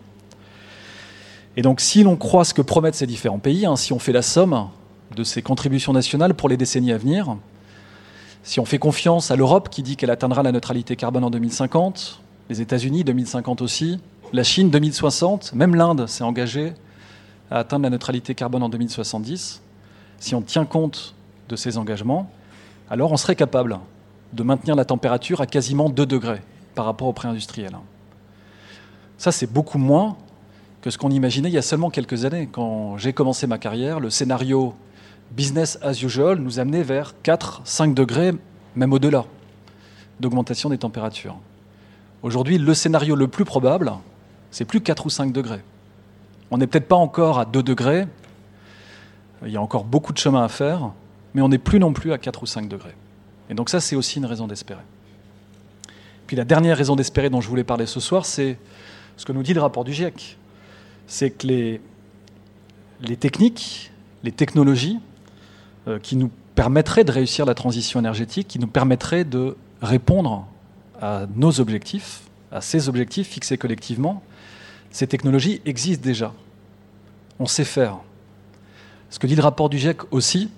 Et 1.57 1.63
donc 1.63 1.81
si 1.81 2.05
l'on 2.05 2.17
croit 2.17 2.45
ce 2.45 2.55
que 2.55 2.63
promettent 2.63 2.95
ces 2.95 3.07
différents 3.07 3.39
pays, 3.39 3.67
hein, 3.67 3.75
si 3.75 3.93
on 3.93 3.99
fait 3.99 4.13
la 4.13 4.23
somme 4.23 4.69
de 5.17 5.25
ces 5.25 5.43
contributions 5.43 5.93
nationales 5.93 6.35
pour 6.35 6.49
les 6.49 6.57
décennies 6.57 6.93
à 6.93 6.99
venir, 6.99 7.37
si 8.43 8.61
on 8.61 8.65
fait 8.65 8.79
confiance 8.79 9.31
à 9.31 9.37
l'Europe 9.37 9.69
qui 9.69 9.83
dit 9.83 9.97
qu'elle 9.97 10.11
atteindra 10.11 10.43
la 10.43 10.53
neutralité 10.53 10.97
carbone 10.97 11.25
en 11.25 11.31
2050, 11.31 12.21
les 12.49 12.61
États-Unis 12.61 13.05
2050 13.05 13.63
aussi, 13.63 14.01
la 14.33 14.43
Chine 14.43 14.71
2060, 14.71 15.53
même 15.53 15.75
l'Inde 15.75 16.07
s'est 16.07 16.25
engagée 16.25 16.73
à 17.51 17.59
atteindre 17.59 17.85
la 17.85 17.91
neutralité 17.91 18.35
carbone 18.35 18.63
en 18.63 18.69
2070, 18.69 19.61
si 20.19 20.35
on 20.35 20.43
tient 20.43 20.65
compte 20.65 21.15
de 21.49 21.57
ces 21.57 21.79
engagements, 21.79 22.31
alors 22.89 23.13
on 23.13 23.17
serait 23.17 23.37
capable 23.37 23.79
de 24.33 24.43
maintenir 24.43 24.77
la 24.77 24.85
température 24.85 25.41
à 25.41 25.47
quasiment 25.47 25.91
2 25.91 26.07
degrés 26.07 26.41
par 26.75 26.85
rapport 26.85 27.09
au 27.09 27.13
pré-industriel. 27.13 27.73
Ça, 29.19 29.33
c'est 29.33 29.53
beaucoup 29.53 29.79
moins 29.79 30.17
que 30.81 30.91
ce 30.91 30.97
qu'on 30.97 31.11
imaginait 31.11 31.49
il 31.49 31.55
y 31.55 31.59
a 31.59 31.63
seulement 31.63 31.91
quelques 31.91 32.25
années. 32.25 32.49
Quand 32.51 32.97
j'ai 32.97 33.13
commencé 33.13 33.47
ma 33.47 33.59
carrière, 33.59 34.01
le 34.01 34.09
scénario 34.09 34.75
business 35.31 35.79
as 35.83 36.03
usual 36.03 36.39
nous 36.39 36.59
amenait 36.59 36.83
vers 36.83 37.15
4, 37.23 37.63
5 37.65 37.95
degrés, 37.95 38.33
même 38.77 38.93
au-delà, 38.93 39.25
d'augmentation 40.19 40.69
des 40.71 40.79
températures. 40.79 41.37
Aujourd'hui, 42.23 42.59
le 42.59 42.75
scénario 42.75 43.17
le 43.17 43.29
plus 43.29 43.45
probable, 43.45 43.93
c'est 44.51 44.65
plus 44.65 44.81
4 44.81 45.07
ou 45.07 45.11
5 45.11 45.33
degrés. 45.33 45.63
On 46.51 46.59
n'est 46.59 46.67
peut-être 46.67 46.89
pas 46.89 46.97
encore 46.97 47.39
à 47.39 47.45
2 47.45 47.63
degrés, 47.63 48.07
il 49.45 49.53
y 49.53 49.57
a 49.57 49.63
encore 49.63 49.85
beaucoup 49.85 50.13
de 50.13 50.19
chemin 50.19 50.45
à 50.45 50.49
faire, 50.49 50.93
mais 51.35 51.41
on 51.43 51.49
n'est 51.49 51.59
plus 51.59 51.79
non 51.79 51.93
plus 51.93 52.13
à 52.13 52.19
4 52.19 52.43
ou 52.43 52.47
5 52.47 52.69
degrés. 52.69 52.95
Et 53.49 53.55
donc 53.55 53.71
ça, 53.71 53.81
c'est 53.81 53.97
aussi 53.97 54.19
une 54.19 54.27
raison 54.27 54.47
d'espérer. 54.47 54.83
Puis 56.27 56.37
la 56.37 56.45
dernière 56.45 56.77
raison 56.77 56.95
d'espérer 56.95 57.31
dont 57.31 57.41
je 57.41 57.49
voulais 57.49 57.65
parler 57.65 57.87
ce 57.87 57.99
soir, 57.99 58.25
c'est 58.25 58.59
ce 59.17 59.25
que 59.25 59.33
nous 59.33 59.43
dit 59.43 59.55
le 59.55 59.61
rapport 59.61 59.85
du 59.85 59.93
GIEC. 59.93 60.37
C'est 61.07 61.31
que 61.31 61.47
les, 61.47 61.81
techniques, 63.17 63.91
les 64.23 64.31
technologies 64.31 65.01
qui 66.03 66.17
nous 66.17 66.31
permettraient 66.55 67.05
de 67.05 67.13
réussir 67.13 67.47
la 67.47 67.55
transition 67.55 68.01
énergétique, 68.01 68.49
qui 68.49 68.59
nous 68.59 68.67
permettraient 68.67 69.25
de 69.25 69.57
répondre 69.81 70.47
à 71.01 71.27
nos 71.35 71.61
objectifs, 71.61 72.23
à 72.53 72.61
ces 72.61 72.89
objectifs 72.89 73.29
fixés 73.29 73.57
collectivement, 73.57 74.23
ces 74.91 75.07
technologies 75.07 75.63
existent 75.65 76.05
déjà. 76.05 76.33
On 77.39 77.47
sait 77.47 77.65
faire. 77.65 77.99
Ce 79.09 79.19
que 79.19 79.27
dit 79.27 79.37
le 79.37 79.43
rapport 79.43 79.69
du 79.69 79.79
GIEC 79.79 80.13
aussi, 80.13 80.51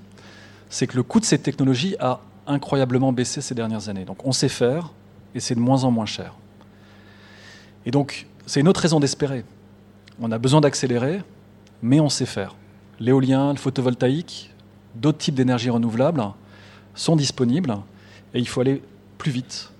c'est 0.68 0.86
que 0.86 0.96
le 0.96 1.02
coût 1.02 1.20
de 1.20 1.24
ces 1.24 1.38
technologies 1.38 1.96
a 2.00 2.20
incroyablement 2.46 3.12
baissé 3.12 3.40
ces 3.40 3.54
dernières 3.54 3.88
années. 3.88 4.04
Donc 4.04 4.26
on 4.26 4.32
sait 4.32 4.48
faire 4.48 4.90
et 5.34 5.40
c'est 5.40 5.54
de 5.54 5.60
moins 5.60 5.84
en 5.84 5.90
moins 5.90 6.06
cher. 6.06 6.34
Et 7.86 7.90
donc 7.90 8.26
c'est 8.46 8.60
une 8.60 8.68
autre 8.68 8.80
raison 8.80 9.00
d'espérer. 9.00 9.44
On 10.20 10.32
a 10.32 10.38
besoin 10.38 10.60
d'accélérer, 10.60 11.22
mais 11.82 12.00
on 12.00 12.08
sait 12.08 12.26
faire. 12.26 12.56
L'éolien, 13.00 13.52
le 13.52 13.58
photovoltaïque, 13.58 14.51
d'autres 14.94 15.18
types 15.18 15.34
d'énergie 15.34 15.70
renouvelables 15.70 16.22
sont 16.94 17.16
disponibles 17.16 17.76
et 18.34 18.38
il 18.38 18.48
faut 18.48 18.60
aller 18.60 18.82
plus 19.18 19.30
vite. 19.30 19.70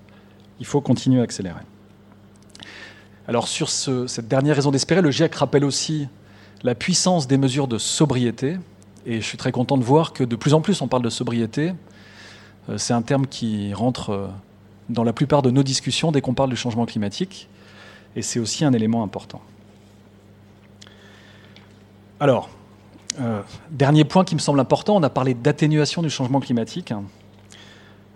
Il 0.59 0.65
faut 0.65 0.81
continuer 0.81 1.19
à 1.19 1.23
accélérer. 1.23 1.61
Alors 3.27 3.47
sur 3.47 3.69
cette 3.69 4.27
dernière 4.27 4.55
raison 4.55 4.71
d'espérer, 4.71 5.01
le 5.01 5.11
GIEC 5.11 5.33
rappelle 5.35 5.65
aussi 5.65 6.07
la 6.63 6.75
puissance 6.75 7.27
des 7.27 7.37
mesures 7.37 7.67
de 7.67 7.77
sobriété. 7.77 8.57
Et 9.05 9.19
je 9.21 9.25
suis 9.25 9.37
très 9.37 9.51
content 9.51 9.77
de 9.77 9.83
voir 9.83 10.13
que 10.13 10.23
de 10.23 10.35
plus 10.35 10.53
en 10.53 10.61
plus 10.61 10.81
on 10.81 10.87
parle 10.87 11.03
de 11.03 11.09
sobriété. 11.09 11.73
Euh, 12.69 12.77
c'est 12.77 12.93
un 12.93 13.01
terme 13.01 13.27
qui 13.27 13.73
rentre 13.73 14.09
euh, 14.11 14.27
dans 14.89 15.03
la 15.03 15.13
plupart 15.13 15.41
de 15.41 15.51
nos 15.51 15.63
discussions 15.63 16.11
dès 16.11 16.21
qu'on 16.21 16.33
parle 16.33 16.49
du 16.49 16.55
changement 16.55 16.85
climatique. 16.85 17.49
Et 18.15 18.21
c'est 18.21 18.39
aussi 18.39 18.63
un 18.63 18.73
élément 18.73 19.03
important. 19.03 19.41
Alors, 22.19 22.49
euh, 23.19 23.41
dernier 23.69 24.03
point 24.03 24.23
qui 24.23 24.35
me 24.35 24.39
semble 24.39 24.59
important, 24.59 24.95
on 24.95 25.03
a 25.03 25.09
parlé 25.09 25.33
d'atténuation 25.33 26.01
du 26.01 26.09
changement 26.09 26.39
climatique, 26.39 26.93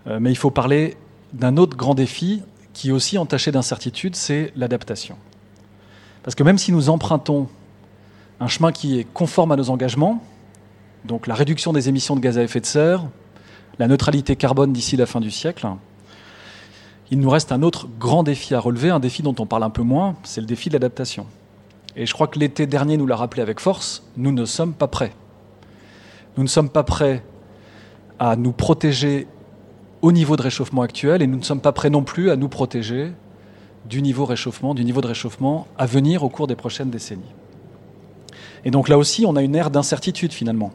mais 0.06 0.30
il 0.30 0.36
faut 0.36 0.50
parler 0.50 0.96
d'un 1.34 1.58
autre 1.58 1.76
grand 1.76 1.94
défi 1.94 2.42
qui 2.72 2.88
est 2.88 2.92
aussi 2.92 3.18
entaché 3.18 3.50
d'incertitude, 3.50 4.16
c'est 4.16 4.52
l'adaptation. 4.56 5.16
Parce 6.22 6.34
que 6.34 6.42
même 6.42 6.58
si 6.58 6.72
nous 6.72 6.90
empruntons 6.90 7.48
un 8.40 8.46
chemin 8.46 8.72
qui 8.72 8.98
est 8.98 9.04
conforme 9.12 9.52
à 9.52 9.56
nos 9.56 9.70
engagements, 9.70 10.22
donc 11.04 11.26
la 11.26 11.34
réduction 11.34 11.72
des 11.72 11.88
émissions 11.88 12.16
de 12.16 12.20
gaz 12.20 12.38
à 12.38 12.42
effet 12.42 12.60
de 12.60 12.66
serre, 12.66 13.04
la 13.78 13.88
neutralité 13.88 14.36
carbone 14.36 14.72
d'ici 14.72 14.96
la 14.96 15.06
fin 15.06 15.20
du 15.20 15.30
siècle, 15.30 15.66
il 17.10 17.18
nous 17.18 17.30
reste 17.30 17.52
un 17.52 17.62
autre 17.62 17.88
grand 17.98 18.22
défi 18.22 18.54
à 18.54 18.60
relever, 18.60 18.90
un 18.90 19.00
défi 19.00 19.22
dont 19.22 19.34
on 19.38 19.46
parle 19.46 19.62
un 19.62 19.70
peu 19.70 19.82
moins, 19.82 20.16
c'est 20.22 20.40
le 20.40 20.46
défi 20.46 20.68
de 20.68 20.74
l'adaptation. 20.74 21.26
Et 21.98 22.06
je 22.06 22.14
crois 22.14 22.28
que 22.28 22.38
l'été 22.38 22.68
dernier 22.68 22.96
nous 22.96 23.08
l'a 23.08 23.16
rappelé 23.16 23.42
avec 23.42 23.58
force, 23.58 24.04
nous 24.16 24.30
ne 24.30 24.44
sommes 24.44 24.72
pas 24.72 24.86
prêts. 24.86 25.12
Nous 26.36 26.44
ne 26.44 26.48
sommes 26.48 26.70
pas 26.70 26.84
prêts 26.84 27.24
à 28.20 28.36
nous 28.36 28.52
protéger 28.52 29.26
au 30.00 30.12
niveau 30.12 30.36
de 30.36 30.42
réchauffement 30.42 30.82
actuel 30.82 31.22
et 31.22 31.26
nous 31.26 31.36
ne 31.36 31.42
sommes 31.42 31.60
pas 31.60 31.72
prêts 31.72 31.90
non 31.90 32.04
plus 32.04 32.30
à 32.30 32.36
nous 32.36 32.48
protéger 32.48 33.12
du 33.84 34.00
niveau 34.00 34.24
réchauffement, 34.24 34.74
du 34.74 34.84
niveau 34.84 35.00
de 35.00 35.08
réchauffement 35.08 35.66
à 35.76 35.86
venir 35.86 36.22
au 36.22 36.28
cours 36.28 36.46
des 36.46 36.54
prochaines 36.54 36.90
décennies. 36.90 37.34
Et 38.64 38.70
donc 38.70 38.88
là 38.88 38.96
aussi, 38.96 39.26
on 39.26 39.34
a 39.34 39.42
une 39.42 39.56
ère 39.56 39.72
d'incertitude 39.72 40.32
finalement. 40.32 40.70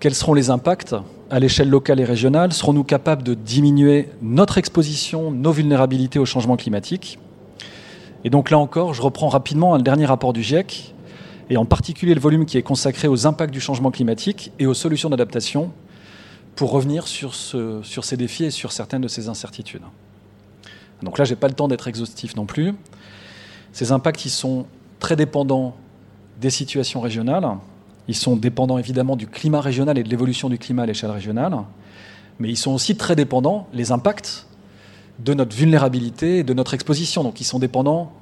Quels 0.00 0.16
seront 0.16 0.34
les 0.34 0.50
impacts 0.50 0.96
à 1.30 1.38
l'échelle 1.38 1.68
locale 1.70 2.00
et 2.00 2.04
régionale? 2.04 2.52
Serons-nous 2.52 2.84
capables 2.84 3.22
de 3.22 3.34
diminuer 3.34 4.08
notre 4.22 4.58
exposition, 4.58 5.30
nos 5.30 5.52
vulnérabilités 5.52 6.18
au 6.18 6.24
changement 6.24 6.56
climatique? 6.56 7.20
Et 8.24 8.30
donc 8.30 8.50
là 8.50 8.58
encore, 8.58 8.94
je 8.94 9.02
reprends 9.02 9.28
rapidement 9.28 9.74
un 9.74 9.78
dernier 9.78 10.06
rapport 10.06 10.32
du 10.32 10.42
GIEC, 10.42 10.94
et 11.48 11.56
en 11.56 11.64
particulier 11.64 12.14
le 12.14 12.20
volume 12.20 12.46
qui 12.46 12.58
est 12.58 12.62
consacré 12.62 13.08
aux 13.08 13.26
impacts 13.26 13.52
du 13.52 13.60
changement 13.60 13.90
climatique 13.90 14.52
et 14.58 14.66
aux 14.66 14.74
solutions 14.74 15.10
d'adaptation, 15.10 15.72
pour 16.54 16.72
revenir 16.72 17.06
sur 17.06 17.34
ces 17.34 18.16
défis 18.16 18.44
et 18.44 18.50
sur 18.50 18.72
certaines 18.72 19.00
de 19.00 19.08
ces 19.08 19.28
incertitudes. 19.28 19.82
Donc 21.02 21.16
là, 21.16 21.24
je 21.24 21.30
n'ai 21.30 21.36
pas 21.36 21.48
le 21.48 21.54
temps 21.54 21.68
d'être 21.68 21.88
exhaustif 21.88 22.36
non 22.36 22.44
plus. 22.44 22.74
Ces 23.72 23.92
impacts, 23.92 24.26
ils 24.26 24.30
sont 24.30 24.66
très 24.98 25.16
dépendants 25.16 25.74
des 26.40 26.50
situations 26.50 27.00
régionales. 27.00 27.48
Ils 28.08 28.16
sont 28.16 28.36
dépendants 28.36 28.76
évidemment 28.76 29.16
du 29.16 29.26
climat 29.26 29.60
régional 29.60 29.96
et 29.96 30.02
de 30.02 30.08
l'évolution 30.10 30.50
du 30.50 30.58
climat 30.58 30.82
à 30.82 30.86
l'échelle 30.86 31.10
régionale. 31.10 31.56
Mais 32.38 32.50
ils 32.50 32.56
sont 32.56 32.72
aussi 32.72 32.96
très 32.96 33.16
dépendants, 33.16 33.66
les 33.72 33.92
impacts, 33.92 34.46
de 35.24 35.34
notre 35.34 35.54
vulnérabilité 35.54 36.38
et 36.38 36.42
de 36.42 36.54
notre 36.54 36.74
exposition. 36.74 37.22
Donc 37.22 37.40
ils 37.40 37.44
sont 37.44 37.58
dépendants 37.58 38.12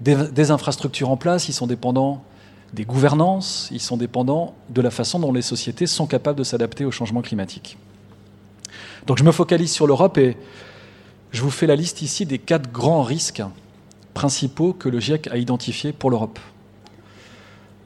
des, 0.00 0.50
infrastructures 0.50 1.10
en 1.10 1.16
place, 1.16 1.48
ils 1.48 1.52
sont 1.52 1.66
dépendants 1.66 2.22
des 2.72 2.84
gouvernances, 2.84 3.68
ils 3.72 3.80
sont 3.80 3.96
dépendants 3.96 4.54
de 4.68 4.80
la 4.80 4.90
façon 4.90 5.18
dont 5.18 5.32
les 5.32 5.42
sociétés 5.42 5.86
sont 5.86 6.06
capables 6.06 6.38
de 6.38 6.44
s'adapter 6.44 6.84
au 6.84 6.90
changement 6.90 7.22
climatique. 7.22 7.78
Donc 9.06 9.18
je 9.18 9.24
me 9.24 9.32
focalise 9.32 9.72
sur 9.72 9.86
l'Europe 9.86 10.18
et 10.18 10.36
je 11.32 11.42
vous 11.42 11.50
fais 11.50 11.66
la 11.66 11.76
liste 11.76 12.02
ici 12.02 12.26
des 12.26 12.38
quatre 12.38 12.70
grands 12.70 13.02
risques 13.02 13.42
principaux 14.14 14.72
que 14.72 14.88
le 14.88 15.00
GIEC 15.00 15.28
a 15.28 15.36
identifiés 15.36 15.92
pour 15.92 16.10
l'Europe. 16.10 16.38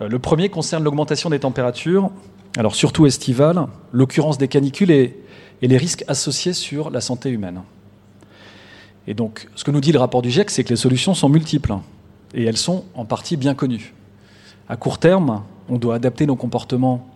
Euh, 0.01 0.09
le 0.09 0.19
premier 0.19 0.49
concerne 0.49 0.85
l'augmentation 0.85 1.31
des 1.31 1.41
températures, 1.41 2.11
alors 2.57 2.75
surtout 2.75 3.07
estivales, 3.07 3.67
l'occurrence 3.93 4.39
des 4.39 4.49
canicules 4.49 4.91
et, 4.91 5.17
les 5.65 5.77
risques 5.77 6.05
associés 6.09 6.55
sur 6.55 6.91
la 6.91 7.01
santé 7.01 7.31
humaine. 7.31 7.63
Et 9.07 9.15
donc, 9.15 9.49
ce 9.57 9.65
que 9.65 9.71
nous 9.71 9.81
dit 9.81 9.93
le 9.93 9.99
rapport 9.99 10.23
du 10.23 10.31
GIEC, 10.31 10.51
c'est 10.51 10.65
que 10.65 10.71
les 10.71 10.77
solutions 10.77 11.15
sont 11.15 11.29
multiples 11.29 11.75
et 12.35 12.45
elles 12.45 12.57
sont 12.57 12.85
en 12.95 13.05
partie 13.05 13.37
bien 13.37 13.55
connues. 13.55 13.95
À 14.69 14.77
court 14.77 14.99
terme, 14.99 15.43
on 15.69 15.77
doit 15.77 15.97
adapter 15.97 16.27
nos 16.27 16.37
comportements 16.37 17.09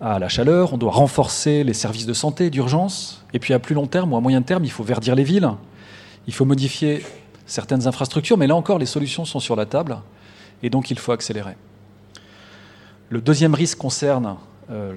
à 0.00 0.18
la 0.18 0.28
chaleur, 0.28 0.74
on 0.74 0.76
doit 0.76 0.92
renforcer 0.92 1.64
les 1.64 1.72
services 1.72 2.06
de 2.06 2.12
santé, 2.12 2.50
d'urgence, 2.50 3.24
et 3.32 3.38
puis 3.38 3.54
à 3.54 3.58
plus 3.58 3.74
long 3.74 3.86
terme 3.86 4.12
ou 4.12 4.16
à 4.16 4.20
moyen 4.20 4.42
terme, 4.42 4.64
il 4.64 4.70
faut 4.70 4.84
verdir 4.84 5.14
les 5.14 5.24
villes, 5.24 5.50
il 6.26 6.34
faut 6.34 6.44
modifier 6.44 7.02
certaines 7.46 7.86
infrastructures, 7.86 8.36
mais 8.36 8.46
là 8.46 8.56
encore, 8.56 8.78
les 8.78 8.86
solutions 8.86 9.24
sont 9.24 9.40
sur 9.40 9.56
la 9.56 9.64
table, 9.64 9.98
et 10.62 10.68
donc 10.68 10.90
il 10.90 10.98
faut 10.98 11.12
accélérer. 11.12 11.56
Le 13.08 13.22
deuxième 13.22 13.54
risque 13.54 13.78
concerne 13.78 14.36
euh, 14.70 14.94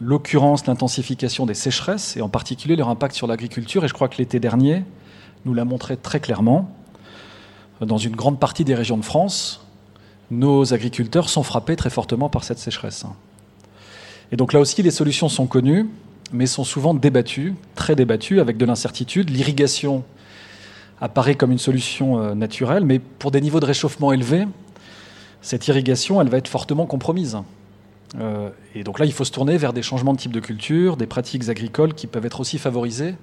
l'occurrence, 0.00 0.66
l'intensification 0.66 1.46
des 1.46 1.54
sécheresses, 1.54 2.16
et 2.18 2.20
en 2.20 2.28
particulier 2.28 2.76
leur 2.76 2.90
impact 2.90 3.14
sur 3.14 3.26
l'agriculture, 3.26 3.84
et 3.84 3.88
je 3.88 3.94
crois 3.94 4.08
que 4.08 4.18
l'été 4.18 4.38
dernier 4.38 4.84
nous 5.44 5.54
l'a 5.54 5.64
montré 5.64 5.96
très 5.96 6.20
clairement. 6.20 6.70
Dans 7.80 7.98
une 7.98 8.14
grande 8.14 8.38
partie 8.38 8.64
des 8.64 8.74
régions 8.74 8.98
de 8.98 9.04
France, 9.04 9.64
nos 10.30 10.74
agriculteurs 10.74 11.28
sont 11.28 11.42
frappés 11.42 11.76
très 11.76 11.90
fortement 11.90 12.28
par 12.28 12.44
cette 12.44 12.58
sécheresse. 12.58 13.04
Et 14.32 14.36
donc 14.36 14.52
là 14.52 14.60
aussi, 14.60 14.82
les 14.82 14.90
solutions 14.90 15.28
sont 15.28 15.46
connues, 15.46 15.88
mais 16.32 16.46
sont 16.46 16.64
souvent 16.64 16.94
débattues, 16.94 17.54
très 17.74 17.96
débattues, 17.96 18.40
avec 18.40 18.56
de 18.56 18.64
l'incertitude. 18.64 19.30
L'irrigation 19.30 20.04
apparaît 21.00 21.34
comme 21.34 21.50
une 21.50 21.58
solution 21.58 22.20
euh, 22.20 22.34
naturelle, 22.34 22.84
mais 22.84 22.98
pour 22.98 23.30
des 23.30 23.40
niveaux 23.40 23.60
de 23.60 23.64
réchauffement 23.64 24.12
élevés, 24.12 24.46
cette 25.42 25.66
irrigation, 25.68 26.20
elle 26.20 26.28
va 26.28 26.36
être 26.36 26.48
fortement 26.48 26.86
compromise. 26.86 27.38
Euh, 28.18 28.50
et 28.74 28.84
donc 28.84 28.98
là, 28.98 29.06
il 29.06 29.12
faut 29.12 29.24
se 29.24 29.32
tourner 29.32 29.56
vers 29.56 29.72
des 29.72 29.82
changements 29.82 30.12
de 30.12 30.18
type 30.18 30.32
de 30.32 30.40
culture, 30.40 30.96
des 30.96 31.06
pratiques 31.06 31.48
agricoles 31.48 31.94
qui 31.94 32.06
peuvent 32.06 32.26
être 32.26 32.40
aussi 32.40 32.58
favorisées 32.58 33.14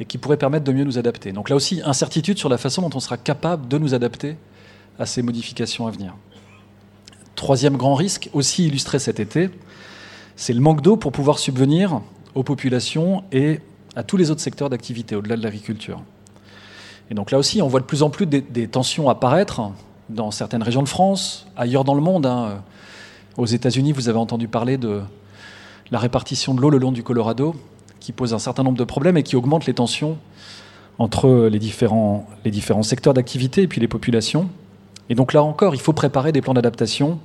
et 0.00 0.04
qui 0.04 0.18
pourraient 0.18 0.36
permettre 0.36 0.64
de 0.64 0.72
mieux 0.72 0.84
nous 0.84 0.98
adapter. 0.98 1.32
Donc 1.32 1.48
là 1.48 1.56
aussi, 1.56 1.80
incertitude 1.84 2.38
sur 2.38 2.48
la 2.48 2.58
façon 2.58 2.82
dont 2.82 2.94
on 2.94 3.00
sera 3.00 3.16
capable 3.16 3.68
de 3.68 3.78
nous 3.78 3.94
adapter 3.94 4.36
à 4.98 5.06
ces 5.06 5.22
modifications 5.22 5.86
à 5.86 5.90
venir. 5.90 6.14
Troisième 7.34 7.76
grand 7.76 7.94
risque, 7.94 8.30
aussi 8.32 8.66
illustré 8.66 8.98
cet 8.98 9.20
été, 9.20 9.50
c'est 10.36 10.52
le 10.52 10.60
manque 10.60 10.82
d'eau 10.82 10.96
pour 10.96 11.12
pouvoir 11.12 11.38
subvenir 11.38 12.00
aux 12.34 12.42
populations 12.42 13.24
et 13.32 13.60
à 13.94 14.02
tous 14.02 14.16
les 14.16 14.30
autres 14.30 14.40
secteurs 14.40 14.70
d'activité 14.70 15.16
au-delà 15.16 15.36
de 15.36 15.42
l'agriculture. 15.42 16.02
Et 17.10 17.14
donc 17.14 17.30
là 17.30 17.38
aussi, 17.38 17.62
on 17.62 17.68
voit 17.68 17.80
de 17.80 17.84
plus 17.84 18.02
en 18.02 18.10
plus 18.10 18.26
des, 18.26 18.68
tensions 18.68 19.08
apparaître 19.08 19.70
dans 20.10 20.30
certaines 20.30 20.62
régions 20.62 20.82
de 20.82 20.88
France, 20.88 21.46
ailleurs 21.56 21.84
dans 21.84 21.94
le 21.94 22.00
monde. 22.02 22.26
Hein. 22.26 22.62
Aux 23.36 23.46
États-Unis, 23.46 23.92
vous 23.92 24.08
avez 24.08 24.18
entendu 24.18 24.48
parler 24.48 24.76
de 24.76 25.02
la 25.90 25.98
répartition 25.98 26.54
de 26.54 26.60
l'eau 26.60 26.70
le 26.70 26.78
long 26.78 26.92
du 26.92 27.02
Colorado, 27.02 27.54
qui 28.00 28.12
pose 28.12 28.34
un 28.34 28.38
certain 28.38 28.62
nombre 28.62 28.78
de 28.78 28.84
problèmes 28.84 29.16
et 29.16 29.22
qui 29.22 29.36
augmente 29.36 29.66
les 29.66 29.74
tensions 29.74 30.18
entre 30.98 31.48
les 31.48 31.58
différents, 31.58 32.26
secteurs 32.82 33.14
d'activité 33.14 33.62
et 33.62 33.68
puis 33.68 33.80
les 33.80 33.88
populations. 33.88 34.48
Et 35.10 35.14
donc 35.14 35.32
là 35.32 35.42
encore, 35.42 35.74
il 35.74 35.80
faut 35.80 35.92
préparer 35.92 36.32
des 36.32 36.40
plans 36.40 36.54
d'adaptation 36.54 37.18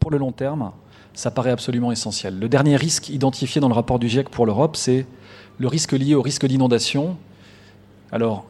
pour 0.00 0.10
le 0.10 0.18
long 0.18 0.32
terme. 0.32 0.72
Ça 1.14 1.30
paraît 1.30 1.50
absolument 1.50 1.92
essentiel. 1.92 2.38
Le 2.38 2.48
dernier 2.48 2.76
risque 2.76 3.08
identifié 3.08 3.60
dans 3.60 3.68
le 3.68 3.74
rapport 3.74 3.98
du 3.98 4.08
GIEC 4.08 4.28
pour 4.28 4.46
l'Europe, 4.46 4.76
c'est 4.76 5.06
le 5.58 5.68
risque 5.68 5.92
lié 5.92 6.14
au 6.14 6.22
risque 6.22 6.46
d'inondation. 6.46 7.16
Alors, 8.12 8.44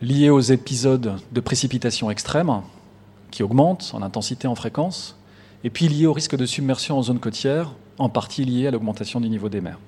lié 0.00 0.30
aux 0.30 0.40
épisodes 0.40 1.16
de 1.30 1.40
précipitations 1.40 2.10
extrêmes, 2.10 2.62
qui 3.30 3.42
augmentent 3.42 3.90
en 3.94 4.02
intensité, 4.02 4.48
en 4.48 4.54
fréquence, 4.54 5.16
et 5.64 5.70
puis 5.70 5.88
lié 5.88 6.06
au 6.06 6.12
risque 6.12 6.36
de 6.36 6.46
submersion 6.46 6.98
en 6.98 7.02
zone 7.02 7.18
côtière, 7.18 7.72
en 7.98 8.08
partie 8.08 8.44
lié 8.44 8.68
à 8.68 8.70
l'augmentation 8.70 9.20
du 9.20 9.28
niveau 9.28 9.48
des 9.48 9.60
mers. 9.60 9.78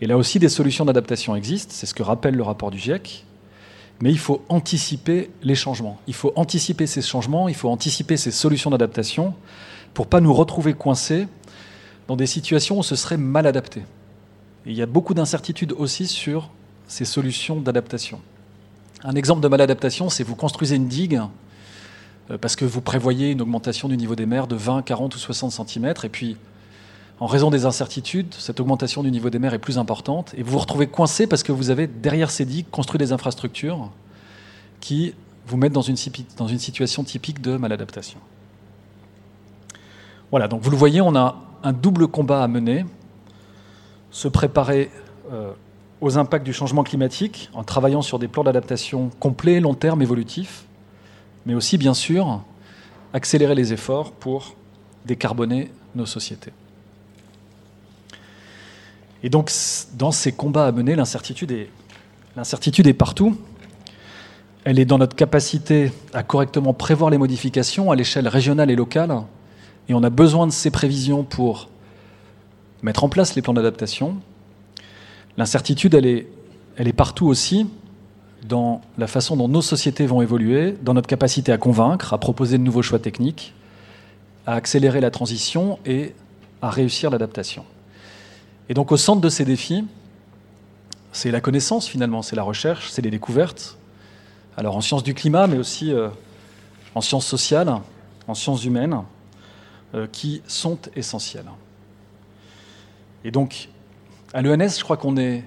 Et 0.00 0.06
là 0.06 0.16
aussi, 0.16 0.38
des 0.38 0.48
solutions 0.48 0.84
d'adaptation 0.84 1.34
existent, 1.36 1.72
c'est 1.74 1.86
ce 1.86 1.94
que 1.94 2.02
rappelle 2.02 2.34
le 2.34 2.42
rapport 2.42 2.70
du 2.70 2.78
GIEC, 2.78 3.24
mais 4.00 4.10
il 4.10 4.18
faut 4.18 4.42
anticiper 4.48 5.30
les 5.42 5.54
changements. 5.54 5.98
Il 6.06 6.14
faut 6.14 6.32
anticiper 6.36 6.86
ces 6.86 7.00
changements, 7.00 7.48
il 7.48 7.54
faut 7.54 7.70
anticiper 7.70 8.16
ces 8.16 8.30
solutions 8.30 8.70
d'adaptation 8.70 9.34
pour 9.94 10.06
pas 10.06 10.20
nous 10.20 10.34
retrouver 10.34 10.74
coincés 10.74 11.26
dans 12.08 12.16
des 12.16 12.26
situations 12.26 12.78
où 12.78 12.82
ce 12.82 12.94
serait 12.94 13.16
mal 13.16 13.46
adapté. 13.46 13.80
Et 14.66 14.70
il 14.70 14.76
y 14.76 14.82
a 14.82 14.86
beaucoup 14.86 15.14
d'incertitudes 15.14 15.72
aussi 15.72 16.06
sur 16.06 16.50
ces 16.88 17.04
solutions 17.04 17.56
d'adaptation. 17.56 18.20
Un 19.02 19.14
exemple 19.14 19.40
de 19.40 19.48
maladaptation, 19.48 20.10
c'est 20.10 20.24
vous 20.24 20.36
construisez 20.36 20.76
une 20.76 20.88
digue 20.88 21.20
euh, 22.30 22.38
parce 22.38 22.56
que 22.56 22.64
vous 22.64 22.80
prévoyez 22.80 23.30
une 23.30 23.40
augmentation 23.40 23.88
du 23.88 23.96
niveau 23.96 24.14
des 24.14 24.26
mers 24.26 24.46
de 24.46 24.56
20, 24.56 24.82
40 24.82 25.14
ou 25.14 25.18
60 25.18 25.68
cm, 25.68 25.94
et 26.04 26.08
puis 26.08 26.36
en 27.18 27.26
raison 27.26 27.50
des 27.50 27.64
incertitudes, 27.64 28.34
cette 28.34 28.60
augmentation 28.60 29.02
du 29.02 29.10
niveau 29.10 29.30
des 29.30 29.38
mers 29.38 29.54
est 29.54 29.58
plus 29.58 29.78
importante, 29.78 30.34
et 30.36 30.42
vous 30.42 30.52
vous 30.52 30.58
retrouvez 30.58 30.86
coincé 30.86 31.26
parce 31.26 31.42
que 31.42 31.52
vous 31.52 31.70
avez 31.70 31.86
derrière 31.86 32.30
ces 32.30 32.44
digues 32.44 32.68
construit 32.70 32.98
des 32.98 33.12
infrastructures 33.12 33.90
qui 34.80 35.14
vous 35.46 35.56
mettent 35.56 35.72
dans 35.72 35.80
une, 35.80 35.96
situation 35.96 37.04
typique 37.04 37.40
de 37.40 37.56
maladaptation. 37.56 38.18
Voilà, 40.30 40.48
donc 40.48 40.60
vous 40.60 40.70
le 40.70 40.76
voyez, 40.76 41.00
on 41.00 41.14
a 41.16 41.36
un 41.62 41.72
double 41.72 42.08
combat 42.08 42.42
à 42.42 42.48
mener, 42.48 42.84
se 44.10 44.28
préparer 44.28 44.90
euh, 45.32 45.52
aux 46.00 46.18
impacts 46.18 46.44
du 46.44 46.52
changement 46.52 46.82
climatique 46.82 47.48
en 47.54 47.64
travaillant 47.64 48.02
sur 48.02 48.18
des 48.18 48.28
plans 48.28 48.44
d'adaptation 48.44 49.10
complets, 49.20 49.60
long 49.60 49.74
terme, 49.74 50.02
évolutifs, 50.02 50.64
mais 51.46 51.54
aussi, 51.54 51.78
bien 51.78 51.94
sûr, 51.94 52.42
accélérer 53.12 53.54
les 53.54 53.72
efforts 53.72 54.12
pour 54.12 54.56
décarboner 55.06 55.70
nos 55.94 56.06
sociétés. 56.06 56.52
Et 59.22 59.30
donc, 59.30 59.50
dans 59.94 60.12
ces 60.12 60.32
combats 60.32 60.66
à 60.66 60.72
mener, 60.72 60.94
l'incertitude 60.94 61.50
est, 61.52 62.92
partout. 62.92 63.36
Elle 64.64 64.78
est 64.78 64.84
dans 64.84 64.98
notre 64.98 65.16
capacité 65.16 65.92
à 66.12 66.22
correctement 66.22 66.74
prévoir 66.74 67.10
les 67.10 67.18
modifications 67.18 67.90
à 67.90 67.96
l'échelle 67.96 68.28
régionale 68.28 68.70
et 68.70 68.76
locale. 68.76 69.22
Et 69.88 69.94
on 69.94 70.02
a 70.02 70.10
besoin 70.10 70.46
de 70.46 70.52
ces 70.52 70.70
prévisions 70.70 71.24
pour 71.24 71.68
mettre 72.82 73.04
en 73.04 73.08
place 73.08 73.34
les 73.34 73.42
plans 73.42 73.54
d'adaptation, 73.54 74.20
L'incertitude, 75.36 75.94
elle 75.94 76.06
est 76.88 76.92
partout 76.92 77.26
aussi 77.26 77.66
dans 78.48 78.80
la 78.96 79.06
façon 79.06 79.36
dont 79.36 79.48
nos 79.48 79.60
sociétés 79.60 80.06
vont 80.06 80.22
évoluer, 80.22 80.74
dans 80.82 80.94
notre 80.94 81.08
capacité 81.08 81.52
à 81.52 81.58
convaincre, 81.58 82.14
à 82.14 82.18
proposer 82.18 82.58
de 82.58 82.62
nouveaux 82.62 82.82
choix 82.82 82.98
techniques, 82.98 83.52
à 84.46 84.54
accélérer 84.54 85.00
la 85.00 85.10
transition 85.10 85.78
et 85.84 86.14
à 86.62 86.70
réussir 86.70 87.10
l'adaptation. 87.10 87.64
Et 88.68 88.74
donc 88.74 88.92
au 88.92 88.96
centre 88.96 89.20
de 89.20 89.28
ces 89.28 89.44
défis, 89.44 89.84
c'est 91.12 91.30
la 91.30 91.40
connaissance 91.40 91.86
finalement, 91.86 92.22
c'est 92.22 92.36
la 92.36 92.42
recherche, 92.42 92.90
c'est 92.90 93.02
les 93.02 93.10
découvertes. 93.10 93.78
Alors 94.56 94.76
en 94.76 94.80
sciences 94.80 95.02
du 95.02 95.14
climat, 95.14 95.46
mais 95.46 95.58
aussi 95.58 95.92
euh, 95.92 96.08
en 96.94 97.00
sciences 97.00 97.26
sociales, 97.26 97.72
en 98.26 98.34
sciences 98.34 98.64
humaines, 98.64 99.02
euh, 99.94 100.06
qui 100.10 100.42
sont 100.46 100.78
essentielles. 100.94 101.50
Et 103.24 103.30
donc 103.30 103.68
à 104.34 104.42
l'ENS, 104.42 104.78
je 104.78 104.84
crois 104.84 104.96
qu'on 104.96 105.16
est 105.16 105.44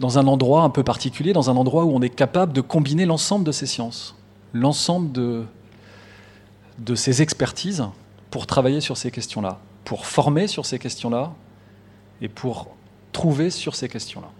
dans 0.00 0.18
un 0.18 0.26
endroit 0.26 0.62
un 0.62 0.70
peu 0.70 0.82
particulier, 0.82 1.32
dans 1.32 1.50
un 1.50 1.56
endroit 1.56 1.84
où 1.84 1.94
on 1.94 2.02
est 2.02 2.10
capable 2.10 2.52
de 2.52 2.60
combiner 2.60 3.06
l'ensemble 3.06 3.44
de 3.44 3.52
ces 3.52 3.66
sciences, 3.66 4.16
l'ensemble 4.52 5.12
de, 5.12 5.44
de 6.78 6.94
ces 6.94 7.22
expertises 7.22 7.84
pour 8.30 8.46
travailler 8.46 8.80
sur 8.80 8.96
ces 8.96 9.10
questions-là, 9.10 9.58
pour 9.84 10.06
former 10.06 10.46
sur 10.48 10.66
ces 10.66 10.78
questions-là 10.78 11.32
et 12.20 12.28
pour 12.28 12.74
trouver 13.12 13.50
sur 13.50 13.74
ces 13.74 13.88
questions-là. 13.88 14.30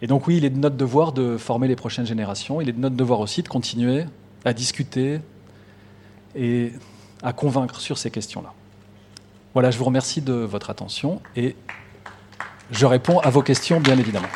Et 0.00 0.06
donc 0.06 0.26
oui, 0.26 0.38
il 0.38 0.44
est 0.44 0.50
de 0.50 0.58
notre 0.58 0.76
devoir 0.76 1.12
de 1.12 1.36
former 1.36 1.68
les 1.68 1.76
prochaines 1.76 2.06
générations, 2.06 2.60
il 2.60 2.68
est 2.68 2.72
de 2.72 2.80
notre 2.80 2.96
devoir 2.96 3.20
aussi 3.20 3.42
de 3.42 3.48
continuer 3.48 4.04
à 4.44 4.52
discuter 4.52 5.20
et 6.34 6.72
à 7.22 7.32
convaincre 7.32 7.80
sur 7.80 7.98
ces 7.98 8.10
questions-là. 8.10 8.52
Voilà, 9.54 9.70
je 9.70 9.78
vous 9.78 9.84
remercie 9.84 10.22
de 10.22 10.32
votre 10.32 10.70
attention 10.70 11.20
et 11.36 11.54
je 12.70 12.86
réponds 12.86 13.20
à 13.20 13.30
vos 13.30 13.42
questions, 13.42 13.80
bien 13.80 13.98
évidemment. 13.98 14.28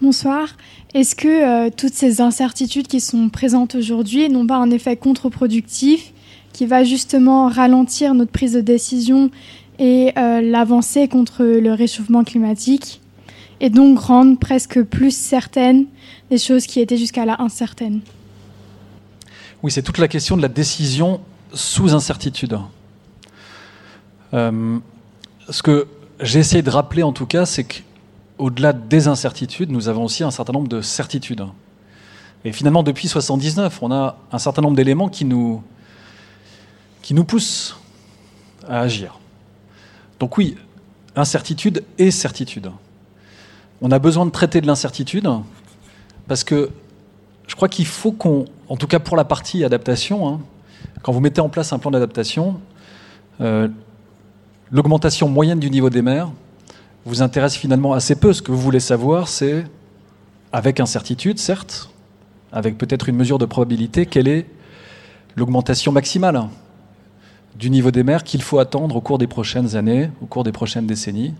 Bonsoir. 0.00 0.50
Est-ce 0.94 1.16
que 1.16 1.26
euh, 1.66 1.70
toutes 1.76 1.92
ces 1.92 2.20
incertitudes 2.20 2.86
qui 2.86 3.00
sont 3.00 3.28
présentes 3.30 3.74
aujourd'hui 3.74 4.28
n'ont 4.28 4.46
pas 4.46 4.56
un 4.56 4.70
effet 4.70 4.96
contre-productif 4.96 6.12
qui 6.52 6.66
va 6.66 6.84
justement 6.84 7.48
ralentir 7.48 8.14
notre 8.14 8.30
prise 8.30 8.52
de 8.52 8.60
décision 8.60 9.32
et 9.80 10.12
euh, 10.16 10.40
l'avancée 10.40 11.08
contre 11.08 11.44
le 11.44 11.72
réchauffement 11.72 12.22
climatique 12.22 13.00
et 13.60 13.70
donc 13.70 13.98
rendre 13.98 14.38
presque 14.38 14.84
plus 14.84 15.10
certaines 15.10 15.86
des 16.30 16.38
choses 16.38 16.66
qui 16.66 16.78
étaient 16.78 16.96
jusqu'à 16.96 17.24
là 17.24 17.34
incertaines? 17.40 18.00
Oui, 19.64 19.72
c'est 19.72 19.82
toute 19.82 19.98
la 19.98 20.06
question 20.06 20.36
de 20.36 20.42
la 20.42 20.48
décision 20.48 21.20
sous 21.52 21.92
incertitude. 21.92 22.56
Euh, 24.32 24.78
ce 25.48 25.60
que 25.60 25.88
j'ai 26.20 26.38
essayé 26.38 26.62
de 26.62 26.70
rappeler 26.70 27.02
en 27.02 27.12
tout 27.12 27.26
cas, 27.26 27.46
c'est 27.46 27.64
qu'au-delà 28.38 28.72
des 28.72 29.08
incertitudes, 29.08 29.70
nous 29.70 29.88
avons 29.88 30.04
aussi 30.04 30.24
un 30.24 30.30
certain 30.30 30.52
nombre 30.52 30.68
de 30.68 30.80
certitudes. 30.80 31.44
Et 32.44 32.52
finalement, 32.52 32.82
depuis 32.82 33.06
1979, 33.06 33.82
on 33.82 33.92
a 33.92 34.16
un 34.30 34.38
certain 34.38 34.62
nombre 34.62 34.76
d'éléments 34.76 35.08
qui 35.08 35.24
nous, 35.24 35.62
qui 37.02 37.14
nous 37.14 37.24
poussent 37.24 37.76
à 38.68 38.80
agir. 38.80 39.18
Donc 40.20 40.38
oui, 40.38 40.56
incertitude 41.16 41.84
et 41.98 42.10
certitude. 42.10 42.70
On 43.80 43.90
a 43.90 43.98
besoin 43.98 44.26
de 44.26 44.30
traiter 44.30 44.60
de 44.60 44.66
l'incertitude 44.66 45.28
parce 46.26 46.44
que 46.44 46.70
je 47.46 47.54
crois 47.54 47.68
qu'il 47.68 47.86
faut 47.86 48.12
qu'on, 48.12 48.44
en 48.68 48.76
tout 48.76 48.86
cas 48.86 48.98
pour 48.98 49.16
la 49.16 49.24
partie 49.24 49.64
adaptation, 49.64 50.28
hein, 50.28 50.40
quand 51.02 51.12
vous 51.12 51.20
mettez 51.20 51.40
en 51.40 51.48
place 51.48 51.72
un 51.72 51.78
plan 51.78 51.90
d'adaptation, 51.90 52.60
euh, 53.40 53.68
l'augmentation 54.70 55.28
moyenne 55.28 55.58
du 55.58 55.70
niveau 55.70 55.90
des 55.90 56.02
mers 56.02 56.28
vous 57.08 57.22
intéresse 57.22 57.56
finalement 57.56 57.94
assez 57.94 58.14
peu. 58.14 58.32
Ce 58.32 58.42
que 58.42 58.52
vous 58.52 58.60
voulez 58.60 58.80
savoir, 58.80 59.28
c'est, 59.28 59.64
avec 60.52 60.78
incertitude, 60.78 61.38
certes, 61.38 61.90
avec 62.52 62.78
peut-être 62.78 63.08
une 63.08 63.16
mesure 63.16 63.38
de 63.38 63.46
probabilité, 63.46 64.06
quelle 64.06 64.28
est 64.28 64.46
l'augmentation 65.36 65.90
maximale 65.90 66.44
du 67.56 67.70
niveau 67.70 67.90
des 67.90 68.04
mers 68.04 68.22
qu'il 68.24 68.42
faut 68.42 68.58
attendre 68.58 68.96
au 68.96 69.00
cours 69.00 69.18
des 69.18 69.26
prochaines 69.26 69.74
années, 69.74 70.10
au 70.22 70.26
cours 70.26 70.44
des 70.44 70.52
prochaines 70.52 70.86
décennies, 70.86 71.34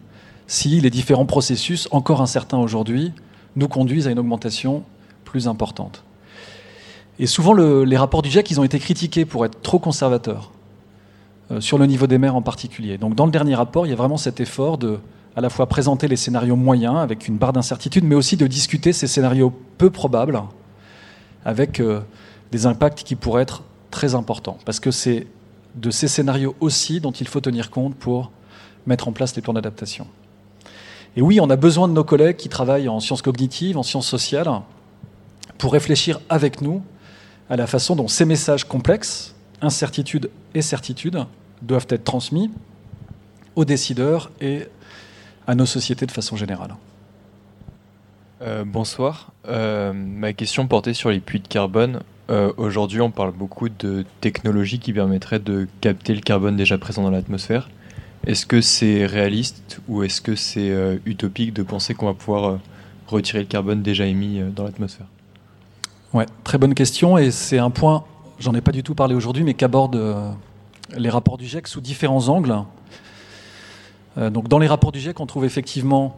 si 0.47 0.81
les 0.81 0.91
différents 0.91 1.27
processus, 1.27 1.87
encore 1.91 2.23
incertains 2.23 2.59
aujourd'hui, 2.59 3.13
nous 3.55 3.69
conduisent 3.69 4.09
à 4.09 4.11
une 4.11 4.19
augmentation 4.19 4.83
plus 5.25 5.47
importante. 5.47 6.03
Et 7.19 7.27
souvent, 7.27 7.53
les 7.53 7.97
rapports 7.97 8.23
du 8.23 8.31
GIEC, 8.31 8.51
ils 8.51 8.61
ont 8.61 8.65
été 8.65 8.79
critiqués 8.79 9.25
pour 9.25 9.45
être 9.45 9.61
trop 9.61 9.79
conservateurs. 9.79 10.51
sur 11.61 11.79
le 11.79 11.87
niveau 11.87 12.07
des 12.07 12.19
mers 12.19 12.37
en 12.37 12.43
particulier. 12.43 12.99
Donc 12.99 13.15
dans 13.15 13.25
le 13.25 13.33
dernier 13.33 13.55
rapport, 13.55 13.87
il 13.87 13.91
y 13.91 13.93
a 13.93 13.97
vraiment 13.97 14.19
cet 14.19 14.39
effort 14.39 14.77
de 14.77 14.99
à 15.37 15.41
la 15.41 15.51
fois 15.51 15.67
présenter 15.67 16.09
les 16.09 16.17
scénarios 16.17 16.57
moyens 16.57 16.97
avec 16.97 17.29
une 17.29 17.37
barre 17.37 17.53
d'incertitude, 17.53 18.05
mais 18.05 18.15
aussi 18.15 18.37
de 18.37 18.47
discuter 18.47 18.93
ces 18.93 19.07
scénarios 19.07 19.53
peu 19.79 19.91
probables 19.91 20.43
avec 21.45 21.81
des 22.51 22.67
impacts 22.67 23.03
qui 23.05 23.15
pourraient 23.15 23.43
être 23.43 23.63
très 23.91 24.15
importants. 24.15 24.59
Parce 24.65 24.81
que 24.81 24.91
c'est 24.91 25.27
de 25.75 25.91
ces 25.91 26.09
scénarios 26.09 26.57
aussi 26.61 27.01
dont 27.01 27.13
il 27.13 27.29
faut 27.29 27.41
tenir 27.41 27.71
compte 27.71 27.95
pour 27.95 28.31
mettre 28.87 29.09
en 29.09 29.13
place 29.13 29.37
les 29.37 29.43
plans 29.43 29.53
d'adaptation. 29.53 30.07
Et 31.17 31.23
oui, 31.23 31.41
on 31.41 31.51
a 31.51 31.57
besoin 31.57 31.89
de 31.89 31.93
nos 31.93 32.05
collègues 32.05 32.37
qui 32.37 32.49
travaillent 32.49 32.89
en 32.89 33.01
sciences 33.01 33.23
cognitives, 33.23 33.77
en 33.77 33.83
sciences 33.83 34.07
sociales, 34.07 34.49
pour 35.59 35.73
réfléchir 35.73 36.21
avec 36.29 36.61
nous 36.61 36.83
à 37.51 37.57
la 37.57 37.67
façon 37.67 37.97
dont 37.97 38.09
ces 38.09 38.25
messages 38.25 38.65
complexes, 38.65 39.35
incertitudes 39.61 40.31
et 40.55 40.63
certitudes, 40.63 41.25
doivent 41.63 41.87
être 41.91 42.05
transmis 42.05 42.51
aux 43.57 43.65
décideurs 43.65 44.31
et 44.41 44.69
à 45.49 45.55
nos 45.55 45.67
sociétés 45.67 46.07
de 46.07 46.13
façon 46.13 46.37
générale. 46.37 46.77
Euh, 48.43 48.65
bonsoir. 48.65 49.33
Euh, 49.49 49.93
ma 49.95 50.35
question 50.35 50.69
portait 50.69 50.93
sur 50.95 51.11
les 51.11 51.21
puits 51.21 51.41
de 51.41 51.49
carbone. 51.49 52.03
Euh, 52.31 52.53
aujourd'hui, 52.59 53.01
on 53.01 53.11
parle 53.11 53.33
beaucoup 53.33 53.71
de 53.71 54.05
technologies 54.21 54.79
qui 54.79 54.93
permettraient 54.93 55.39
de 55.39 55.67
capter 55.81 56.15
le 56.15 56.21
carbone 56.21 56.57
déjà 56.57 56.77
présent 56.77 57.03
dans 57.03 57.11
l'atmosphère. 57.11 57.71
Est-ce 58.27 58.45
que 58.45 58.61
c'est 58.61 59.07
réaliste 59.07 59.81
ou 59.89 60.03
est-ce 60.03 60.21
que 60.21 60.37
c'est 60.37 60.71
utopique 61.07 61.55
de 61.55 61.63
penser 61.63 61.95
qu'on 61.95 62.07
va 62.07 62.15
pouvoir 62.15 62.59
retirer 63.07 63.39
le 63.39 63.47
carbone 63.47 63.81
déjà 63.81 64.05
émis 64.05 64.43
dans 64.55 64.65
l'atmosphère? 64.65 65.07
Ouais, 66.13 66.27
très 66.45 66.59
bonne 66.59 66.75
question 66.75 67.17
et 67.17 67.31
c'est 67.31 67.59
un 67.59 67.71
point, 67.71 68.05
j'en 68.39 68.53
ai 68.55 68.61
pas 68.61 68.73
du 68.73 68.83
tout 68.83 68.95
parlé 68.95 69.15
aujourd'hui, 69.15 69.45
mais 69.45 69.55
qu'abordent 69.55 70.37
les 70.95 71.09
rapports 71.09 71.39
du 71.39 71.47
GIEC 71.47 71.69
sous 71.69 71.81
différents 71.81 72.29
angles. 72.29 72.55
Donc 74.19 74.49
dans 74.49 74.59
les 74.59 74.67
rapports 74.67 74.93
du 74.93 75.01
GIEC, 75.01 75.21
on 75.21 75.27
trouve 75.27 75.45
effectivement 75.45 76.17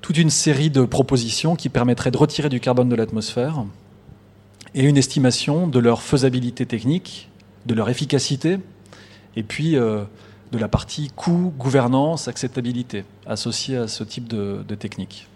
toute 0.00 0.18
une 0.18 0.30
série 0.30 0.70
de 0.70 0.84
propositions 0.84 1.56
qui 1.56 1.68
permettraient 1.68 2.10
de 2.10 2.16
retirer 2.16 2.48
du 2.48 2.60
carbone 2.60 2.88
de 2.88 2.96
l'atmosphère 2.96 3.64
et 4.74 4.84
une 4.84 4.96
estimation 4.96 5.66
de 5.66 5.78
leur 5.78 6.02
faisabilité 6.02 6.66
technique, 6.66 7.28
de 7.66 7.74
leur 7.74 7.88
efficacité, 7.88 8.58
et 9.36 9.42
puis 9.42 9.76
euh, 9.76 10.02
de 10.50 10.58
la 10.58 10.68
partie 10.68 11.10
coût, 11.14 11.52
gouvernance, 11.58 12.28
acceptabilité 12.28 13.04
associée 13.26 13.76
à 13.76 13.88
ce 13.88 14.04
type 14.04 14.28
de, 14.28 14.62
technique. 14.74 15.28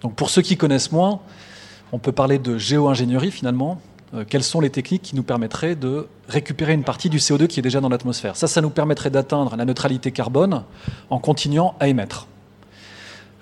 Donc 0.00 0.14
pour 0.14 0.30
ceux 0.30 0.42
qui 0.42 0.56
connaissent 0.56 0.92
moins, 0.92 1.20
on 1.92 1.98
peut 1.98 2.12
parler 2.12 2.38
de 2.38 2.56
géo-ingénierie 2.56 3.30
finalement. 3.30 3.80
Euh, 4.12 4.24
quelles 4.28 4.42
sont 4.42 4.60
les 4.60 4.70
techniques 4.70 5.02
qui 5.02 5.14
nous 5.14 5.22
permettraient 5.22 5.76
de 5.76 6.08
récupérer 6.28 6.72
une 6.72 6.82
partie 6.82 7.08
du 7.08 7.18
CO2 7.18 7.46
qui 7.46 7.60
est 7.60 7.62
déjà 7.62 7.80
dans 7.80 7.88
l'atmosphère? 7.88 8.36
Ça, 8.36 8.48
ça 8.48 8.60
nous 8.60 8.70
permettrait 8.70 9.10
d'atteindre 9.10 9.56
la 9.56 9.64
neutralité 9.64 10.10
carbone 10.10 10.64
en 11.10 11.18
continuant 11.18 11.74
à 11.78 11.88
émettre. 11.88 12.26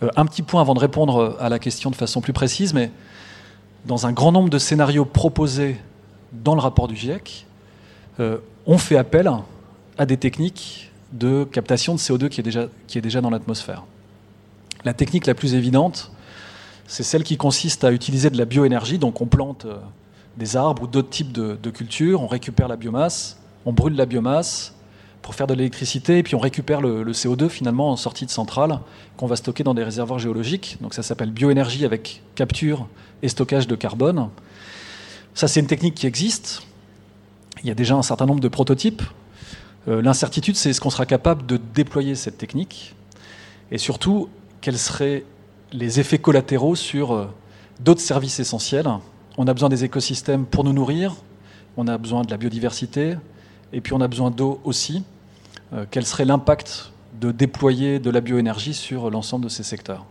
Euh, 0.03 0.09
un 0.17 0.27
petit 0.27 0.43
point 0.43 0.61
avant 0.61 0.75
de 0.75 0.81
répondre 0.81 1.37
à 1.41 1.49
la 1.49 1.59
question 1.59 1.91
de 1.91 1.97
façon 1.97 2.21
plus 2.21 2.35
précise, 2.35 2.75
mais 2.75 2.91
dans 3.87 4.07
un 4.07 4.13
grand 4.13 4.33
nombre 4.33 4.51
de 4.51 4.59
scénarios 4.59 5.07
proposés 5.07 5.77
dans 6.33 6.55
le 6.55 6.61
rapport 6.61 6.89
du 6.89 6.97
GIEC, 6.97 7.47
euh, 8.21 8.39
on 8.67 8.77
fait 8.77 8.99
appel 8.99 9.31
à 9.97 10.05
des 10.05 10.19
techniques 10.19 10.91
de 11.13 11.45
captation 11.45 11.95
de 11.95 11.99
CO2 11.99 12.29
qui 12.29 12.41
est 12.41 12.45
déjà, 12.45 12.67
qui 12.87 12.99
est 12.99 13.01
déjà 13.01 13.23
dans 13.23 13.31
l'atmosphère. 13.31 13.85
La 14.85 14.93
technique 14.93 15.27
la 15.27 15.35
plus 15.35 15.55
évidente, 15.55 16.13
c'est 16.87 17.03
celle 17.03 17.25
qui 17.25 17.39
consiste 17.39 17.85
à 17.85 17.93
utiliser 17.93 18.29
de 18.29 18.37
la 18.37 18.45
bioénergie, 18.45 18.99
donc 18.99 19.23
on 19.23 19.27
plante 19.27 19.67
des 20.39 20.57
arbres 20.57 20.85
ou 20.85 20.87
d'autres 20.87 21.11
types 21.11 21.33
de, 21.33 21.71
cultures, 21.71 22.23
on 22.23 22.27
récupère 22.27 22.69
la 22.69 22.77
biomasse, 22.77 23.39
on 23.67 23.73
brûle 23.73 23.97
la 23.97 24.07
biomasse, 24.07 24.75
pour 25.21 25.35
faire 25.35 25.49
de 25.49 25.53
l'électricité, 25.53 26.19
et 26.19 26.23
puis 26.23 26.37
on 26.37 26.39
récupère 26.39 26.81
le, 26.81 27.05
CO2 27.13 27.49
finalement 27.49 27.91
en 27.91 27.97
sortie 27.97 28.25
de 28.25 28.31
centrale 28.31 28.79
qu'on 29.17 29.27
va 29.27 29.37
stocker 29.37 29.65
dans 29.65 29.75
des 29.75 29.83
réservoirs 29.83 30.19
géologiques. 30.19 30.79
Donc 30.81 30.95
ça 30.95 31.03
s'appelle 31.03 31.31
bioénergie 31.31 31.85
avec 31.85 32.23
capture 32.35 32.87
et 33.23 33.29
stockage 33.29 33.67
de 33.67 33.75
carbone. 33.75 34.31
Ça 35.35 35.49
c'est 35.49 35.61
une 35.61 35.67
technique 35.67 35.97
qui 35.97 36.07
existe. 36.07 36.63
Il 37.63 37.69
y 37.69 37.71
a 37.71 37.75
déjà 37.75 37.97
un 37.97 38.03
certain 38.03 38.27
nombre 38.27 38.41
de 38.41 38.49
prototypes. 38.49 39.03
Euh, 39.89 40.01
l'incertitude 40.01 40.57
c'est 40.57 40.71
est-ce 40.71 40.81
qu'on 40.81 40.91
sera 40.91 41.05
capable 41.05 41.45
de 41.47 41.59
déployer 41.75 42.15
cette 42.15 42.39
technique 42.39 42.95
et 43.71 43.79
surtout 43.79 44.29
quels 44.61 44.79
seraient 44.79 45.25
les 45.73 46.01
effets 46.01 46.19
collatéraux 46.19 46.75
sur 46.75 47.13
euh, 47.13 47.27
d'autres 47.81 48.01
services 48.01 48.41
essentiels. 48.41 48.89
On 49.41 49.47
a 49.47 49.55
besoin 49.55 49.69
des 49.69 49.85
écosystèmes 49.85 50.47
pour 50.47 50.65
nous 50.65 50.73
nourrir, 50.73 51.15
on 51.77 51.87
a 51.87 51.97
besoin 51.97 52.23
de 52.23 52.31
la 52.33 52.37
biodiversité, 52.37 53.15
et 53.73 53.81
puis 53.81 53.93
on 53.93 54.01
a 54.01 54.09
besoin 54.09 54.33
d'eau 54.33 54.61
aussi. 54.65 55.05
Euh, 55.73 55.87
quel 55.89 56.05
serait 56.05 56.25
l'impact 56.25 56.91
de 57.21 57.31
déployer 57.31 58.01
de 58.01 58.11
la 58.11 58.21
bioénergie 58.21 58.75
sur 58.75 59.13
l'ensemble 59.13 59.45
de 59.45 59.49
ces 59.49 59.63
secteurs? 59.63 60.07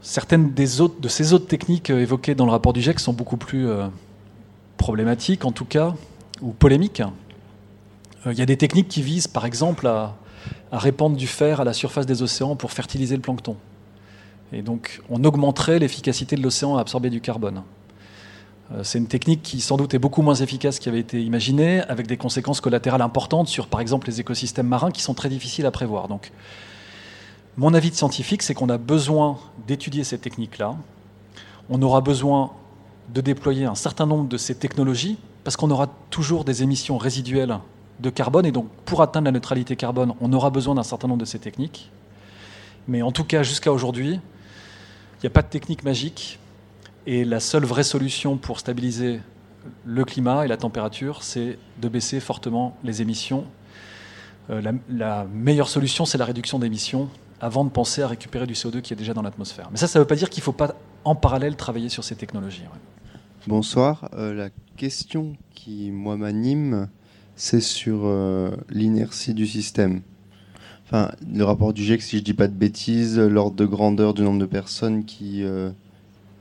Certaines 0.00 0.52
de 0.52 1.08
ces 1.08 1.32
autres 1.32 1.46
techniques 1.46 1.90
euh, 1.90 2.00
évoquées 2.00 2.34
dans 2.34 2.46
le 2.46 2.50
rapport 2.50 2.72
du 2.72 2.82
GIEC 2.82 2.98
sont 2.98 3.12
beaucoup 3.12 3.36
plus 3.36 3.68
euh, 3.68 3.86
problématiques, 4.76 5.44
en 5.44 5.52
tout 5.52 5.64
cas, 5.64 5.94
ou 6.40 6.50
polémiques. 6.50 7.04
Il 8.26 8.36
y 8.36 8.42
a 8.42 8.46
des 8.46 8.56
techniques 8.56 8.88
qui 8.88 9.02
visent, 9.02 9.28
par 9.28 9.46
exemple, 9.46 9.86
à 9.86 10.16
répandre 10.72 11.16
du 11.16 11.28
fer 11.28 11.60
à 11.60 11.64
la 11.64 11.74
surface 11.74 12.06
des 12.06 12.22
océans 12.22 12.56
pour 12.56 12.72
fertiliser 12.72 13.14
le 13.14 13.22
plancton. 13.22 13.56
Et 14.52 14.62
donc, 14.62 15.00
on 15.08 15.24
augmenterait 15.24 15.78
l'efficacité 15.78 16.36
de 16.36 16.42
l'océan 16.42 16.76
à 16.76 16.80
absorber 16.80 17.10
du 17.10 17.20
carbone. 17.20 17.62
Euh, 18.72 18.84
c'est 18.84 18.98
une 18.98 19.06
technique 19.06 19.42
qui 19.42 19.60
sans 19.60 19.76
doute 19.76 19.94
est 19.94 19.98
beaucoup 19.98 20.22
moins 20.22 20.34
efficace 20.34 20.78
qu'il 20.78 20.90
avait 20.90 21.00
été 21.00 21.22
imaginé, 21.22 21.80
avec 21.82 22.06
des 22.06 22.16
conséquences 22.16 22.60
collatérales 22.60 23.02
importantes 23.02 23.48
sur 23.48 23.66
par 23.66 23.80
exemple 23.80 24.06
les 24.06 24.20
écosystèmes 24.20 24.68
marins 24.68 24.90
qui 24.90 25.02
sont 25.02 25.14
très 25.14 25.28
difficiles 25.28 25.66
à 25.66 25.70
prévoir. 25.70 26.08
Donc, 26.08 26.32
mon 27.56 27.74
avis 27.74 27.90
de 27.90 27.94
scientifique, 27.94 28.42
c'est 28.42 28.54
qu'on 28.54 28.68
a 28.68 28.78
besoin 28.78 29.38
d'étudier 29.66 30.04
ces 30.04 30.18
techniques-là. 30.18 30.76
On 31.68 31.80
aura 31.82 32.00
besoin 32.00 32.52
de 33.12 33.20
déployer 33.20 33.64
un 33.64 33.74
certain 33.74 34.06
nombre 34.06 34.28
de 34.28 34.36
ces 34.36 34.54
technologies, 34.54 35.18
parce 35.44 35.56
qu'on 35.56 35.70
aura 35.70 35.88
toujours 36.10 36.44
des 36.44 36.62
émissions 36.62 36.98
résiduelles 36.98 37.58
de 38.00 38.10
carbone, 38.10 38.46
et 38.46 38.52
donc 38.52 38.68
pour 38.84 39.02
atteindre 39.02 39.26
la 39.26 39.32
neutralité 39.32 39.76
carbone, 39.76 40.14
on 40.20 40.32
aura 40.32 40.50
besoin 40.50 40.74
d'un 40.74 40.82
certain 40.82 41.08
nombre 41.08 41.20
de 41.20 41.26
ces 41.26 41.38
techniques. 41.38 41.90
Mais 42.88 43.02
en 43.02 43.12
tout 43.12 43.24
cas, 43.24 43.42
jusqu'à 43.42 43.72
aujourd'hui, 43.72 44.20
n'y 45.24 45.28
a 45.28 45.34
pas 45.34 45.42
de 45.42 45.48
technique 45.48 45.84
magique. 45.84 46.38
Et 47.06 47.24
la 47.24 47.40
seule 47.40 47.64
vraie 47.64 47.84
solution 47.84 48.36
pour 48.36 48.60
stabiliser 48.60 49.20
le 49.84 50.04
climat 50.04 50.44
et 50.44 50.48
la 50.48 50.56
température, 50.56 51.22
c'est 51.22 51.58
de 51.80 51.88
baisser 51.88 52.20
fortement 52.20 52.76
les 52.84 53.02
émissions. 53.02 53.44
Euh, 54.50 54.60
la, 54.88 55.24
meilleure 55.32 55.68
solution, 55.68 56.04
c'est 56.04 56.18
la 56.18 56.24
réduction 56.24 56.58
d'émissions 56.58 57.08
avant 57.40 57.64
de 57.64 57.70
penser 57.70 58.02
à 58.02 58.08
récupérer 58.08 58.46
du 58.46 58.54
CO2 58.54 58.80
qui 58.80 58.92
est 58.92 58.96
déjà 58.96 59.14
dans 59.14 59.22
l'atmosphère. 59.22 59.68
Mais 59.70 59.78
ça, 59.78 59.88
ça 59.88 59.98
ne 59.98 60.04
veut 60.04 60.08
pas 60.08 60.14
dire 60.14 60.30
qu'il 60.30 60.40
ne 60.40 60.44
faut 60.44 60.52
pas 60.52 60.74
en 61.04 61.14
parallèle 61.14 61.56
travailler 61.56 61.88
sur 61.88 62.04
ces 62.04 62.14
technologies. 62.14 62.64
Bonsoir. 63.46 64.08
Euh, 64.14 64.32
la 64.32 64.50
question 64.76 65.36
qui, 65.52 65.90
moi, 65.90 66.16
m'anime, 66.16 66.88
c'est 67.34 67.60
sur 67.60 68.02
euh, 68.04 68.50
l'inertie 68.70 69.34
du 69.34 69.46
système. 69.46 70.02
Le 70.92 71.42
rapport 71.42 71.72
du 71.72 71.82
GIEC, 71.82 72.02
si 72.02 72.16
je 72.16 72.20
ne 72.20 72.24
dis 72.24 72.34
pas 72.34 72.48
de 72.48 72.54
bêtises, 72.54 73.18
l'ordre 73.18 73.56
de 73.56 73.64
grandeur 73.64 74.12
du 74.14 74.22
nombre 74.22 74.40
de 74.40 74.46
personnes 74.46 75.04
qui 75.04 75.42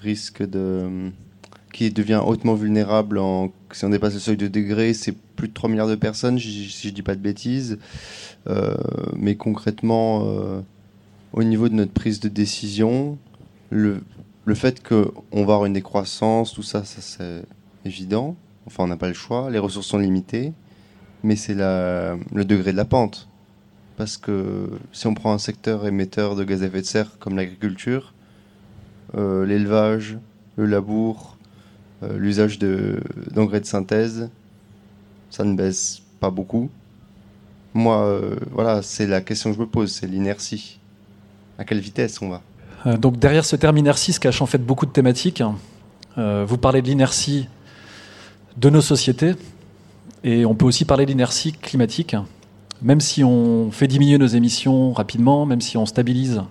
risque 0.02 0.44
de 0.44 1.12
qui 1.72 1.90
devient 1.90 2.22
hautement 2.26 2.54
vulnérable 2.54 3.20
si 3.72 3.86
on 3.86 3.90
dépasse 3.90 4.14
le 4.14 4.20
seuil 4.20 4.38
de 4.38 4.48
degré, 4.48 4.94
c'est 4.94 5.16
plus 5.36 5.48
de 5.48 5.54
3 5.54 5.70
milliards 5.70 5.88
de 5.88 5.96
personnes, 5.96 6.38
si 6.40 6.68
je 6.68 6.90
dis 6.90 7.02
pas 7.02 7.16
de 7.16 7.22
bêtises. 7.22 7.80
Euh, 8.48 8.76
mais 9.16 9.36
concrètement, 9.36 10.24
euh, 10.26 10.62
au 11.34 11.44
niveau 11.44 11.70
de 11.70 11.76
notre 11.76 11.94
prise 11.94 12.20
de 12.20 12.30
décision, 12.30 13.18
le, 13.70 14.04
le 14.46 14.56
fait 14.56 14.86
qu'on 14.86 15.12
va 15.34 15.42
avoir 15.42 15.66
une 15.66 15.74
décroissance, 15.74 16.54
tout 16.54 16.64
ça, 16.64 16.84
ça 16.84 17.02
c'est 17.02 17.44
évident. 17.86 18.36
Enfin, 18.68 18.84
on 18.84 18.88
n'a 18.88 18.98
pas 18.98 19.08
le 19.08 19.14
choix, 19.14 19.50
les 19.50 19.60
ressources 19.60 19.88
sont 19.88 19.98
limitées, 19.98 20.54
mais 21.24 21.36
c'est 21.36 21.56
le 21.56 22.44
degré 22.44 22.72
de 22.72 22.78
la 22.78 22.86
pente. 22.86 23.28
Parce 24.02 24.18
que 24.18 24.68
si 24.94 25.06
on 25.06 25.14
prend 25.14 25.32
un 25.32 25.38
secteur 25.38 25.86
émetteur 25.86 26.36
de 26.36 26.44
gaz 26.44 26.64
à 26.64 26.66
effet 26.66 26.82
de 26.82 26.88
serre 26.88 27.20
comme 27.20 27.36
l'agriculture, 27.36 28.16
euh, 29.16 29.46
l'élevage, 29.46 30.18
le 30.56 30.66
labour, 30.66 31.38
euh, 32.02 32.18
l'usage 32.18 32.58
d'engrais 32.58 33.60
de, 33.60 33.66
synthèse, 33.68 34.32
ça 35.30 35.44
ne 35.44 35.54
baisse 35.54 36.02
pas 36.20 36.32
beaucoup. 36.32 36.72
Moi, 37.76 38.04
euh, 38.04 38.38
voilà, 38.50 38.82
c'est 38.82 39.06
la 39.06 39.22
question 39.22 39.52
que 39.52 39.58
je 39.58 39.62
me 39.62 39.68
pose, 39.68 39.92
c'est 39.92 40.08
l'inertie. 40.08 40.80
À 41.60 41.64
quelle 41.64 41.80
vitesse 41.80 42.20
on 42.24 42.30
va? 42.30 42.98
Donc 42.98 43.20
derrière 43.20 43.46
ce 43.46 43.56
terme 43.56 43.78
inertie 43.78 44.14
se 44.14 44.20
cache 44.20 44.42
en 44.42 44.48
fait 44.48 44.66
beaucoup 44.66 44.88
de 44.88 44.92
thématiques. 44.92 45.44
vous 46.18 46.58
parlez 46.58 46.82
de 46.82 46.88
l'inertie 46.88 47.48
de 48.58 48.72
nos 48.72 48.82
sociétés 48.82 49.36
et 50.24 50.44
on 50.44 50.56
peut 50.56 50.66
aussi 50.66 50.86
parler 50.86 51.06
de 51.06 51.12
l'inertie 51.12 51.52
climatique. 51.52 52.16
Même 52.82 53.00
si 53.00 53.24
on 53.24 53.72
fait 53.72 53.88
diminuer 53.88 54.18
nos 54.18 54.28
émissions 54.28 54.92
rapidement, 54.94 55.46
même 55.46 55.62
si 55.62 55.78
on 55.78 55.86
stabilise 55.86 56.42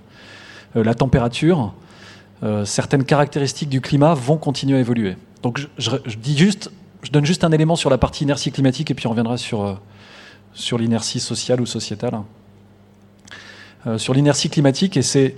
la 0.75 0.95
température, 0.95 1.73
euh, 2.43 2.65
certaines 2.65 3.05
caractéristiques 3.05 3.69
du 3.69 3.81
climat 3.81 4.15
vont 4.15 4.39
continuer 4.39 4.79
à 4.79 4.81
évoluer. 4.81 5.17
Donc 5.43 5.61
je, 5.77 5.91
donne 7.13 7.27
juste 7.27 7.45
un 7.45 7.53
élément 7.53 7.77
sur 7.77 7.91
la 7.91 7.99
partie 7.99 8.25
inertie 8.25 8.51
climatique 8.51 8.91
et 8.91 8.95
puis 8.95 9.07
on 9.07 9.11
reviendra 9.11 9.37
sur, 9.37 9.63
euh, 9.63 10.79
l'inertie 10.79 11.21
sociale 11.21 11.61
ou 11.61 11.67
sociétale. 11.67 12.21
Euh, 13.87 13.99
sur 13.99 14.15
l'inertie 14.15 14.49
climatique, 14.49 14.97
et 14.97 15.03
c'est, 15.03 15.37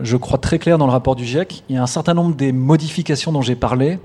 je 0.00 0.16
crois, 0.16 0.38
très 0.38 0.58
clair 0.58 0.76
dans 0.76 0.86
le 0.86 0.92
rapport 0.92 1.16
du 1.16 1.24
GIEC, 1.24 1.64
il 1.68 1.76
y 1.76 1.78
a 1.78 1.82
un 1.82 1.86
certain 1.86 2.14
nombre 2.14 2.34
des 2.34 2.52
modifications 2.52 3.32
dont 3.32 3.42
j'ai 3.42 3.56
parlé 3.56 3.98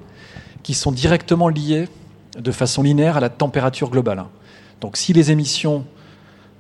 qui 0.64 0.74
sont 0.74 0.92
directement 0.92 1.50
liées 1.50 1.90
de 2.38 2.52
façon 2.52 2.84
linéaire 2.84 3.18
à 3.18 3.20
la 3.20 3.30
température 3.30 3.90
globale. 3.90 4.24
Donc 4.80 4.96
si 4.96 5.12
les 5.12 5.32
émissions 5.32 5.86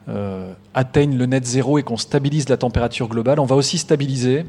euh, 0.09 0.53
atteignent 0.73 1.17
le 1.17 1.25
net 1.25 1.45
zéro 1.45 1.77
et 1.77 1.83
qu'on 1.83 1.97
stabilise 1.97 2.49
la 2.49 2.57
température 2.57 3.07
globale, 3.07 3.39
on 3.39 3.45
va 3.45 3.55
aussi 3.55 3.77
stabiliser 3.77 4.45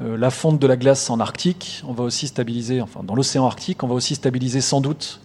euh, 0.00 0.16
la 0.16 0.30
fonte 0.30 0.58
de 0.58 0.66
la 0.66 0.76
glace 0.76 1.10
en 1.10 1.18
Arctique, 1.18 1.82
on 1.86 1.92
va 1.92 2.04
aussi 2.04 2.28
stabiliser, 2.28 2.80
enfin 2.80 3.02
dans 3.02 3.14
l'océan 3.14 3.46
Arctique, 3.46 3.82
on 3.82 3.88
va 3.88 3.94
aussi 3.94 4.14
stabiliser 4.14 4.60
sans 4.60 4.80
doute 4.80 5.20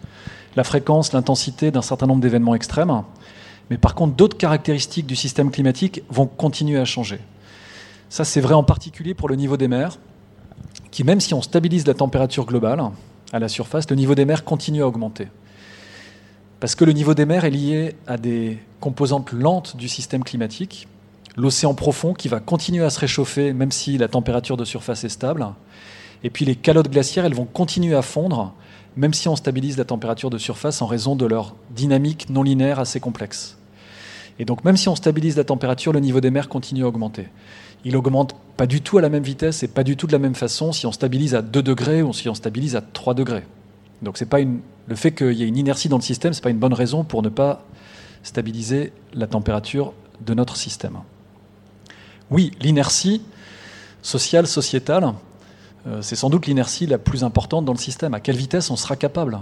la 0.56 0.64
fréquence, 0.64 1.14
l'intensité 1.14 1.72
d'un 1.72 1.82
certain 1.82 2.08
nombre 2.08 2.22
d'événements 2.22 2.56
extrêmes. 2.56 3.04
Mais 3.70 3.78
par 3.78 3.96
contre, 3.96 4.16
d'autres 4.16 4.38
caractéristiques 4.38 5.06
du 5.06 5.16
système 5.16 5.52
climatique 5.52 6.04
vont 6.10 6.28
continuer 6.28 6.80
à 6.80 6.86
changer. 6.86 7.20
Ça, 8.10 8.24
c'est 8.24 8.42
vrai 8.42 8.54
en 8.54 8.64
particulier 8.64 9.14
pour 9.14 9.30
le 9.30 9.36
niveau 9.36 9.58
des 9.58 9.68
mers, 9.68 9.98
qui, 10.92 11.04
même 11.04 11.20
si 11.20 11.34
on 11.34 11.42
stabilise 11.42 11.88
la 11.88 11.94
température 11.94 12.46
globale 12.46 12.84
à 13.32 13.40
la 13.40 13.48
surface, 13.48 13.90
le 13.90 13.96
niveau 13.96 14.16
des 14.16 14.26
mers 14.26 14.44
continue 14.44 14.84
à 14.84 14.88
augmenter. 14.88 15.28
Parce 16.64 16.76
que 16.76 16.86
le 16.86 16.94
niveau 16.94 17.14
des 17.14 17.26
mers 17.26 17.44
est 17.44 17.50
lié 17.50 17.94
à 18.08 18.16
des 18.16 18.58
composantes 18.80 19.34
lentes 19.34 19.76
du 19.76 19.90
système 19.90 20.24
climatique, 20.24 20.88
l'océan 21.36 21.74
profond 21.74 22.14
qui 22.14 22.30
va 22.30 22.40
continuer 22.40 22.86
à 22.86 22.90
se 22.90 23.02
réchauffer 23.02 23.52
même 23.52 23.74
si 23.74 23.98
la 23.98 24.08
température 24.08 24.56
de 24.56 24.64
surface 24.64 25.04
est 25.04 25.10
stable, 25.10 25.46
et 26.24 26.30
puis 26.30 26.46
les 26.46 26.56
calottes 26.56 26.90
glaciaires, 26.90 27.26
elles 27.26 27.34
vont 27.34 27.44
continuer 27.44 27.96
à 27.96 28.02
fondre 28.02 28.54
même 28.96 29.14
si 29.14 29.28
on 29.28 29.36
stabilise 29.36 29.78
la 29.78 29.84
température 29.84 30.30
de 30.30 30.38
surface 30.38 30.82
en 30.82 30.86
raison 30.86 31.18
de 31.18 31.26
leur 31.26 31.54
dynamique 31.72 32.30
non 32.30 32.44
linéaire 32.44 32.80
assez 32.80 33.02
complexe. 33.02 33.58
Et 34.40 34.46
donc 34.46 34.64
même 34.64 34.78
si 34.78 34.88
on 34.88 34.96
stabilise 34.96 35.36
la 35.36 35.44
température, 35.44 35.92
le 35.92 36.00
niveau 36.00 36.22
des 36.22 36.32
mers 36.32 36.48
continue 36.48 36.86
à 36.86 36.88
augmenter. 36.88 37.28
Il 37.84 37.98
augmente 37.98 38.38
pas 38.56 38.68
du 38.68 38.80
tout 38.80 38.98
à 38.98 39.02
la 39.02 39.10
même 39.10 39.24
vitesse 39.24 39.64
et 39.64 39.68
pas 39.68 39.84
du 39.84 39.98
tout 39.98 40.08
de 40.08 40.14
la 40.14 40.20
même 40.20 40.34
façon 40.34 40.72
si 40.72 40.86
on 40.86 40.94
stabilise 40.94 41.36
à 41.36 41.42
2 41.42 41.62
degrés 41.62 42.02
ou 42.02 42.14
si 42.14 42.30
on 42.30 42.34
stabilise 42.34 42.78
à 42.78 42.82
3 42.82 43.16
degrés. 43.16 43.44
Donc 44.02 44.18
c'est 44.18 44.30
pas 44.30 44.40
une, 44.40 44.62
le 44.88 44.96
fait 44.96 45.12
qu'il 45.12 45.34
y 45.34 45.44
ait 45.44 45.48
une 45.48 45.58
inertie 45.58 45.90
dans 45.90 45.98
le 45.98 46.04
système, 46.04 46.34
ce 46.34 46.40
n'est 46.40 46.44
pas 46.44 46.50
une 46.50 46.60
bonne 46.60 46.74
raison 46.74 47.04
pour 47.04 47.22
ne 47.22 47.30
pas 47.30 47.64
stabiliser 48.24 48.94
la 49.14 49.28
température 49.28 49.94
de 50.22 50.34
notre 50.34 50.56
système. 50.56 51.00
Oui, 52.32 52.52
l'inertie 52.62 53.22
sociale, 54.02 54.48
sociétale, 54.48 55.14
euh, 55.88 56.02
c'est 56.02 56.16
sans 56.16 56.30
doute 56.30 56.48
l'inertie 56.48 56.86
la 56.86 56.98
plus 56.98 57.24
importante 57.24 57.66
dans 57.66 57.74
le 57.74 57.78
système. 57.78 58.14
À 58.14 58.20
quelle 58.20 58.38
vitesse 58.38 58.70
on 58.72 58.76
sera 58.76 58.96
capable 58.96 59.40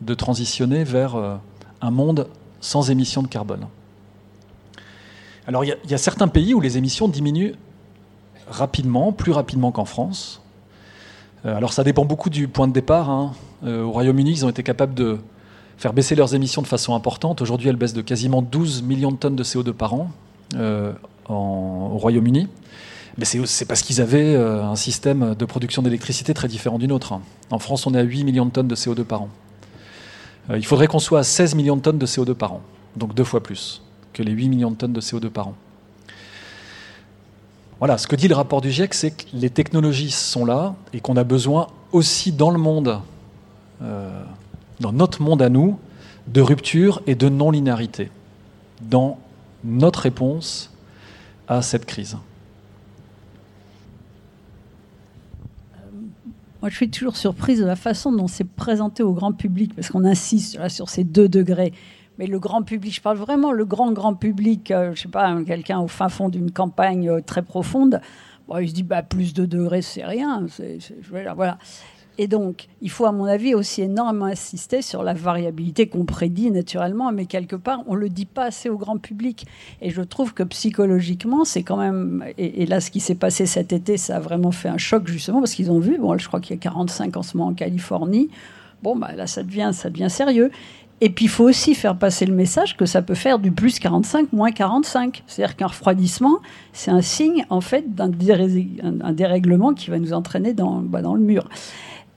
de 0.00 0.14
transitionner 0.14 0.84
vers 0.84 1.14
euh, 1.14 1.36
un 1.80 1.90
monde 1.90 2.28
sans 2.60 2.90
émissions 2.90 3.22
de 3.22 3.28
carbone? 3.28 3.66
Alors 5.46 5.64
il 5.64 5.76
y, 5.86 5.94
a 5.94 5.98
certains 5.98 6.28
pays 6.28 6.54
où 6.54 6.60
les 6.60 6.78
émissions 6.78 7.06
diminuent 7.06 7.54
rapidement, 8.48 9.12
plus 9.12 9.32
rapidement 9.32 9.72
qu'en 9.72 9.84
France. 9.84 10.40
Euh, 11.44 11.56
alors 11.56 11.72
ça 11.72 11.84
dépend 11.84 12.04
beaucoup 12.04 12.30
du 12.30 12.48
point 12.48 12.68
de 12.68 12.72
départ. 12.72 13.10
Hein. 13.10 13.32
Au 13.66 13.90
Royaume-Uni, 13.90 14.30
ils 14.30 14.44
ont 14.46 14.50
été 14.50 14.62
capables 14.62 14.94
de 14.94 15.18
faire 15.78 15.94
baisser 15.94 16.14
leurs 16.14 16.34
émissions 16.34 16.60
de 16.60 16.66
façon 16.66 16.94
importante. 16.94 17.40
Aujourd'hui, 17.40 17.70
elles 17.70 17.76
baissent 17.76 17.94
de 17.94 18.02
quasiment 18.02 18.42
12 18.42 18.82
millions 18.82 19.10
de 19.10 19.16
tonnes 19.16 19.36
de 19.36 19.44
CO2 19.44 19.72
par 19.72 19.94
an 19.94 20.10
au 21.28 21.96
Royaume-Uni 21.96 22.48
c'est 23.22 23.66
parce 23.66 23.82
qu'ils 23.82 24.00
avaient 24.00 24.34
euh, 24.34 24.64
un 24.64 24.76
système 24.76 25.34
de 25.34 25.44
production 25.44 25.82
d'électricité 25.82 26.34
très 26.34 26.48
différent 26.48 26.78
du 26.78 26.88
nôtre. 26.88 27.18
En 27.50 27.58
France, 27.58 27.86
on 27.86 27.94
est 27.94 27.98
à 27.98 28.02
8 28.02 28.24
millions 28.24 28.46
de 28.46 28.50
tonnes 28.50 28.68
de 28.68 28.74
CO2 28.74 29.04
par 29.04 29.22
an. 29.22 29.28
Euh, 30.50 30.58
il 30.58 30.66
faudrait 30.66 30.86
qu'on 30.86 30.98
soit 30.98 31.20
à 31.20 31.22
16 31.22 31.54
millions 31.54 31.76
de 31.76 31.82
tonnes 31.82 31.98
de 31.98 32.06
CO2 32.06 32.34
par 32.34 32.52
an, 32.52 32.60
donc 32.96 33.14
deux 33.14 33.24
fois 33.24 33.42
plus 33.42 33.82
que 34.12 34.22
les 34.22 34.32
8 34.32 34.48
millions 34.48 34.70
de 34.70 34.76
tonnes 34.76 34.92
de 34.92 35.00
CO2 35.00 35.28
par 35.28 35.48
an. 35.48 35.54
Voilà, 37.78 37.98
ce 37.98 38.06
que 38.06 38.16
dit 38.16 38.28
le 38.28 38.34
rapport 38.34 38.60
du 38.60 38.70
GIEC, 38.70 38.94
c'est 38.94 39.10
que 39.10 39.24
les 39.34 39.50
technologies 39.50 40.10
sont 40.10 40.44
là 40.44 40.74
et 40.92 41.00
qu'on 41.00 41.16
a 41.16 41.24
besoin 41.24 41.66
aussi 41.92 42.32
dans 42.32 42.50
le 42.50 42.58
monde, 42.58 43.00
euh, 43.82 44.22
dans 44.80 44.92
notre 44.92 45.22
monde 45.22 45.42
à 45.42 45.48
nous, 45.48 45.78
de 46.28 46.40
rupture 46.40 47.02
et 47.06 47.14
de 47.14 47.28
non-linéarité 47.28 48.10
dans 48.80 49.18
notre 49.64 50.00
réponse 50.00 50.70
à 51.48 51.62
cette 51.62 51.84
crise. 51.84 52.16
Moi, 56.62 56.70
je 56.70 56.76
suis 56.76 56.88
toujours 56.88 57.16
surprise 57.16 57.60
de 57.60 57.66
la 57.66 57.76
façon 57.76 58.10
dont 58.10 58.26
c'est 58.26 58.48
présenté 58.48 59.02
au 59.02 59.12
grand 59.12 59.32
public, 59.32 59.74
parce 59.74 59.90
qu'on 59.90 60.04
insiste 60.06 60.66
sur 60.68 60.88
ces 60.88 61.04
deux 61.04 61.28
degrés. 61.28 61.74
Mais 62.18 62.26
le 62.26 62.38
grand 62.38 62.62
public, 62.62 62.94
je 62.94 63.00
parle 63.00 63.16
vraiment 63.16 63.52
le 63.52 63.64
grand, 63.64 63.92
grand 63.92 64.14
public, 64.14 64.70
euh, 64.70 64.92
je 64.94 65.02
sais 65.02 65.08
pas, 65.08 65.36
quelqu'un 65.44 65.80
au 65.80 65.88
fin 65.88 66.08
fond 66.08 66.28
d'une 66.28 66.50
campagne 66.50 67.08
euh, 67.08 67.20
très 67.20 67.42
profonde, 67.42 68.00
bon, 68.48 68.58
il 68.58 68.68
se 68.68 68.74
dit, 68.74 68.84
bah, 68.84 69.02
plus 69.02 69.34
de 69.34 69.46
degrés, 69.46 69.82
c'est 69.82 70.04
rien. 70.04 70.46
voilà. 71.34 71.58
Et 72.16 72.28
donc, 72.28 72.68
il 72.80 72.90
faut, 72.90 73.06
à 73.06 73.12
mon 73.12 73.24
avis, 73.24 73.54
aussi 73.54 73.82
énormément 73.82 74.26
insister 74.26 74.82
sur 74.82 75.02
la 75.02 75.14
variabilité 75.14 75.88
qu'on 75.88 76.04
prédit 76.04 76.50
naturellement, 76.52 77.10
mais 77.10 77.26
quelque 77.26 77.56
part, 77.56 77.80
on 77.88 77.94
ne 77.94 78.00
le 78.00 78.08
dit 78.08 78.26
pas 78.26 78.44
assez 78.44 78.68
au 78.68 78.78
grand 78.78 78.98
public. 78.98 79.46
Et 79.82 79.90
je 79.90 80.00
trouve 80.00 80.32
que 80.32 80.44
psychologiquement, 80.44 81.44
c'est 81.44 81.64
quand 81.64 81.76
même. 81.76 82.24
Et, 82.38 82.66
là, 82.66 82.80
ce 82.80 82.92
qui 82.92 83.00
s'est 83.00 83.16
passé 83.16 83.46
cet 83.46 83.72
été, 83.72 83.96
ça 83.96 84.16
a 84.16 84.20
vraiment 84.20 84.52
fait 84.52 84.68
un 84.68 84.78
choc, 84.78 85.08
justement, 85.08 85.40
parce 85.40 85.54
qu'ils 85.54 85.72
ont 85.72 85.80
vu, 85.80 85.98
bon, 85.98 86.16
je 86.16 86.28
crois 86.28 86.40
qu'il 86.40 86.54
y 86.54 86.58
a 86.58 86.62
45 86.62 87.16
en 87.16 87.22
ce 87.22 87.36
moment 87.36 87.50
en 87.50 87.54
Californie. 87.54 88.30
Bon, 88.84 88.94
bah, 88.94 89.12
là, 89.16 89.26
ça 89.26 89.42
devient, 89.42 89.70
ça 89.72 89.90
devient 89.90 90.10
sérieux. 90.10 90.52
Et 91.00 91.10
puis, 91.10 91.26
il 91.26 91.28
faut 91.28 91.44
aussi 91.44 91.74
faire 91.74 91.96
passer 91.96 92.24
le 92.24 92.34
message 92.34 92.76
que 92.76 92.86
ça 92.86 93.02
peut 93.02 93.14
faire 93.14 93.38
du 93.38 93.50
plus 93.50 93.78
45, 93.78 94.32
moins 94.32 94.52
45. 94.52 95.22
C'est-à-dire 95.26 95.56
qu'un 95.56 95.66
refroidissement, 95.66 96.38
c'est 96.72 96.90
un 96.90 97.02
signe, 97.02 97.44
en 97.50 97.60
fait, 97.60 97.94
d'un 97.94 98.08
dérèglement 98.08 99.74
qui 99.74 99.90
va 99.90 99.98
nous 99.98 100.12
entraîner 100.12 100.54
dans, 100.54 100.80
bah, 100.80 101.02
dans 101.02 101.14
le 101.14 101.20
mur. 101.20 101.48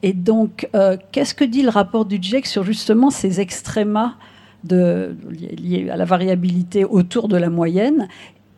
Et 0.04 0.14
donc, 0.14 0.70
euh, 0.76 0.96
qu'est-ce 1.12 1.34
que 1.34 1.44
dit 1.44 1.64
le 1.64 1.70
rapport 1.70 2.06
du 2.06 2.20
GIEC 2.22 2.46
sur 2.46 2.64
justement 2.64 3.10
ces 3.10 3.40
extrémas 3.42 4.14
liés 4.70 5.90
à 5.92 5.98
la 5.98 6.06
variabilité 6.06 6.86
autour 6.86 7.28
de 7.28 7.38
la 7.38 7.50
moyenne? 7.50 8.08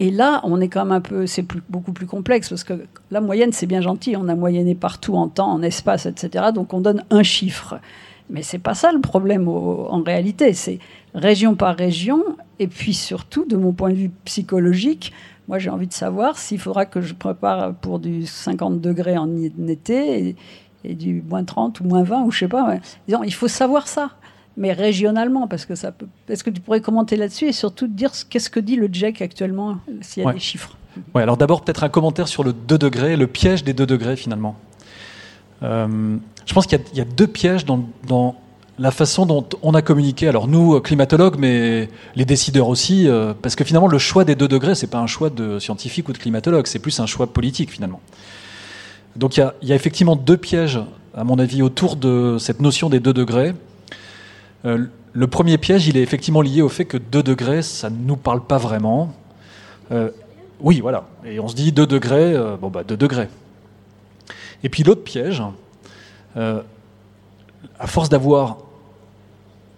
Et 0.01 0.11
là, 0.11 0.41
on 0.43 0.61
est 0.61 0.69
quand 0.69 0.85
même 0.85 0.93
un 0.93 1.01
peu, 1.01 1.27
c'est 1.27 1.45
beaucoup 1.69 1.91
plus 1.91 2.05
complexe 2.05 2.49
parce 2.49 2.63
que 2.63 2.85
la 3.11 3.19
moyenne, 3.19 3.51
c'est 3.51 3.65
bien 3.65 3.81
gentil, 3.81 4.15
on 4.15 4.29
a 4.29 4.35
moyenné 4.35 4.73
partout 4.73 5.15
en 5.15 5.27
temps, 5.27 5.51
en 5.51 5.61
espace, 5.61 6.05
etc. 6.05 6.47
Donc 6.53 6.73
on 6.73 6.79
donne 6.79 7.03
un 7.09 7.23
chiffre. 7.23 7.79
Mais 8.29 8.43
c'est 8.43 8.59
pas 8.59 8.75
ça 8.75 8.91
le 8.91 9.01
problème 9.01 9.47
en 9.47 10.01
réalité. 10.03 10.53
C'est 10.53 10.79
région 11.13 11.55
par 11.55 11.75
région. 11.75 12.23
Et 12.59 12.67
puis 12.67 12.93
surtout, 12.93 13.45
de 13.45 13.55
mon 13.55 13.73
point 13.73 13.89
de 13.89 13.95
vue 13.95 14.11
psychologique, 14.25 15.13
moi 15.47 15.59
j'ai 15.59 15.69
envie 15.69 15.87
de 15.87 15.93
savoir 15.93 16.37
s'il 16.37 16.59
faudra 16.59 16.85
que 16.85 17.01
je 17.01 17.13
prépare 17.13 17.73
pour 17.73 17.99
du 17.99 18.25
50 18.25 18.81
degrés 18.81 19.17
en 19.17 19.29
été 19.67 20.35
et 20.83 20.93
du 20.93 21.23
moins 21.27 21.43
30 21.43 21.79
ou 21.81 21.85
moins 21.85 22.03
20 22.03 22.23
ou 22.23 22.31
je 22.31 22.39
sais 22.39 22.47
pas. 22.47 22.77
il 23.07 23.33
faut 23.33 23.47
savoir 23.47 23.87
ça, 23.87 24.11
mais 24.57 24.73
régionalement, 24.73 25.47
parce 25.47 25.65
que 25.65 25.75
ça 25.75 25.91
peut. 25.91 26.07
Est-ce 26.27 26.43
que 26.43 26.49
tu 26.49 26.61
pourrais 26.61 26.81
commenter 26.81 27.15
là-dessus 27.15 27.45
et 27.45 27.51
surtout 27.51 27.87
dire 27.87 28.11
qu'est-ce 28.29 28.49
que 28.49 28.59
dit 28.59 28.75
le 28.75 28.89
GEC 28.91 29.21
actuellement, 29.21 29.77
s'il 30.01 30.23
y 30.23 30.27
a 30.27 30.33
des 30.33 30.39
chiffres? 30.39 30.77
Ouais, 31.15 31.21
alors 31.21 31.37
d'abord 31.37 31.63
peut-être 31.63 31.83
un 31.83 31.89
commentaire 31.89 32.27
sur 32.27 32.43
le 32.43 32.53
2 32.53 32.77
degrés, 32.77 33.15
le 33.15 33.27
piège 33.27 33.63
des 33.63 33.73
2 33.73 33.85
degrés 33.85 34.15
finalement. 34.15 34.55
Euh, 35.63 36.17
je 36.45 36.53
pense 36.53 36.65
qu'il 36.65 36.79
y, 36.93 37.01
a 37.01 37.05
deux 37.05 37.27
pièges 37.27 37.65
dans, 37.65 38.35
la 38.79 38.91
façon 38.91 39.25
dont 39.25 39.45
on 39.61 39.73
a 39.73 39.81
communiqué. 39.81 40.27
Alors 40.27 40.47
nous, 40.47 40.79
climatologues, 40.79 41.37
mais 41.37 41.89
les 42.15 42.25
décideurs 42.25 42.69
aussi, 42.69 43.07
euh, 43.07 43.33
parce 43.39 43.55
que 43.55 43.63
finalement 43.63 43.89
le 43.89 43.97
choix 43.97 44.23
des 44.23 44.35
2 44.35 44.47
degrés, 44.47 44.73
c'est 44.73 44.87
pas 44.87 44.99
un 44.99 45.07
choix 45.07 45.29
de 45.29 45.59
scientifique 45.59 46.07
ou 46.07 46.13
de 46.13 46.17
climatologue, 46.17 46.65
c'est 46.65 46.79
plus 46.79 46.99
un 47.01 47.05
choix 47.05 47.27
politique 47.27 47.71
finalement. 47.71 47.99
Donc 49.15 49.37
il 49.37 49.51
y, 49.63 49.71
a, 49.71 49.75
effectivement 49.75 50.15
deux 50.15 50.37
pièges, 50.37 50.79
à 51.15 51.23
mon 51.23 51.39
avis, 51.39 51.61
autour 51.61 51.97
de 51.97 52.37
cette 52.39 52.61
notion 52.61 52.89
des 52.89 52.99
deux 52.99 53.13
degrés. 53.13 53.53
Euh, 54.65 54.85
le 55.13 55.27
premier 55.27 55.57
piège, 55.57 55.87
il 55.87 55.97
est 55.97 56.01
effectivement 56.01 56.41
lié 56.41 56.61
au 56.61 56.69
fait 56.69 56.85
que 56.85 56.97
2 56.97 57.23
degrés, 57.23 57.61
ça 57.61 57.89
ne 57.89 57.97
nous 57.97 58.15
parle 58.15 58.41
pas 58.45 58.57
vraiment. 58.57 59.13
Euh, 59.91 60.09
oui, 60.61 60.79
voilà. 60.81 61.05
Et 61.25 61.39
on 61.39 61.47
se 61.47 61.55
dit 61.55 61.71
2 61.71 61.87
degrés, 61.87 62.33
euh, 62.33 62.55
bon 62.57 62.69
bah 62.69 62.83
2 62.87 62.95
degrés. 62.95 63.27
Et 64.63 64.69
puis 64.69 64.83
l'autre 64.83 65.03
piège, 65.03 65.41
à 66.35 67.87
force 67.87 68.09
d'avoir 68.09 68.57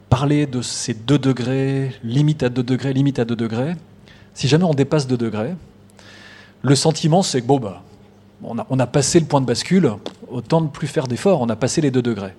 parlé 0.10 0.46
de 0.46 0.62
ces 0.62 0.94
2 0.94 1.18
degrés, 1.18 1.96
limite 2.04 2.44
à 2.44 2.50
2 2.50 2.64
degrés, 2.64 2.94
limite 2.94 3.20
à 3.20 3.26
2 3.26 3.36
degrés, 3.36 3.76
si 4.34 4.48
jamais 4.48 4.66
on 4.66 4.74
dépasse 4.74 5.08
2 5.08 5.18
degrés, 5.18 5.56
le 6.62 6.76
sentiment 6.76 7.24
c'est 7.24 7.42
que 7.42 7.48
bon 7.48 7.60
bah 7.60 7.82
on 8.44 8.80
a, 8.80 8.88
passé 8.88 9.20
le 9.20 9.26
point 9.26 9.40
de 9.40 9.46
bascule, 9.46 9.92
autant 10.30 10.62
ne 10.62 10.68
plus 10.68 10.88
faire 10.88 11.08
d'efforts, 11.08 11.42
on 11.42 11.50
a 11.50 11.56
passé 11.56 11.80
les 11.80 11.92
2 11.92 12.02
degrés. 12.02 12.34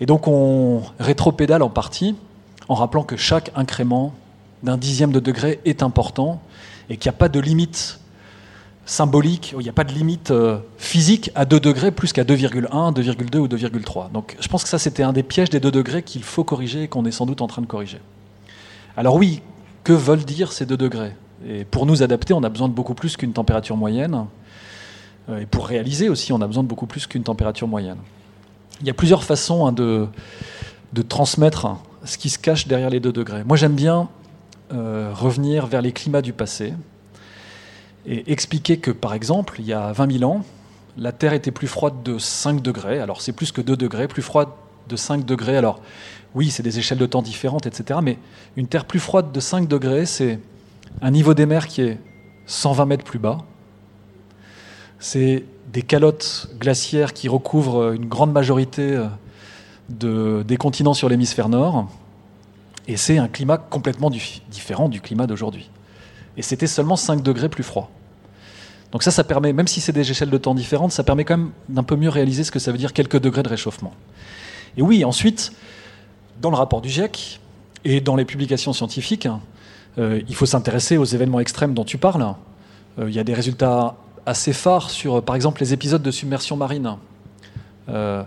Et 0.00 0.06
donc 0.06 0.26
on 0.26 0.82
rétropédale 0.98 1.62
en 1.62 1.70
partie 1.70 2.16
en 2.68 2.74
rappelant 2.74 3.04
que 3.04 3.16
chaque 3.16 3.52
incrément 3.54 4.12
d'un 4.62 4.76
dixième 4.76 5.12
de 5.12 5.20
degré 5.20 5.60
est 5.64 5.82
important 5.82 6.42
et 6.90 6.96
qu'il 6.96 7.08
n'y 7.08 7.14
a 7.14 7.18
pas 7.18 7.28
de 7.28 7.40
limite 7.40 8.00
symbolique, 8.92 9.54
il 9.58 9.62
n'y 9.62 9.68
a 9.68 9.72
pas 9.72 9.84
de 9.84 9.92
limite 9.92 10.30
euh, 10.30 10.58
physique 10.76 11.30
à 11.34 11.46
2 11.46 11.58
degrés 11.60 11.90
plus 11.90 12.12
qu'à 12.12 12.24
2,1, 12.24 12.94
2,2 12.94 13.38
ou 13.38 13.48
2,3. 13.48 14.12
Donc 14.12 14.36
je 14.38 14.48
pense 14.48 14.62
que 14.62 14.68
ça 14.68 14.78
c'était 14.78 15.02
un 15.02 15.14
des 15.14 15.22
pièges 15.22 15.48
des 15.48 15.60
2 15.60 15.70
degrés 15.70 16.02
qu'il 16.02 16.22
faut 16.22 16.44
corriger 16.44 16.82
et 16.82 16.88
qu'on 16.88 17.06
est 17.06 17.10
sans 17.10 17.24
doute 17.24 17.40
en 17.40 17.46
train 17.46 17.62
de 17.62 17.66
corriger. 17.66 18.00
Alors 18.96 19.16
oui, 19.16 19.40
que 19.82 19.94
veulent 19.94 20.24
dire 20.24 20.52
ces 20.52 20.66
2 20.66 20.76
degrés? 20.76 21.14
Et 21.48 21.64
pour 21.64 21.86
nous 21.86 22.02
adapter, 22.02 22.34
on 22.34 22.42
a 22.42 22.50
besoin 22.50 22.68
de 22.68 22.74
beaucoup 22.74 22.94
plus 22.94 23.16
qu'une 23.16 23.32
température 23.32 23.76
moyenne. 23.76 24.26
Euh, 25.30 25.40
et 25.40 25.46
pour 25.46 25.66
réaliser 25.66 26.10
aussi, 26.10 26.32
on 26.32 26.40
a 26.42 26.46
besoin 26.46 26.62
de 26.62 26.68
beaucoup 26.68 26.86
plus 26.86 27.06
qu'une 27.06 27.22
température 27.22 27.66
moyenne. 27.66 27.98
Il 28.82 28.86
y 28.86 28.90
a 28.90 28.94
plusieurs 28.94 29.24
façons 29.24 29.66
hein, 29.66 29.72
de, 29.72 30.06
transmettre 31.08 31.78
ce 32.04 32.18
qui 32.18 32.28
se 32.28 32.38
cache 32.38 32.68
derrière 32.68 32.90
les 32.90 33.00
2 33.00 33.10
degrés. 33.10 33.42
Moi, 33.44 33.56
j'aime 33.56 33.74
bien 33.74 34.08
euh, 34.72 35.10
revenir 35.14 35.66
vers 35.66 35.80
les 35.80 35.92
climats 35.92 36.22
du 36.22 36.34
passé 36.34 36.74
et 38.06 38.30
expliquer 38.32 38.78
que, 38.78 38.90
par 38.90 39.14
exemple, 39.14 39.56
il 39.58 39.66
y 39.66 39.72
a 39.72 39.92
20 39.92 40.18
000 40.18 40.30
ans, 40.30 40.44
la 40.96 41.12
Terre 41.12 41.32
était 41.32 41.50
plus 41.50 41.68
froide 41.68 42.02
de 42.02 42.18
5 42.18 42.60
degrés. 42.60 43.00
Alors, 43.00 43.20
c'est 43.20 43.32
plus 43.32 43.52
que 43.52 43.60
2 43.60 43.76
degrés, 43.76 44.08
plus 44.08 44.22
froide 44.22 44.48
de 44.88 44.96
5 44.96 45.24
degrés. 45.24 45.56
Alors, 45.56 45.80
oui, 46.34 46.50
c'est 46.50 46.62
des 46.62 46.78
échelles 46.78 46.98
de 46.98 47.06
temps 47.06 47.22
différentes, 47.22 47.66
etc. 47.66 48.00
Mais 48.02 48.18
une 48.56 48.66
Terre 48.66 48.84
plus 48.84 49.00
froide 49.00 49.32
de 49.32 49.40
5 49.40 49.68
degrés, 49.68 50.06
c'est 50.06 50.38
un 51.00 51.10
niveau 51.10 51.34
des 51.34 51.46
mers 51.46 51.66
qui 51.66 51.82
est 51.82 51.98
120 52.46 52.86
mètres 52.86 53.04
plus 53.04 53.18
bas. 53.18 53.38
C'est 54.98 55.44
des 55.72 55.82
calottes 55.82 56.48
glaciaires 56.58 57.12
qui 57.12 57.28
recouvrent 57.28 57.92
une 57.92 58.06
grande 58.06 58.32
majorité 58.32 58.96
euh, 58.96 59.06
de, 59.88 60.44
des 60.46 60.56
continents 60.56 60.94
sur 60.94 61.08
l'hémisphère 61.08 61.48
nord. 61.48 61.88
Et 62.88 62.96
c'est 62.96 63.18
un 63.18 63.28
climat 63.28 63.56
complètement 63.58 64.10
différent 64.10 64.88
du 64.88 65.00
climat 65.00 65.26
d'aujourd'hui. 65.26 65.70
Et 66.36 66.42
c'était 66.42 66.66
seulement 66.66 66.96
5 66.96 67.22
degrés 67.22 67.48
plus 67.48 67.62
froid. 67.62 67.90
Donc 68.92 69.02
ça, 69.02 69.10
ça 69.10 69.24
permet, 69.24 69.52
même 69.52 69.68
si 69.68 69.80
c'est 69.80 69.92
des 69.92 70.10
échelles 70.10 70.30
de 70.30 70.38
temps 70.38 70.54
différentes, 70.54 70.92
ça 70.92 71.02
permet 71.02 71.24
quand 71.24 71.38
même 71.38 71.50
d'un 71.68 71.82
peu 71.82 71.96
mieux 71.96 72.10
réaliser 72.10 72.44
ce 72.44 72.50
que 72.50 72.58
ça 72.58 72.72
veut 72.72 72.78
dire 72.78 72.92
quelques 72.92 73.18
degrés 73.18 73.42
de 73.42 73.48
réchauffement. 73.48 73.94
Et 74.76 74.82
oui, 74.82 75.04
ensuite, 75.04 75.52
dans 76.40 76.50
le 76.50 76.56
rapport 76.56 76.82
du 76.82 76.90
GIEC 76.90 77.40
et 77.84 78.00
dans 78.00 78.16
les 78.16 78.24
publications 78.24 78.72
scientifiques, 78.72 79.28
euh, 79.98 80.20
il 80.28 80.34
faut 80.34 80.46
s'intéresser 80.46 80.98
aux 80.98 81.04
événements 81.04 81.40
extrêmes 81.40 81.74
dont 81.74 81.84
tu 81.84 81.98
parles. 81.98 82.34
Euh, 82.98 83.08
il 83.08 83.14
y 83.14 83.18
a 83.18 83.24
des 83.24 83.34
résultats 83.34 83.96
assez 84.26 84.52
phares 84.52 84.90
sur, 84.90 85.22
par 85.22 85.36
exemple, 85.36 85.60
les 85.60 85.72
épisodes 85.72 86.02
de 86.02 86.10
submersion 86.10 86.56
marine. 86.56 86.96
Euh, 87.88 88.22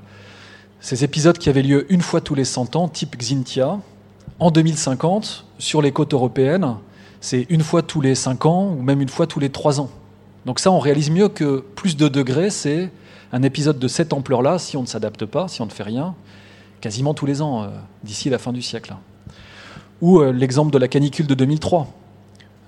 ces 0.79 1.03
épisodes 1.03 1.37
qui 1.37 1.49
avaient 1.49 1.63
lieu 1.63 1.91
une 1.91 2.01
fois 2.01 2.21
tous 2.21 2.35
les 2.35 2.45
100 2.45 2.75
ans, 2.75 2.87
type 2.87 3.17
Xintia, 3.17 3.79
en 4.39 4.51
2050, 4.51 5.45
sur 5.57 5.81
les 5.81 5.91
côtes 5.91 6.13
européennes, 6.13 6.75
c'est 7.25 7.47
une 7.49 7.63
fois 7.63 7.81
tous 7.81 8.01
les 8.01 8.13
5 8.13 8.45
ans 8.45 8.75
ou 8.77 8.83
même 8.83 9.01
une 9.01 9.09
fois 9.09 9.25
tous 9.25 9.39
les 9.39 9.49
3 9.49 9.81
ans. 9.81 9.89
Donc 10.45 10.59
ça, 10.59 10.71
on 10.71 10.77
réalise 10.77 11.09
mieux 11.09 11.27
que 11.27 11.63
plus 11.75 11.97
de 11.97 12.07
degrés, 12.07 12.51
c'est 12.51 12.91
un 13.33 13.41
épisode 13.41 13.79
de 13.79 13.87
cette 13.87 14.13
ampleur-là, 14.13 14.59
si 14.59 14.77
on 14.77 14.83
ne 14.83 14.85
s'adapte 14.85 15.25
pas, 15.25 15.47
si 15.47 15.59
on 15.63 15.65
ne 15.65 15.71
fait 15.71 15.81
rien, 15.81 16.13
quasiment 16.81 17.15
tous 17.15 17.25
les 17.25 17.41
ans, 17.41 17.63
euh, 17.63 17.67
d'ici 18.03 18.29
la 18.29 18.37
fin 18.37 18.53
du 18.53 18.61
siècle. 18.61 18.93
Ou 20.03 20.19
euh, 20.19 20.31
l'exemple 20.31 20.71
de 20.71 20.77
la 20.77 20.87
canicule 20.87 21.25
de 21.25 21.33
2003. 21.33 21.87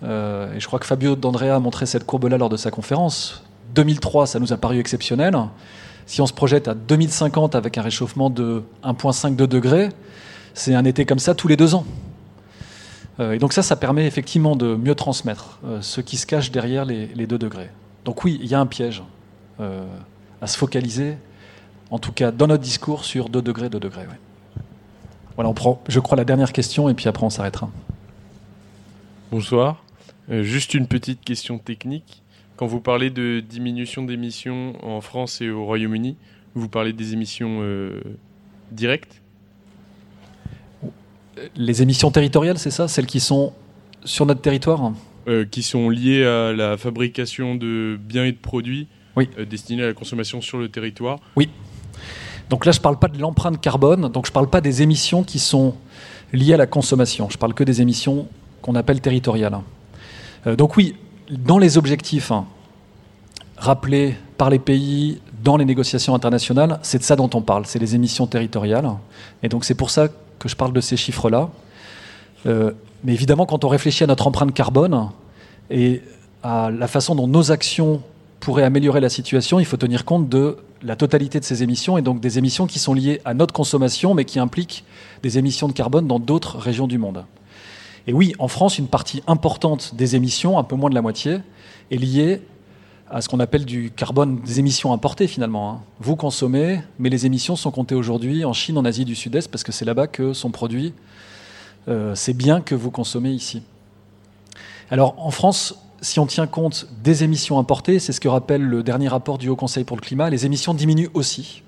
Euh, 0.01 0.55
et 0.55 0.59
je 0.59 0.65
crois 0.65 0.79
que 0.79 0.87
Fabio 0.87 1.15
D'Andrea 1.15 1.55
a 1.55 1.59
montré 1.59 1.85
cette 1.85 2.07
courbe-là 2.07 2.39
lors 2.39 2.49
de 2.49 2.57
sa 2.57 2.71
conférence. 2.71 3.43
2003, 3.75 4.25
ça 4.25 4.39
nous 4.39 4.53
a 4.53 4.57
paru 4.57 4.79
exceptionnel. 4.79 5.37
Si 6.07 6.19
on 6.19 6.25
se 6.25 6.33
projette 6.33 6.67
à 6.67 6.73
2050 6.73 7.53
avec 7.53 7.77
un 7.77 7.83
réchauffement 7.83 8.31
de 8.31 8.63
1,52 8.83 9.35
degrés, 9.35 9.89
c'est 10.55 10.73
un 10.73 10.83
été 10.83 11.05
comme 11.05 11.19
ça 11.19 11.35
tous 11.35 11.47
les 11.47 11.57
deux 11.57 11.75
ans. 11.75 11.85
Et 13.19 13.39
donc 13.39 13.53
ça, 13.53 13.63
ça 13.63 13.75
permet 13.75 14.05
effectivement 14.05 14.55
de 14.55 14.75
mieux 14.75 14.93
transmettre 14.93 15.59
ce 15.81 16.01
qui 16.01 16.17
se 16.17 16.27
cache 16.27 16.51
derrière 16.51 16.85
les, 16.85 17.07
les 17.07 17.25
2 17.25 17.37
degrés. 17.37 17.69
Donc 18.05 18.23
oui, 18.23 18.37
il 18.41 18.47
y 18.47 18.53
a 18.53 18.59
un 18.59 18.67
piège 18.67 19.03
à 19.59 20.47
se 20.47 20.57
focaliser 20.57 21.17
en 21.89 21.99
tout 21.99 22.11
cas 22.11 22.31
dans 22.31 22.47
notre 22.47 22.63
discours, 22.63 23.05
sur 23.05 23.29
2 23.29 23.41
degrés, 23.41 23.69
2 23.69 23.79
degrés. 23.79 24.05
Voilà, 25.35 25.49
on 25.49 25.53
prend, 25.53 25.81
je 25.87 25.99
crois, 25.99 26.17
la 26.17 26.25
dernière 26.25 26.51
question 26.51 26.89
et 26.89 26.93
puis 26.93 27.07
après 27.07 27.23
on 27.23 27.29
s'arrêtera. 27.29 27.69
Bonsoir. 29.31 29.83
Euh, 30.29 30.43
juste 30.43 30.73
une 30.73 30.87
petite 30.87 31.21
question 31.21 31.57
technique. 31.57 32.23
Quand 32.55 32.65
vous 32.65 32.81
parlez 32.81 33.09
de 33.09 33.39
diminution 33.39 34.03
d'émissions 34.03 34.73
en 34.83 34.99
France 34.99 35.41
et 35.41 35.49
au 35.49 35.63
Royaume-Uni, 35.65 36.17
vous 36.55 36.67
parlez 36.67 36.91
des 36.91 37.13
émissions 37.13 37.59
euh, 37.61 38.01
directes? 38.71 39.21
Les 41.55 41.81
émissions 41.81 42.11
territoriales, 42.11 42.57
c'est 42.57 42.71
ça 42.71 42.87
Celles 42.87 43.05
qui 43.05 43.19
sont 43.19 43.53
sur 44.03 44.25
notre 44.25 44.41
territoire? 44.41 44.91
Euh, 45.27 45.45
Qui 45.45 45.63
sont 45.63 45.89
liées 45.89 46.25
à 46.25 46.53
la 46.53 46.77
fabrication 46.77 47.55
de 47.55 47.99
biens 48.01 48.25
et 48.25 48.31
de 48.31 48.37
produits 48.37 48.87
oui. 49.15 49.29
destinés 49.49 49.83
à 49.83 49.87
la 49.87 49.93
consommation 49.93 50.41
sur 50.41 50.57
le 50.57 50.69
territoire 50.69 51.19
Oui. 51.35 51.49
Donc 52.49 52.65
là, 52.65 52.71
je 52.71 52.79
ne 52.79 52.83
parle 52.83 52.97
pas 52.97 53.09
de 53.09 53.19
l'empreinte 53.19 53.59
carbone, 53.59 54.09
donc 54.09 54.25
je 54.25 54.31
ne 54.31 54.33
parle 54.33 54.49
pas 54.49 54.61
des 54.61 54.81
émissions 54.81 55.23
qui 55.23 55.39
sont 55.39 55.75
liées 56.31 56.53
à 56.53 56.57
la 56.57 56.67
consommation. 56.67 57.29
Je 57.29 57.37
parle 57.37 57.53
que 57.53 57.63
des 57.63 57.81
émissions 57.81 58.27
qu'on 58.61 58.75
appelle 58.75 59.01
territoriales. 59.01 59.57
Euh, 60.45 60.55
donc 60.55 60.77
oui, 60.77 60.95
dans 61.29 61.57
les 61.57 61.77
objectifs 61.77 62.31
hein, 62.31 62.45
rappelés 63.57 64.15
par 64.37 64.49
les 64.49 64.59
pays 64.59 65.19
dans 65.43 65.57
les 65.57 65.65
négociations 65.65 66.15
internationales, 66.15 66.79
c'est 66.83 66.99
de 66.99 67.03
ça 67.03 67.15
dont 67.15 67.29
on 67.33 67.41
parle, 67.41 67.65
c'est 67.65 67.79
les 67.79 67.95
émissions 67.95 68.27
territoriales. 68.27 68.89
Et 69.43 69.49
donc 69.49 69.65
c'est 69.65 69.75
pour 69.75 69.89
ça 69.89 70.07
que 70.07 70.13
je 70.45 70.55
parle 70.55 70.73
de 70.73 70.81
ces 70.81 70.97
chiffres-là. 70.97 71.49
Euh, 72.45 72.71
mais 73.03 73.13
évidemment, 73.13 73.45
quand 73.45 73.63
on 73.63 73.67
réfléchit 73.67 74.03
à 74.03 74.07
notre 74.07 74.27
empreinte 74.27 74.53
carbone 74.53 75.09
et 75.69 76.01
à 76.43 76.69
la 76.71 76.87
façon 76.87 77.15
dont 77.15 77.27
nos 77.27 77.51
actions 77.51 78.01
pourraient 78.39 78.63
améliorer 78.63 78.99
la 78.99 79.09
situation, 79.09 79.59
il 79.59 79.65
faut 79.65 79.77
tenir 79.77 80.05
compte 80.05 80.29
de 80.29 80.57
la 80.83 80.95
totalité 80.95 81.39
de 81.39 81.45
ces 81.45 81.63
émissions 81.63 81.97
et 81.97 82.01
donc 82.01 82.19
des 82.19 82.37
émissions 82.37 82.67
qui 82.67 82.79
sont 82.79 82.93
liées 82.93 83.19
à 83.25 83.33
notre 83.33 83.53
consommation 83.53 84.13
mais 84.13 84.25
qui 84.25 84.39
impliquent 84.39 84.83
des 85.23 85.37
émissions 85.37 85.67
de 85.67 85.73
carbone 85.73 86.07
dans 86.07 86.19
d'autres 86.19 86.57
régions 86.57 86.87
du 86.87 86.97
monde. 86.97 87.25
Et 88.05 88.13
oui, 88.13 88.33
en 88.39 88.47
France, 88.47 88.77
une 88.77 88.87
partie 88.87 89.21
importante 89.27 89.95
des 89.95 90.15
émissions, 90.15 90.57
un 90.57 90.63
peu 90.63 90.75
moins 90.75 90.89
de 90.89 90.95
la 90.95 91.01
moitié, 91.01 91.39
est 91.91 91.97
liée 91.97 92.41
à 93.09 93.21
ce 93.21 93.29
qu'on 93.29 93.39
appelle 93.39 93.65
du 93.65 93.91
carbone, 93.91 94.41
des 94.41 94.59
émissions 94.59 94.93
importées 94.93 95.27
finalement. 95.27 95.71
Hein. 95.71 95.81
Vous 95.99 96.15
consommez, 96.15 96.81
mais 96.99 97.09
les 97.09 97.25
émissions 97.25 97.55
sont 97.55 97.71
comptées 97.71 97.95
aujourd'hui 97.95 98.45
en 98.45 98.53
Chine, 98.53 98.77
en 98.77 98.85
Asie 98.85 99.05
du 99.05 99.15
Sud-Est, 99.15 99.49
parce 99.49 99.63
que 99.63 99.71
c'est 99.71 99.85
là-bas 99.85 100.07
que 100.07 100.33
sont 100.33 100.51
produits 100.51 100.93
euh, 101.87 102.15
ces 102.15 102.33
biens 102.33 102.59
que 102.59 102.75
vous 102.75 102.91
consommez 102.91 103.31
ici. 103.31 103.63
Alors 104.91 105.15
en 105.17 105.31
France, 105.31 105.75
si 106.01 106.19
on 106.19 106.25
tient 106.25 106.47
compte 106.47 106.87
des 107.03 107.23
émissions 107.23 107.59
importées, 107.59 107.99
c'est 107.99 108.11
ce 108.11 108.19
que 108.19 108.27
rappelle 108.27 108.61
le 108.61 108.83
dernier 108.83 109.07
rapport 109.07 109.37
du 109.37 109.49
Haut 109.49 109.55
Conseil 109.55 109.83
pour 109.83 109.95
le 109.95 110.01
climat, 110.01 110.29
les 110.29 110.45
émissions 110.45 110.73
diminuent 110.73 111.09
aussi. 111.13 111.63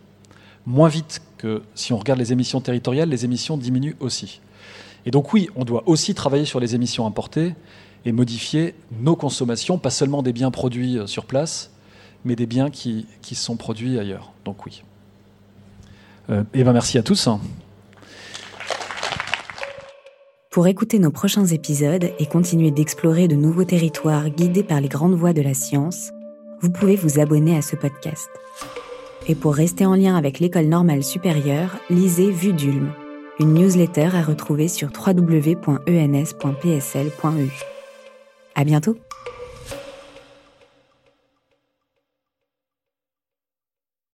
Moins 0.65 0.89
vite 0.89 1.21
que 1.37 1.63
si 1.73 1.93
on 1.93 1.97
regarde 1.97 2.19
les 2.19 2.33
émissions 2.33 2.59
territoriales, 2.59 3.09
les 3.09 3.23
émissions 3.23 3.57
diminuent 3.57 3.95
aussi. 4.01 4.41
Et 5.05 5.11
donc 5.11 5.33
oui, 5.33 5.49
on 5.55 5.63
doit 5.63 5.83
aussi 5.85 6.13
travailler 6.13 6.45
sur 6.45 6.59
les 6.59 6.75
émissions 6.75 7.07
importées 7.07 7.53
et 8.05 8.11
modifier 8.11 8.75
nos 8.99 9.15
consommations, 9.15 9.77
pas 9.77 9.89
seulement 9.89 10.23
des 10.23 10.33
biens 10.33 10.51
produits 10.51 10.97
euh, 10.97 11.07
sur 11.07 11.25
place, 11.25 11.71
mais 12.25 12.35
des 12.35 12.45
biens 12.45 12.69
qui, 12.69 13.05
sont 13.33 13.55
produits 13.55 13.99
ailleurs. 13.99 14.33
Donc 14.45 14.65
oui. 14.65 14.83
Euh, 16.29 16.43
et 16.53 16.63
ben 16.63 16.73
merci 16.73 16.97
à 16.97 17.03
tous. 17.03 17.29
Pour 20.51 20.67
écouter 20.67 20.99
nos 20.99 21.11
prochains 21.11 21.45
épisodes 21.45 22.11
et 22.17 22.25
continuer 22.25 22.71
d'explorer 22.71 23.27
de 23.27 23.35
nouveaux 23.35 23.65
territoires 23.65 24.29
guidés 24.29 24.63
par 24.63 24.81
les 24.81 24.89
grandes 24.89 25.13
voies 25.13 25.33
de 25.33 25.41
la 25.41 25.53
science, 25.53 26.11
vous 26.61 26.71
pouvez 26.71 26.95
vous 26.95 27.19
abonner 27.19 27.55
à 27.55 27.61
ce 27.61 27.75
podcast. 27.75 28.29
Et 29.27 29.35
pour 29.35 29.53
rester 29.53 29.85
en 29.85 29.93
lien 29.95 30.15
avec 30.15 30.39
l'école 30.39 30.65
normale 30.65 31.03
supérieure, 31.03 31.77
lisez 31.89 32.31
Vue 32.31 32.53
d'Ulm, 32.53 32.91
une 33.39 33.53
newsletter 33.53 34.09
à 34.15 34.23
retrouver 34.23 34.67
sur 34.67 34.89
www.ens.psl.eu. 34.89 35.79
À 38.55 38.63
bientôt! 38.63 38.97